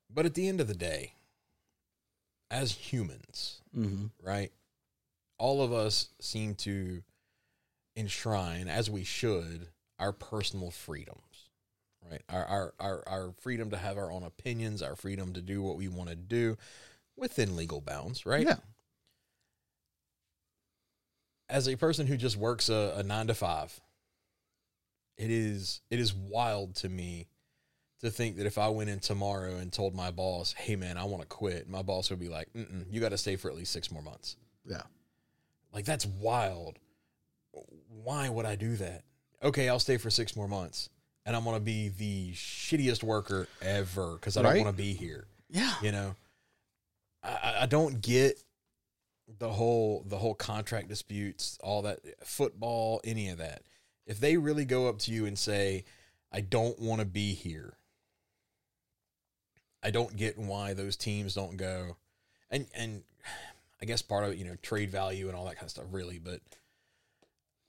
But 0.09 0.25
at 0.27 0.35
the 0.35 0.47
end 0.47 0.61
of 0.61 0.67
the 0.67 0.75
day, 0.75 1.13
as 2.51 2.71
humans, 2.73 3.61
hmm 3.73 4.07
right? 4.21 4.51
All 5.39 5.61
of 5.63 5.71
us 5.73 6.09
seem 6.19 6.53
to 6.55 7.03
enshrine, 7.99 8.67
as 8.67 8.89
we 8.89 9.03
should, 9.03 9.67
our 9.99 10.13
personal 10.13 10.71
freedoms, 10.71 11.49
right? 12.09 12.21
Our, 12.29 12.45
our, 12.45 12.73
our, 12.79 13.03
our 13.07 13.33
freedom 13.41 13.69
to 13.71 13.77
have 13.77 13.97
our 13.97 14.11
own 14.11 14.23
opinions, 14.23 14.81
our 14.81 14.95
freedom 14.95 15.33
to 15.33 15.41
do 15.41 15.61
what 15.61 15.75
we 15.75 15.87
want 15.87 16.09
to 16.09 16.15
do 16.15 16.57
within 17.17 17.55
legal 17.55 17.81
bounds, 17.81 18.25
right? 18.25 18.45
Yeah. 18.47 18.57
As 21.49 21.67
a 21.67 21.75
person 21.75 22.07
who 22.07 22.15
just 22.15 22.37
works 22.37 22.69
a, 22.69 22.93
a 22.97 23.03
nine 23.03 23.27
to 23.27 23.33
five, 23.33 23.79
it 25.17 25.31
is 25.31 25.81
it 25.89 25.99
is 25.99 26.13
wild 26.13 26.75
to 26.75 26.89
me 26.89 27.27
to 28.01 28.09
think 28.09 28.37
that 28.37 28.45
if 28.45 28.57
I 28.57 28.69
went 28.69 28.89
in 28.89 28.99
tomorrow 28.99 29.57
and 29.57 29.73
told 29.73 29.93
my 29.95 30.11
boss, 30.11 30.53
"Hey, 30.53 30.75
man, 30.75 30.95
I 30.95 31.03
want 31.05 31.21
to 31.21 31.27
quit," 31.27 31.67
my 31.67 31.81
boss 31.81 32.11
would 32.11 32.19
be 32.19 32.29
like, 32.29 32.49
"You 32.89 33.01
got 33.01 33.09
to 33.09 33.17
stay 33.17 33.35
for 33.35 33.49
at 33.49 33.57
least 33.57 33.73
six 33.73 33.91
more 33.91 34.03
months." 34.03 34.37
Yeah. 34.63 34.83
Like 35.73 35.85
that's 35.85 36.05
wild. 36.05 36.77
Why 37.89 38.29
would 38.29 38.45
I 38.45 38.55
do 38.55 38.75
that? 38.77 39.03
Okay, 39.43 39.67
I'll 39.69 39.79
stay 39.79 39.97
for 39.97 40.09
six 40.09 40.35
more 40.35 40.47
months, 40.47 40.89
and 41.25 41.35
I'm 41.35 41.43
gonna 41.43 41.59
be 41.59 41.89
the 41.89 42.31
shittiest 42.33 43.03
worker 43.03 43.47
ever 43.61 44.13
because 44.13 44.37
I 44.37 44.41
don't 44.43 44.63
want 44.63 44.75
to 44.77 44.81
be 44.81 44.93
here. 44.93 45.25
Yeah. 45.49 45.73
You 45.81 45.91
know, 45.91 46.15
I, 47.23 47.29
I- 47.29 47.63
I 47.63 47.65
don't 47.65 48.01
get 48.01 48.41
the 49.39 49.49
whole 49.49 50.03
the 50.07 50.17
whole 50.17 50.33
contract 50.35 50.87
disputes, 50.87 51.57
all 51.63 51.81
that 51.83 51.99
football, 52.25 52.99
any 53.03 53.29
of 53.29 53.37
that. 53.39 53.63
If 54.05 54.19
they 54.19 54.37
really 54.37 54.65
go 54.65 54.87
up 54.89 54.99
to 54.99 55.11
you 55.11 55.25
and 55.25 55.37
say, 55.37 55.85
"I 56.31 56.41
don't 56.41 56.79
want 56.79 56.99
to 56.99 57.05
be 57.05 57.33
here," 57.33 57.73
I 59.81 59.91
don't 59.91 60.15
get 60.15 60.37
why 60.37 60.73
those 60.73 60.95
teams 60.97 61.35
don't 61.35 61.57
go, 61.57 61.97
and 62.49 62.67
and 62.73 63.03
I 63.81 63.85
guess 63.85 64.01
part 64.01 64.25
of 64.25 64.31
it, 64.31 64.37
you 64.37 64.45
know, 64.45 64.55
trade 64.61 64.89
value 64.89 65.27
and 65.27 65.37
all 65.37 65.45
that 65.45 65.55
kind 65.55 65.65
of 65.65 65.71
stuff, 65.71 65.85
really. 65.91 66.19
But 66.19 66.41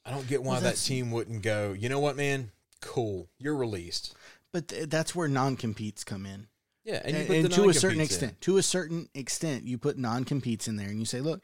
I 0.05 0.11
don't 0.11 0.27
get 0.29 0.43
why 0.43 0.55
Well, 0.55 0.61
that 0.63 0.77
team 0.77 1.11
wouldn't 1.11 1.43
go. 1.43 1.73
You 1.73 1.89
know 1.89 2.01
what, 2.01 2.17
man? 2.17 2.51
Cool, 2.81 3.29
you're 3.39 3.57
released. 3.57 4.15
But 4.53 4.69
th- 4.69 4.89
that's 4.89 5.15
where 5.15 5.29
non 5.29 5.57
competes 5.57 6.03
come 6.05 6.27
in. 6.27 6.47
Yeah, 6.85 7.03
And, 7.05 7.15
you 7.29 7.35
and 7.35 7.45
the 7.45 7.49
to 7.51 7.69
a 7.69 7.75
certain 7.75 7.99
non-competes 7.99 7.99
in. 7.99 8.03
extent, 8.03 8.41
to 8.41 8.57
a 8.57 8.63
certain 8.63 9.09
extent, 9.15 9.65
you 9.65 9.77
put 9.79 9.99
non 9.99 10.25
competes 10.25 10.67
in 10.67 10.77
there 10.77 10.89
and 10.89 10.99
you 10.99 11.05
say, 11.05 11.21
look, 11.21 11.43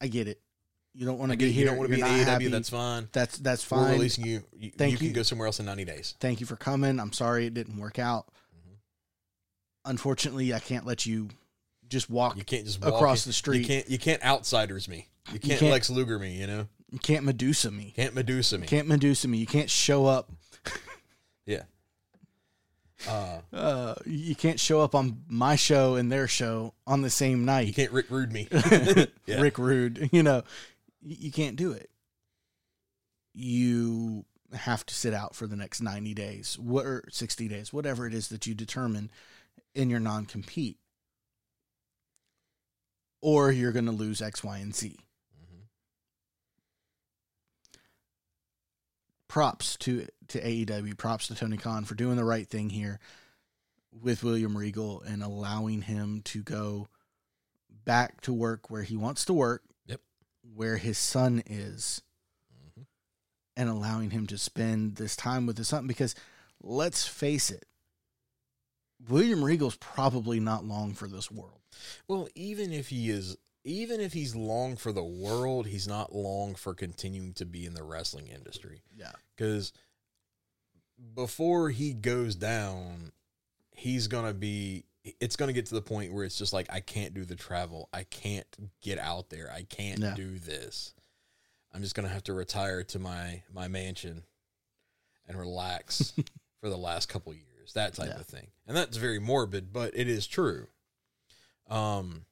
I 0.00 0.06
get 0.08 0.28
it. 0.28 0.40
You 0.92 1.06
don't 1.06 1.18
want 1.18 1.32
to 1.32 1.38
be 1.38 1.50
here. 1.50 1.60
you 1.64 1.66
don't 1.70 1.78
want 1.78 1.90
to 1.90 1.96
be 1.96 2.02
in 2.02 2.06
AEW. 2.06 2.24
happy. 2.24 2.46
That's 2.48 2.68
fine. 2.68 3.08
that's 3.10 3.38
that's 3.38 3.64
fine. 3.64 3.80
We're 3.84 3.92
releasing 3.94 4.26
you. 4.26 4.44
You, 4.56 4.70
Thank 4.76 4.92
you 4.92 4.98
can 4.98 5.06
you. 5.08 5.12
go 5.14 5.22
somewhere 5.24 5.46
else 5.46 5.58
in 5.58 5.66
90 5.66 5.84
days. 5.86 6.14
Thank 6.20 6.40
you 6.40 6.46
for 6.46 6.54
coming. 6.56 7.00
I'm 7.00 7.12
sorry 7.12 7.46
it 7.46 7.54
didn't 7.54 7.78
work 7.78 7.98
out. 7.98 8.26
Mhm. 8.54 8.76
Unfortunately, 9.86 10.54
I 10.54 10.60
can't 10.60 10.86
let 10.86 11.04
you 11.06 11.28
just 11.88 12.08
walk. 12.08 12.36
You 12.36 12.44
can't 12.44 12.64
just 12.64 12.78
Across 12.84 13.26
in- 13.26 13.30
the 13.30 13.32
street. 13.34 13.60
You 13.60 13.66
can't. 13.66 13.90
You 13.90 13.98
can't 13.98 14.22
outsiders 14.24 14.88
me. 14.88 15.08
You 15.32 15.40
can't, 15.40 15.58
can't- 15.60 15.72
Lex 15.72 15.90
Luger 15.90 16.18
me. 16.18 16.38
You 16.38 16.46
know. 16.46 16.68
You 16.94 17.00
can't 17.00 17.24
Medusa 17.24 17.72
me. 17.72 17.92
Can't 17.96 18.14
Medusa 18.14 18.56
me. 18.56 18.68
Can't 18.68 18.86
Medusa 18.86 19.26
me. 19.26 19.38
You 19.38 19.46
can't 19.46 19.68
show 19.68 20.06
up. 20.06 20.30
Yeah. 21.46 21.64
Uh, 23.06 23.40
Uh, 23.52 23.94
you 24.06 24.34
can't 24.34 24.58
show 24.58 24.80
up 24.80 24.94
on 24.94 25.24
my 25.28 25.56
show 25.56 25.96
and 25.96 26.10
their 26.10 26.26
show 26.26 26.72
on 26.86 27.02
the 27.02 27.10
same 27.10 27.44
night. 27.44 27.66
you 27.66 27.74
can't 27.74 27.92
Rick 27.92 28.10
Rude 28.10 28.32
me. 28.32 28.48
Yeah. 29.26 29.40
Rick 29.42 29.58
Rude, 29.58 30.08
you 30.10 30.22
know, 30.22 30.42
you, 31.02 31.30
can't 31.30 31.56
do 31.56 31.72
it. 31.72 31.90
You 33.34 34.24
have 34.54 34.86
to 34.86 34.94
sit 34.94 35.12
out 35.12 35.34
for 35.34 35.46
the 35.46 35.56
next 35.56 35.82
90 35.82 36.14
days, 36.14 36.58
what 36.58 36.86
or 36.86 37.04
60 37.10 37.46
days, 37.48 37.72
whatever 37.74 38.06
it 38.06 38.14
is 38.14 38.28
that 38.28 38.46
you 38.46 38.54
determine 38.54 39.10
in 39.74 39.90
your 39.90 40.00
non 40.00 40.24
compete. 40.24 40.78
Or 43.20 43.52
you're 43.52 43.72
going 43.72 43.86
to 43.86 43.92
lose 43.92 44.22
X, 44.22 44.42
Y, 44.42 44.58
and 44.58 44.74
Z. 44.74 44.96
Props 49.34 49.76
to 49.78 50.06
to 50.28 50.40
AEW, 50.40 50.96
props 50.96 51.26
to 51.26 51.34
Tony 51.34 51.56
Khan 51.56 51.84
for 51.84 51.96
doing 51.96 52.14
the 52.14 52.24
right 52.24 52.46
thing 52.46 52.70
here 52.70 53.00
with 53.90 54.22
William 54.22 54.56
Regal 54.56 55.00
and 55.02 55.24
allowing 55.24 55.82
him 55.82 56.22
to 56.26 56.40
go 56.40 56.86
back 57.84 58.20
to 58.20 58.32
work 58.32 58.70
where 58.70 58.84
he 58.84 58.96
wants 58.96 59.24
to 59.24 59.32
work. 59.32 59.64
Yep. 59.86 60.02
Where 60.54 60.76
his 60.76 60.98
son 60.98 61.42
is 61.46 62.00
Mhm. 62.54 62.86
and 63.56 63.68
allowing 63.68 64.10
him 64.10 64.28
to 64.28 64.38
spend 64.38 64.94
this 64.94 65.16
time 65.16 65.46
with 65.46 65.58
his 65.58 65.66
son 65.66 65.88
because 65.88 66.14
let's 66.62 67.04
face 67.04 67.50
it 67.50 67.66
William 69.08 69.44
Regal's 69.44 69.76
probably 69.78 70.38
not 70.38 70.64
long 70.64 70.94
for 70.94 71.08
this 71.08 71.28
world. 71.28 71.60
Well, 72.06 72.28
even 72.36 72.72
if 72.72 72.90
he 72.90 73.10
is, 73.10 73.36
even 73.64 74.00
if 74.00 74.12
he's 74.12 74.36
long 74.36 74.76
for 74.76 74.92
the 74.92 75.02
world, 75.02 75.66
he's 75.66 75.88
not 75.88 76.14
long 76.14 76.54
for 76.54 76.74
continuing 76.74 77.32
to 77.34 77.46
be 77.46 77.64
in 77.66 77.74
the 77.74 77.82
wrestling 77.82 78.26
industry. 78.28 78.82
Yeah. 78.96 79.12
because 79.36 79.72
before 81.14 81.70
he 81.70 81.92
goes 81.92 82.34
down, 82.34 83.12
he's 83.72 84.06
gonna 84.06 84.34
be. 84.34 84.84
It's 85.20 85.36
gonna 85.36 85.52
get 85.52 85.66
to 85.66 85.74
the 85.74 85.82
point 85.82 86.12
where 86.12 86.24
it's 86.24 86.38
just 86.38 86.52
like 86.52 86.66
I 86.72 86.80
can't 86.80 87.12
do 87.12 87.24
the 87.24 87.36
travel. 87.36 87.88
I 87.92 88.04
can't 88.04 88.46
get 88.80 88.98
out 88.98 89.28
there. 89.28 89.50
I 89.52 89.64
can't 89.64 90.00
Yeah. 90.00 90.14
do 90.14 90.38
this. 90.38 90.94
I'm 91.72 91.82
just 91.82 91.94
gonna 91.94 92.08
have 92.08 92.24
to 92.24 92.32
retire 92.32 92.84
to 92.84 92.98
my 92.98 93.42
my 93.52 93.68
mansion 93.68 94.22
and 95.26 95.38
relax 95.38 96.12
for 96.60 96.68
the 96.70 96.78
last 96.78 97.08
couple 97.08 97.34
years. 97.34 97.72
That 97.74 97.94
type 97.94 98.08
Yeah. 98.10 98.20
of 98.20 98.26
thing, 98.26 98.50
and 98.66 98.76
that's 98.76 98.96
very 98.96 99.18
morbid, 99.18 99.72
but 99.72 99.96
it 99.96 100.08
is 100.08 100.26
true. 100.26 100.68
Um, 101.68 102.24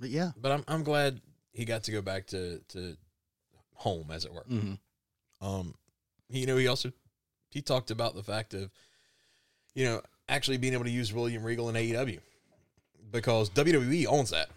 But 0.00 0.08
yeah. 0.08 0.30
but 0.36 0.50
I'm 0.50 0.64
I'm 0.66 0.82
glad 0.82 1.20
he 1.52 1.64
got 1.64 1.84
to 1.84 1.92
go 1.92 2.00
back 2.02 2.26
to 2.28 2.60
to 2.68 2.96
home, 3.74 4.10
as 4.10 4.24
it 4.24 4.32
were. 4.32 4.44
hmm 4.48 4.74
Um, 5.40 5.74
you 6.30 6.46
know, 6.46 6.56
he 6.56 6.66
also 6.66 6.90
he 7.50 7.60
talked 7.60 7.90
about 7.90 8.14
the 8.14 8.22
fact 8.22 8.54
of, 8.54 8.70
you 9.74 9.84
know, 9.84 10.00
actually 10.28 10.56
being 10.56 10.72
able 10.72 10.84
to 10.84 10.90
use 10.90 11.12
William 11.12 11.42
Regal 11.42 11.68
in 11.68 11.74
AEW 11.74 12.20
because 13.10 13.50
WWE 13.50 14.06
owns 14.06 14.30
that. 14.30 14.48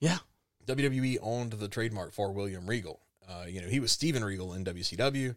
Yeah. 0.00 0.18
WWE 0.66 1.18
owned 1.22 1.52
the 1.52 1.68
trademark 1.68 2.12
for 2.12 2.32
William 2.32 2.66
Regal. 2.66 3.00
Uh, 3.28 3.44
you 3.46 3.60
know, 3.60 3.68
he 3.68 3.80
was 3.80 3.92
Steven 3.92 4.24
Regal 4.24 4.54
in 4.54 4.64
WCW. 4.64 5.36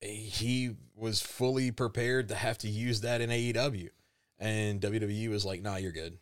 He 0.00 0.76
was 0.96 1.20
fully 1.20 1.70
prepared 1.70 2.28
to 2.28 2.34
have 2.34 2.58
to 2.58 2.68
use 2.68 3.00
that 3.02 3.20
in 3.20 3.30
AEW, 3.30 3.90
and 4.38 4.80
WWE 4.80 5.30
was 5.30 5.44
like, 5.44 5.62
"Nah, 5.62 5.76
you're 5.76 5.92
good." 5.92 6.18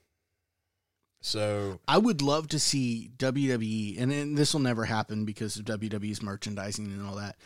So 1.20 1.80
I 1.86 1.98
would 1.98 2.22
love 2.22 2.48
to 2.48 2.58
see 2.58 3.10
WWE, 3.18 4.00
and, 4.00 4.10
and 4.10 4.38
this 4.38 4.52
will 4.54 4.60
never 4.60 4.86
happen 4.86 5.24
because 5.24 5.56
of 5.56 5.64
WWE's 5.66 6.22
merchandising 6.22 6.86
and 6.86 7.06
all 7.06 7.16
that. 7.16 7.36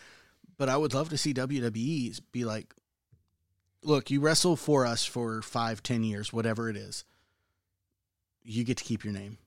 But 0.56 0.68
I 0.68 0.76
would 0.76 0.94
love 0.94 1.08
to 1.08 1.18
see 1.18 1.34
WWE 1.34 2.20
be 2.30 2.44
like, 2.44 2.72
"Look, 3.82 4.10
you 4.10 4.20
wrestle 4.20 4.54
for 4.56 4.86
us 4.86 5.04
for 5.04 5.42
five, 5.42 5.82
ten 5.82 6.04
years, 6.04 6.32
whatever 6.32 6.68
it 6.70 6.76
is. 6.76 7.04
You 8.44 8.62
get 8.62 8.76
to 8.78 8.84
keep 8.84 9.04
your 9.04 9.12
name." 9.12 9.38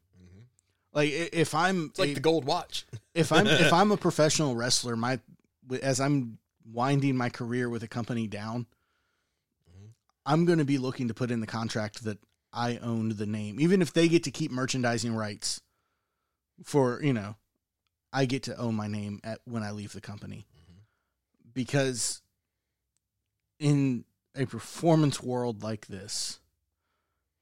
Like 0.94 1.12
if 1.12 1.54
I'm 1.54 1.88
it's 1.92 2.00
like 2.00 2.10
a- 2.10 2.14
the 2.16 2.20
gold 2.20 2.46
watch. 2.46 2.86
if 3.14 3.32
I'm 3.32 3.46
if 3.48 3.72
I'm 3.80 3.92
a 3.92 3.98
professional 3.98 4.56
wrestler, 4.56 4.96
my 4.98 5.20
as 5.82 6.00
I'm 6.02 6.38
winding 6.70 7.16
my 7.16 7.30
career 7.30 7.70
with 7.70 7.84
a 7.84 7.88
company 7.88 8.26
down, 8.28 8.66
Mhm. 9.70 9.90
I'm 10.26 10.46
going 10.46 10.58
to 10.60 10.66
be 10.66 10.78
looking 10.78 11.08
to 11.10 11.14
put 11.14 11.30
in 11.32 11.40
the 11.40 11.48
contract 11.48 12.04
that 12.04 12.18
I 12.58 12.78
owned 12.78 13.14
the 13.14 13.28
name, 13.28 13.60
even 13.60 13.84
if 13.84 13.94
they 13.94 14.08
get 14.08 14.24
to 14.24 14.32
keep 14.32 14.52
merchandising 14.52 15.14
rights. 15.14 15.62
For 16.64 17.00
you 17.04 17.14
know, 17.14 17.36
I 18.12 18.26
get 18.26 18.44
to 18.44 18.58
own 18.58 18.74
my 18.74 18.88
name 18.88 19.20
at 19.24 19.40
when 19.46 19.62
I 19.62 19.70
leave 19.70 19.94
the 19.94 20.02
company, 20.02 20.48
because 21.54 22.24
in 23.60 24.06
a 24.36 24.46
performance 24.46 25.22
world 25.22 25.62
like 25.62 25.86
this, 25.86 26.40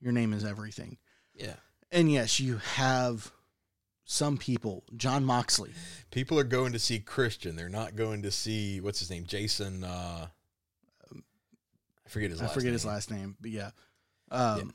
your 0.01 0.11
name 0.11 0.33
is 0.33 0.43
everything. 0.43 0.97
Yeah. 1.33 1.55
And 1.91 2.11
yes, 2.11 2.41
you 2.41 2.57
have 2.57 3.31
some 4.03 4.37
people, 4.37 4.83
Jon 4.97 5.23
Moxley. 5.23 5.71
People 6.11 6.37
are 6.37 6.43
going 6.43 6.73
to 6.73 6.79
see 6.79 6.99
Christian. 6.99 7.55
They're 7.55 7.69
not 7.69 7.95
going 7.95 8.21
to 8.23 8.31
see 8.31 8.81
what's 8.81 8.99
his 8.99 9.09
name, 9.09 9.25
Jason. 9.25 9.85
Uh, 9.85 10.27
I 11.13 12.09
forget 12.09 12.31
his 12.31 12.41
I 12.41 12.45
last 12.45 12.53
forget 12.53 12.65
name. 12.65 12.73
his 12.73 12.85
last 12.85 13.11
name, 13.11 13.37
but 13.39 13.51
yeah. 13.51 13.69
Um, 14.29 14.73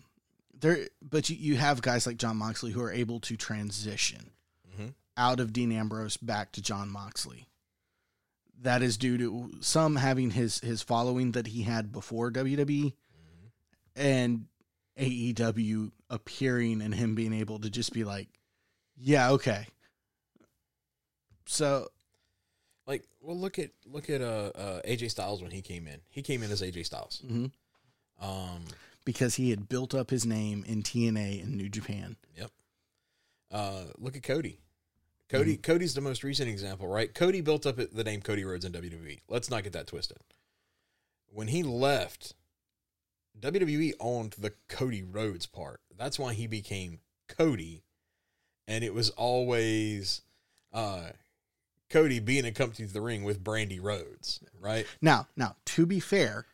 There, 0.60 0.88
but 1.02 1.30
you, 1.30 1.36
you 1.36 1.56
have 1.56 1.80
guys 1.82 2.06
like 2.06 2.16
Jon 2.18 2.36
Moxley 2.36 2.72
who 2.72 2.82
are 2.82 2.92
able 2.92 3.20
to 3.20 3.36
transition 3.36 4.30
Mhm. 4.78 4.94
out 5.16 5.40
of 5.40 5.52
Dean 5.52 5.72
Ambrose 5.72 6.16
back 6.18 6.52
to 6.52 6.62
Jon 6.62 6.88
Moxley. 6.90 7.46
That 8.62 8.82
is 8.82 8.98
due 8.98 9.16
to 9.18 9.62
some 9.62 9.96
having 9.96 10.30
his 10.32 10.60
his 10.60 10.82
following 10.82 11.32
that 11.32 11.46
he 11.46 11.62
had 11.62 11.92
before 11.92 12.30
WWE, 12.30 12.94
and 13.96 14.46
AEW 14.98 15.92
appearing 16.10 16.82
and 16.82 16.94
him 16.94 17.14
being 17.14 17.32
able 17.32 17.58
to 17.60 17.70
just 17.70 17.92
be 17.94 18.04
like, 18.04 18.28
yeah, 18.96 19.30
okay. 19.30 19.66
So 21.46 21.88
Like, 22.86 23.04
well, 23.20 23.36
look 23.38 23.58
at 23.58 23.70
look 23.86 24.10
at 24.10 24.20
uh, 24.20 24.50
uh 24.54 24.80
AJ 24.84 25.10
Styles 25.10 25.42
when 25.42 25.50
he 25.52 25.62
came 25.62 25.86
in. 25.86 26.00
He 26.10 26.22
came 26.22 26.42
in 26.42 26.50
as 26.50 26.60
AJ 26.62 26.84
Styles. 26.86 27.22
mhm. 27.26 27.50
Um, 28.20 28.64
because 29.04 29.36
he 29.36 29.50
had 29.50 29.68
built 29.68 29.94
up 29.94 30.10
his 30.10 30.26
name 30.26 30.64
in 30.66 30.82
TNA 30.82 31.42
and 31.42 31.56
New 31.56 31.68
Japan. 31.68 32.16
Yep. 32.36 32.50
Uh, 33.50 33.84
look 33.98 34.16
at 34.16 34.22
Cody. 34.22 34.60
Cody 35.28 35.56
Cody's 35.56 35.94
the 35.94 36.00
most 36.00 36.24
recent 36.24 36.48
example, 36.50 36.88
right? 36.88 37.14
Cody 37.14 37.40
built 37.40 37.64
up 37.64 37.76
the 37.76 38.04
name 38.04 38.20
Cody 38.20 38.44
Rhodes 38.44 38.64
in 38.64 38.72
WWE. 38.72 39.20
Let's 39.28 39.48
not 39.48 39.62
get 39.62 39.72
that 39.74 39.86
twisted. 39.86 40.18
When 41.32 41.46
he 41.48 41.62
left, 41.62 42.34
WWE 43.38 43.92
owned 44.00 44.34
the 44.38 44.52
Cody 44.68 45.02
Rhodes 45.04 45.46
part. 45.46 45.80
That's 45.96 46.18
why 46.18 46.34
he 46.34 46.48
became 46.48 46.98
Cody, 47.28 47.84
and 48.66 48.82
it 48.82 48.92
was 48.92 49.10
always 49.10 50.22
uh, 50.72 51.10
Cody 51.88 52.18
being 52.18 52.44
accompanied 52.44 52.88
to 52.88 52.92
the 52.92 53.00
ring 53.00 53.22
with 53.22 53.44
Brandi 53.44 53.78
Rhodes, 53.80 54.40
right? 54.58 54.84
Now, 55.00 55.28
now 55.36 55.54
to 55.66 55.86
be 55.86 56.00
fair, 56.00 56.46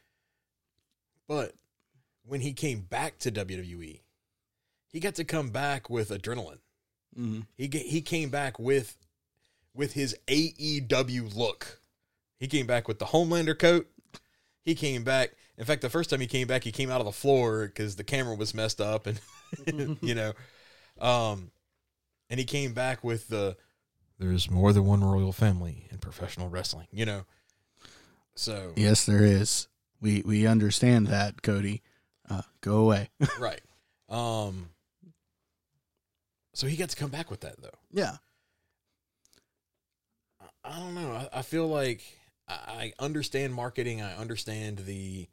But 1.26 1.55
when 2.27 2.41
he 2.41 2.53
came 2.53 2.81
back 2.81 3.18
to 3.20 3.31
WWE, 3.31 4.01
he 4.89 5.01
got 5.01 5.14
to 5.16 5.24
come 5.24 5.51
back 5.51 5.89
with 5.91 6.11
adrenaline. 6.11 6.59
mhm, 7.18 7.47
He 7.57 7.66
he 7.68 8.01
came 8.03 8.31
back 8.31 8.59
with 8.59 8.97
with 9.74 9.93
his 9.93 10.16
AEW 10.27 11.35
look. 11.37 11.81
He 12.39 12.47
came 12.47 12.66
back 12.66 12.89
with 12.89 12.99
the 12.99 13.07
Homelander 13.07 13.59
coat. 13.59 13.87
He 14.62 14.74
came 14.74 15.05
back. 15.05 15.31
In 15.59 15.64
fact, 15.64 15.81
the 15.83 15.89
first 15.91 16.11
time 16.11 16.20
he 16.20 16.27
came 16.27 16.47
back, 16.47 16.64
he 16.64 16.72
came 16.72 16.91
out 16.91 17.01
of 17.01 17.07
the 17.07 17.12
floor 17.12 17.66
because 17.66 17.97
the 17.97 18.05
camera 18.05 18.35
was 18.35 18.53
messed 18.55 18.81
up, 18.81 19.07
and 19.07 19.20
you 20.03 20.14
know, 20.14 20.33
um, 21.01 21.51
and 22.29 22.39
he 22.41 22.45
came 22.45 22.72
back 22.74 23.03
with 23.05 23.29
the. 23.29 23.57
There's 24.18 24.51
more 24.51 24.72
than 24.72 24.85
one 24.87 25.05
royal 25.05 25.33
family 25.33 25.87
in 25.91 25.99
professional 25.99 26.49
wrestling, 26.49 26.89
you 26.91 27.05
know. 27.07 27.24
So 28.35 28.72
yes, 28.77 29.05
there 29.05 29.24
is. 29.24 29.68
We 30.01 30.22
we 30.27 30.47
understand 30.47 31.07
that, 31.09 31.43
Cody. 31.43 31.83
Uh, 32.29 32.43
go 32.61 32.79
away. 32.79 33.11
right, 33.39 33.61
um. 34.09 34.68
So 36.55 36.66
he 36.66 36.77
got 36.77 36.89
to 36.91 36.97
come 36.97 37.11
back 37.11 37.31
with 37.31 37.41
that 37.41 37.61
though. 37.61 37.79
yeah, 37.93 38.16
I- 40.41 40.70
I 40.70 40.79
don't 40.79 40.95
know. 40.95 41.12
I, 41.12 41.39
I 41.39 41.43
feel 41.43 41.68
like 41.68 42.03
I, 42.49 42.93
I 42.99 43.05
understand 43.05 43.55
marketing. 43.55 44.03
I 44.03 44.16
understand 44.16 44.79
the 44.79 45.29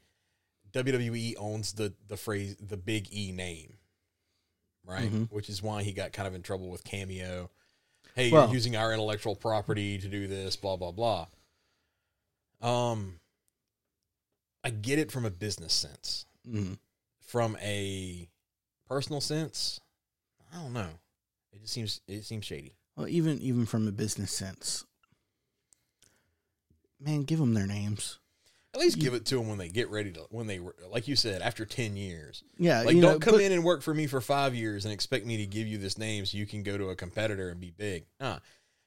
WWE 0.72 1.36
owns 1.38 1.74
the 1.74 1.94
the 2.08 2.18
phrase 2.18 2.56
the 2.60 2.78
Big 2.78 3.08
E 3.14 3.32
name, 3.32 3.78
right? 4.86 5.12
Mhm. 5.12 5.32
Which 5.32 5.50
is 5.50 5.62
why 5.64 5.84
he 5.84 5.91
got 5.94 6.12
kind 6.14 6.28
of 6.28 6.36
in 6.36 6.41
trouble 6.41 6.70
with 6.70 6.84
Cameo. 6.84 7.50
Hey, 8.16 8.32
Well- 8.32 8.46
you're 8.46 8.54
using 8.54 8.76
our 8.76 8.91
intellectual 8.94 9.36
property 9.36 9.98
to 9.98 10.08
do 10.08 10.28
this, 10.28 10.56
blah 10.56 10.76
blah 10.76 10.91
blah. 10.91 11.28
Um, 12.62 13.20
I 14.64 14.70
get 14.70 15.00
it 15.00 15.12
from 15.12 15.26
a 15.26 15.30
business 15.32 15.74
sense. 15.74 16.26
Mhm. 16.48 16.78
From 17.22 17.58
a 17.62 18.28
personal 18.88 19.22
sense, 19.22 19.80
I 20.54 20.58
don't 20.62 20.74
know. 20.74 20.89
It 21.52 21.62
just 21.62 21.74
seems 21.74 22.02
it 22.08 22.24
seems 22.26 22.46
shady. 22.46 22.76
Well, 22.96 23.08
even 23.08 23.39
even 23.39 23.66
from 23.66 23.88
a 23.88 23.91
business 23.91 24.32
sense, 24.32 24.86
man, 27.00 27.24
give 27.24 27.39
them 27.39 27.54
their 27.54 27.68
names. 27.68 28.20
At 28.76 28.80
least 28.80 28.98
give 28.98 29.14
it 29.14 29.24
to 29.28 29.36
them 29.38 29.48
when 29.48 29.60
they 29.60 29.70
get 29.70 29.89
ready 29.91 30.12
to, 30.14 30.22
when 30.32 30.48
they, 30.48 30.60
like 30.89 31.08
you 31.08 31.16
said, 31.16 31.44
after 31.44 31.64
10 31.64 31.96
years. 31.96 32.44
Yeah, 32.58 32.80
Like, 32.82 32.94
don't 32.94 33.02
know, 33.02 33.20
come 33.20 33.36
put- 33.36 33.44
in 33.44 33.52
and 33.52 33.64
work 33.64 33.84
for 33.84 33.94
me 33.94 34.08
for 34.08 34.20
five 34.20 34.56
years 34.56 34.84
and 34.86 34.91
expect 34.91 35.28
me 35.28 35.38
to 35.38 35.46
give 35.46 35.68
you 35.68 35.78
this 35.78 35.96
name 36.00 36.26
so 36.26 36.39
you 36.39 36.48
can 36.48 36.64
go 36.64 36.76
to 36.76 36.89
a 36.89 36.96
competitor 36.96 37.50
and 37.50 37.60
be 37.60 37.70
big. 37.70 38.06
Nah, 38.20 38.39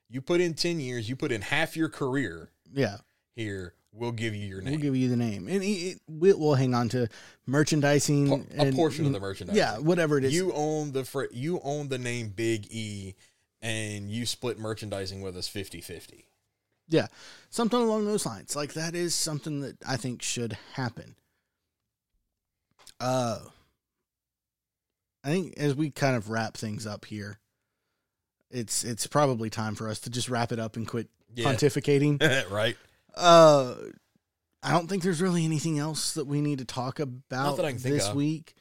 you 0.08 0.20
put 0.20 0.40
in 0.40 0.54
10 0.54 0.80
years, 0.80 1.08
you 1.08 1.14
put 1.14 1.30
in 1.30 1.40
half 1.40 1.76
your 1.76 1.88
career 1.88 2.50
Yeah, 2.72 2.96
here, 3.36 3.74
we'll 3.96 4.12
give 4.12 4.34
you 4.34 4.46
your 4.46 4.60
name. 4.60 4.72
we'll 4.72 4.80
give 4.80 4.96
you 4.96 5.08
the 5.08 5.16
name, 5.16 5.48
and 5.48 5.62
it, 5.62 5.98
we'll, 6.08 6.38
we'll 6.38 6.54
hang 6.54 6.74
on 6.74 6.88
to 6.90 7.08
merchandising. 7.46 8.28
Po- 8.28 8.44
a 8.56 8.66
and, 8.66 8.76
portion 8.76 9.06
of 9.06 9.12
the 9.12 9.20
merchandise. 9.20 9.56
Yeah, 9.56 9.78
whatever 9.78 10.18
it 10.18 10.24
is. 10.24 10.34
You 10.34 10.52
own 10.52 10.92
the 10.92 11.04
fr- 11.04 11.24
you 11.32 11.60
own 11.64 11.88
the 11.88 11.98
name 11.98 12.28
Big 12.28 12.66
E 12.70 13.14
and 13.62 14.10
you 14.10 14.26
split 14.26 14.58
merchandising 14.58 15.22
with 15.22 15.36
us 15.36 15.48
50-50. 15.48 16.24
Yeah, 16.88 17.06
something 17.50 17.80
along 17.80 18.04
those 18.04 18.24
lines. 18.24 18.54
Like 18.54 18.74
that 18.74 18.94
is 18.94 19.14
something 19.14 19.60
that 19.60 19.76
I 19.86 19.96
think 19.96 20.22
should 20.22 20.56
happen. 20.74 21.16
Uh, 23.00 23.40
I 25.24 25.28
think 25.28 25.54
as 25.56 25.74
we 25.74 25.90
kind 25.90 26.14
of 26.14 26.30
wrap 26.30 26.56
things 26.56 26.86
up 26.86 27.06
here, 27.06 27.40
it's 28.50 28.84
it's 28.84 29.08
probably 29.08 29.50
time 29.50 29.74
for 29.74 29.88
us 29.88 29.98
to 30.00 30.10
just 30.10 30.28
wrap 30.28 30.52
it 30.52 30.60
up 30.60 30.76
and 30.76 30.86
quit 30.86 31.08
Yeah. 31.34 31.46
pontificating. 31.46 32.20
right? 32.50 32.76
Uh, 33.16 33.74
I 34.62 34.72
don't 34.72 34.88
think 34.88 35.02
there's 35.02 35.22
really 35.22 35.44
anything 35.44 35.78
else 35.78 36.14
that 36.14 36.26
we 36.26 36.40
need 36.40 36.58
to 36.58 36.64
talk 36.64 36.98
about 37.00 37.56
that 37.56 37.64
I 37.64 37.70
can 37.72 37.78
think 37.80 37.94
this 37.96 38.08
of. 38.08 38.16
week. 38.16 38.54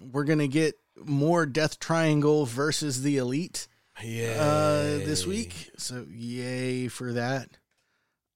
We're 0.00 0.24
gonna 0.24 0.48
get 0.48 0.74
more 1.04 1.46
Death 1.46 1.78
Triangle 1.78 2.46
versus 2.46 3.02
the 3.02 3.16
Elite 3.18 3.68
Yeah. 4.02 4.36
uh, 4.40 4.82
this 4.98 5.26
week. 5.26 5.70
So 5.78 6.06
yay 6.10 6.88
for 6.88 7.12
that. 7.12 7.50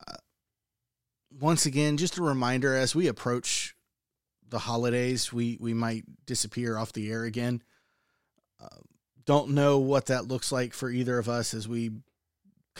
Uh, 0.06 0.16
once 1.38 1.66
again, 1.66 1.96
just 1.96 2.18
a 2.18 2.22
reminder 2.22 2.74
as 2.76 2.94
we 2.94 3.06
approach 3.08 3.74
the 4.48 4.60
holidays, 4.60 5.32
we 5.32 5.56
we 5.60 5.74
might 5.74 6.04
disappear 6.26 6.76
off 6.76 6.92
the 6.92 7.10
air 7.10 7.24
again. 7.24 7.62
Uh, 8.60 8.68
don't 9.24 9.50
know 9.50 9.78
what 9.78 10.06
that 10.06 10.26
looks 10.28 10.50
like 10.52 10.74
for 10.74 10.90
either 10.90 11.18
of 11.18 11.28
us 11.28 11.54
as 11.54 11.66
we 11.68 11.90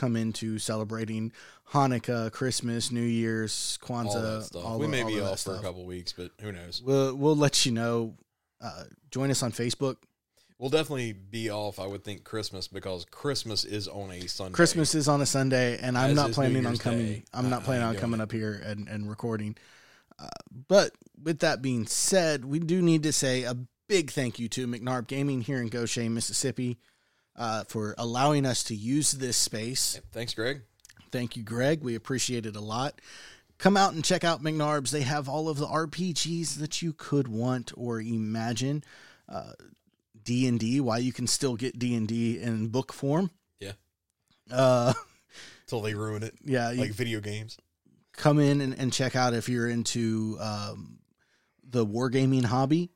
come 0.01 0.17
into 0.17 0.59
celebrating 0.59 1.33
Hanukkah, 1.73 2.33
Christmas, 2.33 2.91
New 2.91 3.01
Year's, 3.03 3.79
all 3.89 4.05
Kwanzaa. 4.05 4.43
stuff. 4.45 4.65
all 4.65 4.79
we 4.79 4.87
the- 4.87 4.91
may 4.93 5.03
all 5.03 5.09
be 5.09 5.21
off 5.21 5.41
for 5.43 5.55
a 5.57 5.61
couple 5.63 5.85
weeks, 5.85 6.13
but 6.13 6.31
who 6.41 6.51
knows? 6.53 6.83
We'll 6.85 7.15
we'll 7.15 7.37
let 7.37 7.65
you 7.67 7.73
know. 7.73 8.15
Uh, 8.61 8.85
join 9.11 9.31
us 9.31 9.43
on 9.43 9.53
Facebook. 9.53 9.97
We'll 10.59 10.69
definitely 10.69 11.15
be 11.15 11.49
off. 11.51 11.79
I 11.79 11.87
would 11.87 12.05
think 12.05 12.25
Christmas 12.25 12.69
because 12.69 13.07
Christmas 13.11 13.65
is 13.65 13.89
on 13.89 14.11
a 14.11 14.27
Sunday. 14.29 14.53
Christmas 14.55 14.95
is 14.95 15.09
on 15.09 15.23
a 15.23 15.27
Sunday, 15.27 15.79
and 15.81 15.97
I'm 15.97 16.11
As 16.11 16.17
not 16.17 16.33
planning 16.33 16.67
on 16.67 16.77
coming. 16.77 17.07
Day. 17.07 17.25
I'm 17.33 17.49
not 17.49 17.63
Uh, 17.63 17.65
planning 17.65 17.85
I 17.85 17.89
on 17.89 17.95
coming 17.97 18.19
doing 18.19 18.21
up 18.21 18.33
here 18.33 18.53
and, 18.63 18.87
and 18.89 19.09
recording. 19.09 19.57
Uh, 20.19 20.27
but 20.69 20.93
with 21.23 21.39
that 21.39 21.63
being 21.63 21.87
said, 21.87 22.45
we 22.45 22.59
do 22.59 22.83
need 22.83 23.05
to 23.05 23.13
say 23.13 23.45
a 23.45 23.57
big 23.89 24.11
thank 24.11 24.39
you 24.39 24.49
to 24.51 24.67
McNarb 24.67 25.07
Gaming 25.07 25.41
here 25.41 25.63
in 25.63 25.69
Goshen, 25.69 26.13
Mississippi, 26.13 26.77
uh, 27.41 27.65
for 27.65 27.95
allowing 27.97 28.45
us 28.45 28.63
to 28.65 28.75
use 28.75 29.13
this 29.13 29.37
space. 29.37 29.99
Thanks, 30.13 30.35
Greg. 30.35 30.61
Thank 31.11 31.37
you, 31.37 31.43
Greg. 31.43 31.83
We 31.83 31.95
appreciate 31.95 32.45
it 32.45 32.55
a 32.55 32.61
lot. 32.61 33.01
Come 33.57 33.79
out 33.79 33.95
and 33.95 34.05
check 34.05 34.25
out 34.25 34.43
McNarb's. 34.43 34.91
They 34.91 35.01
have 35.01 35.27
all 35.27 35.49
of 35.49 35.57
the 35.57 35.67
RPGs 35.67 36.59
that 36.59 36.83
you 36.83 36.93
could 36.93 37.29
want 37.29 37.73
or 37.77 37.99
imagine. 37.99 38.85
Uh, 39.27 39.53
D 40.23 40.47
and 40.47 40.61
D, 40.61 40.81
why 40.81 40.99
you 40.99 41.15
can 41.15 41.27
still 41.27 41.57
get 41.57 41.79
D 41.79 41.95
and 41.95 42.07
D 42.07 42.39
in 42.39 42.69
book 42.69 42.93
form. 42.93 43.31
Yeah. 43.59 43.73
Uh, 44.51 44.93
Till 45.67 45.81
they 45.81 45.95
ruin 45.95 46.23
it, 46.23 46.35
yeah. 46.45 46.71
like 46.73 46.91
video 46.91 47.21
games. 47.21 47.57
come 48.13 48.39
in 48.39 48.61
and, 48.61 48.79
and 48.79 48.93
check 48.93 49.17
out 49.17 49.33
if 49.33 49.49
you're 49.49 49.69
into 49.69 50.37
um, 50.41 50.99
the 51.65 51.87
wargaming 51.87 52.45
hobby. 52.45 52.91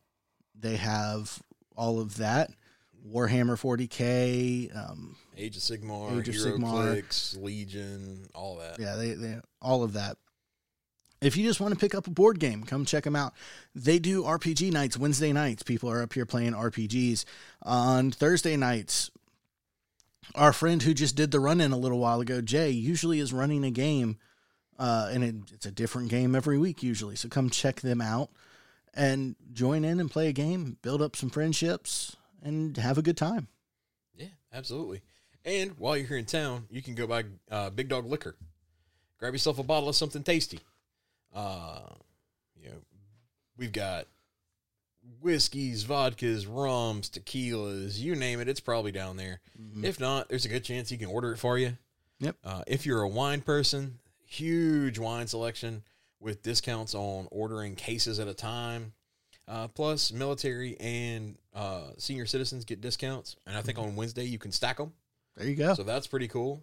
They 0.59 0.77
have 0.77 1.43
all 1.77 1.99
of 1.99 2.19
that. 2.19 2.51
Warhammer 3.07 3.59
40k. 3.59 4.75
Um, 4.77 5.17
Age 5.37 5.57
of 5.57 5.63
Sigmar, 5.63 6.19
Age 6.19 6.29
of 6.29 6.35
Hero 6.35 6.59
Sigmar. 6.59 6.93
Clicks, 6.93 7.37
Legion, 7.37 8.29
all 8.35 8.57
that. 8.57 8.79
yeah, 8.79 8.97
they, 8.97 9.13
they 9.15 9.37
all 9.61 9.83
of 9.83 9.95
that. 9.95 10.17
If 11.21 11.37
you 11.37 11.45
just 11.47 11.61
want 11.61 11.73
to 11.73 11.81
pick 11.81 11.95
up 11.95 12.07
a 12.07 12.11
board 12.11 12.39
game, 12.39 12.65
come 12.65 12.85
check 12.85 13.05
them 13.05 13.17
out. 13.17 13.33
They 13.75 13.99
do 13.99 14.25
RPG 14.25 14.73
nights 14.73 14.99
Wednesday 14.99 15.33
nights. 15.33 15.63
People 15.63 15.91
are 15.91 16.03
up 16.03 16.13
here 16.13 16.27
playing 16.27 16.53
RPGs 16.53 17.25
on 17.63 18.11
Thursday 18.11 18.57
nights. 18.57 19.11
Our 20.35 20.53
friend 20.53 20.83
who 20.83 20.93
just 20.93 21.17
did 21.17 21.31
the 21.31 21.41
run 21.41 21.61
in 21.61 21.73
a 21.73 21.79
little 21.79 21.99
while 21.99 22.21
ago, 22.21 22.41
Jay, 22.41 22.71
usually 22.71 23.21
is 23.21 23.33
running 23.33 23.65
a 23.65 23.71
game, 23.71 24.19
uh, 24.79 25.11
and 25.13 25.25
it, 25.25 25.35
it's 25.53 25.67
a 25.67 25.71
different 25.71 26.09
game 26.11 26.35
every 26.35 26.59
week 26.59 26.83
usually. 26.83 27.17
So 27.17 27.29
come 27.29 27.49
check 27.51 27.81
them 27.81 28.01
out 28.01 28.31
and 28.93 29.37
join 29.53 29.85
in 29.85 30.01
and 30.01 30.11
play 30.11 30.29
a 30.29 30.33
game, 30.33 30.77
build 30.83 31.01
up 31.01 31.17
some 31.17 31.31
friendships, 31.31 32.17
and 32.45 32.77
have 32.77 32.99
a 32.99 33.03
good 33.03 33.17
time. 33.17 33.49
Yeah, 34.15 34.29
absolutely. 34.53 35.01
And 35.45 35.73
while 35.79 35.97
you're 35.97 36.07
here 36.07 36.17
in 36.17 36.25
town, 36.25 36.67
you 36.71 36.83
can 36.83 36.95
go 36.95 37.07
buy 37.07 37.25
uh, 37.51 37.71
Big 37.71 37.89
Dog 37.89 38.07
Liquor. 38.07 38.37
Grab 39.19 39.33
yourself 39.33 39.59
a 39.59 39.63
bottle 39.63 39.89
of 39.89 39.97
something 39.97 40.23
tasty. 40.23 40.61
Uh, 41.35 41.81
you 42.55 42.69
know, 42.69 42.77
we've 43.57 43.73
got 43.73 44.07
whiskeys, 45.21 45.85
vodkas, 45.85 46.47
rums, 46.49 47.11
tequilas, 47.11 47.99
you 47.99 48.15
name 48.15 48.41
it, 48.41 48.49
it's 48.49 48.61
probably 48.61 48.93
down 48.93 49.17
there. 49.17 49.41
If 49.83 50.01
not, 50.01 50.29
there's 50.29 50.45
a 50.45 50.49
good 50.49 50.65
chance 50.65 50.89
he 50.89 50.97
can 50.97 51.09
order 51.09 51.33
it 51.33 51.39
for 51.39 51.59
you. 51.59 51.77
Yep. 52.21 52.37
Uh, 52.45 52.63
if 52.67 52.87
you're 52.87 53.03
a 53.03 53.09
wine 53.09 53.41
person, 53.41 53.99
huge 54.25 54.99
wine 54.99 55.27
selection 55.27 55.83
with 56.21 56.43
discounts 56.43 56.95
on 56.95 57.29
ordering 57.31 57.75
cases 57.75 58.19
at 58.19 58.29
a 58.29 58.35
time. 58.35 58.95
Uh, 59.47 59.69
plus, 59.69 60.11
military 60.13 60.77
and 60.81 61.37
uh, 61.55 61.89
senior 61.99 62.27
citizens 62.27 62.65
get 62.65 62.81
discounts, 62.81 63.37
and 63.47 63.57
I 63.57 63.63
think 63.63 63.79
on 63.79 63.95
Wednesday 63.95 64.25
you 64.25 64.39
can 64.39 64.53
stack 64.53 64.79
them. 64.79 64.93
There 65.37 65.47
you 65.47 65.57
go. 65.57 65.75
So 65.75 65.83
that's 65.83 66.07
pretty 66.07 66.29
cool. 66.29 66.63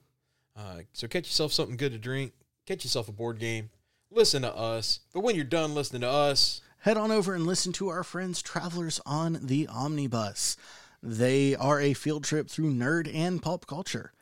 Uh, 0.57 0.79
so 0.93 1.07
catch 1.07 1.25
yourself 1.25 1.53
something 1.53 1.77
good 1.77 1.91
to 1.91 1.97
drink. 1.97 2.33
Get 2.65 2.83
yourself 2.83 3.07
a 3.07 3.11
board 3.11 3.39
game. 3.39 3.69
Listen 4.09 4.41
to 4.41 4.55
us. 4.55 4.99
But 5.13 5.21
when 5.21 5.35
you're 5.35 5.45
done 5.45 5.73
listening 5.75 6.01
to 6.01 6.09
us, 6.09 6.61
head 6.79 6.97
on 6.97 7.11
over 7.11 7.33
and 7.35 7.45
listen 7.45 7.71
to 7.73 7.89
our 7.89 8.03
friends 8.03 8.41
Travelers 8.41 8.99
on 9.05 9.39
the 9.43 9.67
Omnibus. 9.67 10.57
They 11.03 11.55
are 11.55 11.79
a 11.79 11.93
field 11.93 12.23
trip 12.23 12.49
through 12.49 12.73
nerd 12.73 13.13
and 13.13 13.41
pulp 13.41 13.67
culture. 13.67 14.13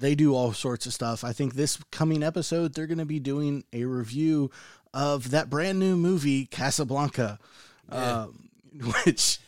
They 0.00 0.14
do 0.14 0.34
all 0.34 0.52
sorts 0.52 0.86
of 0.86 0.92
stuff. 0.92 1.22
I 1.24 1.32
think 1.32 1.54
this 1.54 1.78
coming 1.92 2.22
episode, 2.22 2.74
they're 2.74 2.86
going 2.88 2.98
to 2.98 3.04
be 3.06 3.20
doing 3.20 3.64
a 3.72 3.84
review 3.84 4.50
of 4.92 5.30
that 5.30 5.48
brand 5.48 5.78
new 5.78 5.96
movie, 5.96 6.46
Casablanca, 6.46 7.38
um, 7.90 8.48
which 9.04 9.38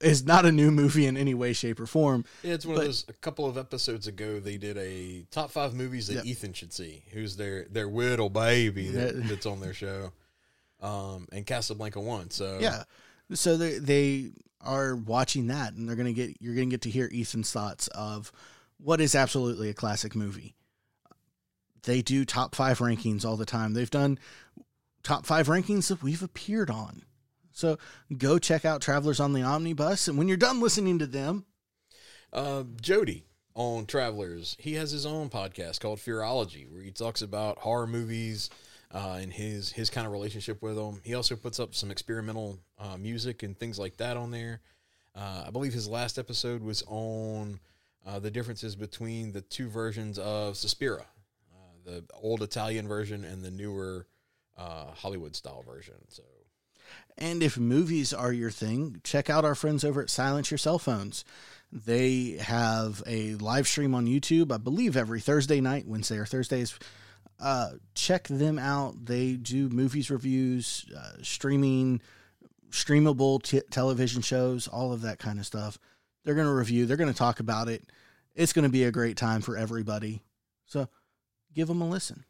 is 0.00 0.24
not 0.24 0.46
a 0.46 0.52
new 0.52 0.70
movie 0.70 1.06
in 1.06 1.16
any 1.16 1.34
way, 1.34 1.52
shape, 1.52 1.80
or 1.80 1.86
form. 1.86 2.24
yeah, 2.42 2.54
it's 2.54 2.64
one 2.64 2.76
But- 2.76 2.82
of 2.82 2.86
those. 2.86 3.04
A 3.08 3.12
couple 3.14 3.46
of 3.46 3.58
episodes 3.58 4.06
ago, 4.06 4.38
they 4.40 4.56
did 4.56 4.78
a 4.78 5.24
top 5.30 5.50
five 5.50 5.74
movies 5.74 6.06
that 6.06 6.14
Yep. 6.14 6.24
Ethan 6.26 6.52
should 6.52 6.72
see. 6.72 7.02
Who's 7.12 7.36
their 7.36 7.64
their 7.64 7.86
little 7.88 8.30
baby 8.30 8.88
that, 8.90 9.26
that's 9.28 9.46
on 9.46 9.60
their 9.60 9.74
show, 9.74 10.12
um, 10.80 11.26
and 11.32 11.44
Casablanca 11.46 12.00
won. 12.00 12.30
So 12.30 12.58
Yeah. 12.60 12.84
So 13.34 13.56
they 13.56 13.78
they 13.78 14.30
are 14.60 14.94
watching 14.96 15.48
that 15.48 15.72
and 15.74 15.88
they're 15.88 15.96
going 15.96 16.06
to 16.06 16.12
get 16.12 16.36
you're 16.40 16.54
going 16.54 16.68
to 16.70 16.74
get 16.74 16.82
to 16.82 16.90
hear 16.90 17.10
Ethan's 17.12 17.50
thoughts 17.52 17.88
of 17.88 18.32
what 18.78 19.00
is 19.00 19.14
absolutely 19.14 19.68
a 19.68 19.74
classic 19.74 20.14
movie. 20.14 20.54
They 21.82 22.02
do 22.02 22.24
top 22.24 22.54
5 22.54 22.78
rankings 22.78 23.24
all 23.24 23.36
the 23.36 23.46
time. 23.46 23.72
They've 23.74 23.90
done 23.90 24.18
top 25.02 25.26
5 25.26 25.46
rankings 25.48 25.88
that 25.88 26.02
we've 26.02 26.22
appeared 26.22 26.70
on. 26.70 27.02
So 27.52 27.78
go 28.16 28.38
check 28.38 28.64
out 28.64 28.80
Travelers 28.82 29.20
on 29.20 29.32
the 29.32 29.42
Omnibus 29.42 30.06
and 30.08 30.16
when 30.18 30.28
you're 30.28 30.36
done 30.36 30.60
listening 30.60 30.98
to 31.00 31.06
them, 31.06 31.46
Uh, 32.32 32.64
Jody 32.80 33.24
on 33.54 33.86
Travelers, 33.86 34.56
he 34.60 34.74
has 34.74 34.90
his 34.90 35.06
own 35.06 35.30
podcast 35.30 35.80
called 35.80 35.98
Fearology, 35.98 36.70
where 36.70 36.82
he 36.82 36.90
talks 36.92 37.22
about 37.22 37.58
horror 37.58 37.86
movies 37.86 38.50
uh, 38.92 39.18
and 39.20 39.32
his 39.32 39.72
his 39.72 39.90
kind 39.90 40.06
of 40.06 40.12
relationship 40.12 40.62
with 40.62 40.76
them. 40.76 41.00
He 41.04 41.14
also 41.14 41.36
puts 41.36 41.58
up 41.58 41.74
some 41.74 41.90
experimental 41.90 42.58
uh, 42.78 42.96
music 42.96 43.42
and 43.42 43.58
things 43.58 43.78
like 43.78 43.96
that 43.96 44.16
on 44.16 44.30
there. 44.30 44.60
Uh, 45.14 45.44
I 45.46 45.50
believe 45.50 45.72
his 45.72 45.88
last 45.88 46.18
episode 46.18 46.62
was 46.62 46.84
on 46.86 47.58
uh, 48.08 48.18
the 48.18 48.30
differences 48.30 48.74
between 48.74 49.32
the 49.32 49.42
two 49.42 49.68
versions 49.68 50.18
of 50.18 50.56
Suspiria, 50.56 51.04
uh, 51.52 51.74
the 51.84 52.04
old 52.22 52.42
Italian 52.42 52.88
version 52.88 53.22
and 53.22 53.42
the 53.42 53.50
newer 53.50 54.06
uh, 54.56 54.86
Hollywood 54.94 55.36
style 55.36 55.62
version. 55.62 55.94
So 56.08 56.22
And 57.18 57.42
if 57.42 57.58
movies 57.58 58.14
are 58.14 58.32
your 58.32 58.50
thing, 58.50 59.00
check 59.04 59.28
out 59.28 59.44
our 59.44 59.54
friends 59.54 59.84
over 59.84 60.00
at 60.00 60.08
Silence 60.08 60.50
Your 60.50 60.58
Cell 60.58 60.78
Phones. 60.78 61.24
They 61.70 62.38
have 62.40 63.02
a 63.06 63.34
live 63.34 63.68
stream 63.68 63.94
on 63.94 64.06
YouTube, 64.06 64.52
I 64.52 64.56
believe 64.56 64.96
every 64.96 65.20
Thursday 65.20 65.60
night, 65.60 65.86
Wednesday 65.86 66.16
or 66.16 66.24
Thursdays. 66.24 66.78
Uh, 67.38 67.72
check 67.94 68.26
them 68.28 68.58
out. 68.58 69.04
They 69.04 69.34
do 69.34 69.68
movies 69.68 70.10
reviews, 70.10 70.86
uh, 70.96 71.22
streaming, 71.22 72.00
streamable 72.70 73.42
t- 73.42 73.60
television 73.70 74.22
shows, 74.22 74.66
all 74.66 74.94
of 74.94 75.02
that 75.02 75.18
kind 75.18 75.38
of 75.38 75.44
stuff. 75.44 75.78
They're 76.24 76.34
going 76.34 76.46
to 76.46 76.54
review, 76.54 76.86
they're 76.86 76.96
going 76.96 77.12
to 77.12 77.16
talk 77.18 77.38
about 77.40 77.68
it. 77.68 77.84
It's 78.38 78.52
going 78.52 78.62
to 78.62 78.68
be 78.70 78.84
a 78.84 78.92
great 78.92 79.16
time 79.16 79.40
for 79.40 79.56
everybody. 79.56 80.22
So 80.66 80.88
give 81.54 81.66
them 81.66 81.82
a 81.82 81.88
listen. 81.88 82.24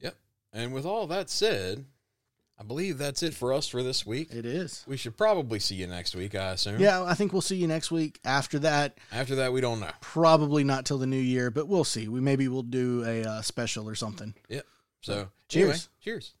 Yep. 0.00 0.14
And 0.52 0.72
with 0.72 0.86
all 0.86 1.08
that 1.08 1.28
said, 1.28 1.84
I 2.56 2.62
believe 2.62 2.98
that's 2.98 3.22
it 3.24 3.34
for 3.34 3.52
us 3.52 3.66
for 3.66 3.82
this 3.82 4.06
week. 4.06 4.28
It 4.32 4.46
is. 4.46 4.84
We 4.86 4.96
should 4.96 5.16
probably 5.16 5.58
see 5.58 5.74
you 5.74 5.88
next 5.88 6.14
week, 6.14 6.36
I 6.36 6.52
assume. 6.52 6.80
Yeah, 6.80 7.02
I 7.02 7.14
think 7.14 7.32
we'll 7.32 7.42
see 7.42 7.56
you 7.56 7.66
next 7.66 7.90
week. 7.90 8.20
After 8.24 8.60
that, 8.60 8.96
After 9.10 9.34
that, 9.36 9.52
we 9.52 9.60
don't 9.60 9.80
know. 9.80 9.90
Probably 10.00 10.62
not 10.62 10.84
till 10.84 10.98
the 10.98 11.06
new 11.06 11.16
year, 11.16 11.50
but 11.50 11.66
we'll 11.66 11.84
see. 11.84 12.06
We 12.06 12.20
maybe 12.20 12.46
we'll 12.46 12.62
do 12.62 13.04
a 13.04 13.24
uh, 13.24 13.42
special 13.42 13.88
or 13.88 13.96
something. 13.96 14.34
Yep. 14.48 14.66
So, 15.00 15.28
Cheers. 15.48 15.64
anyway, 15.64 15.78
cheers. 16.00 16.34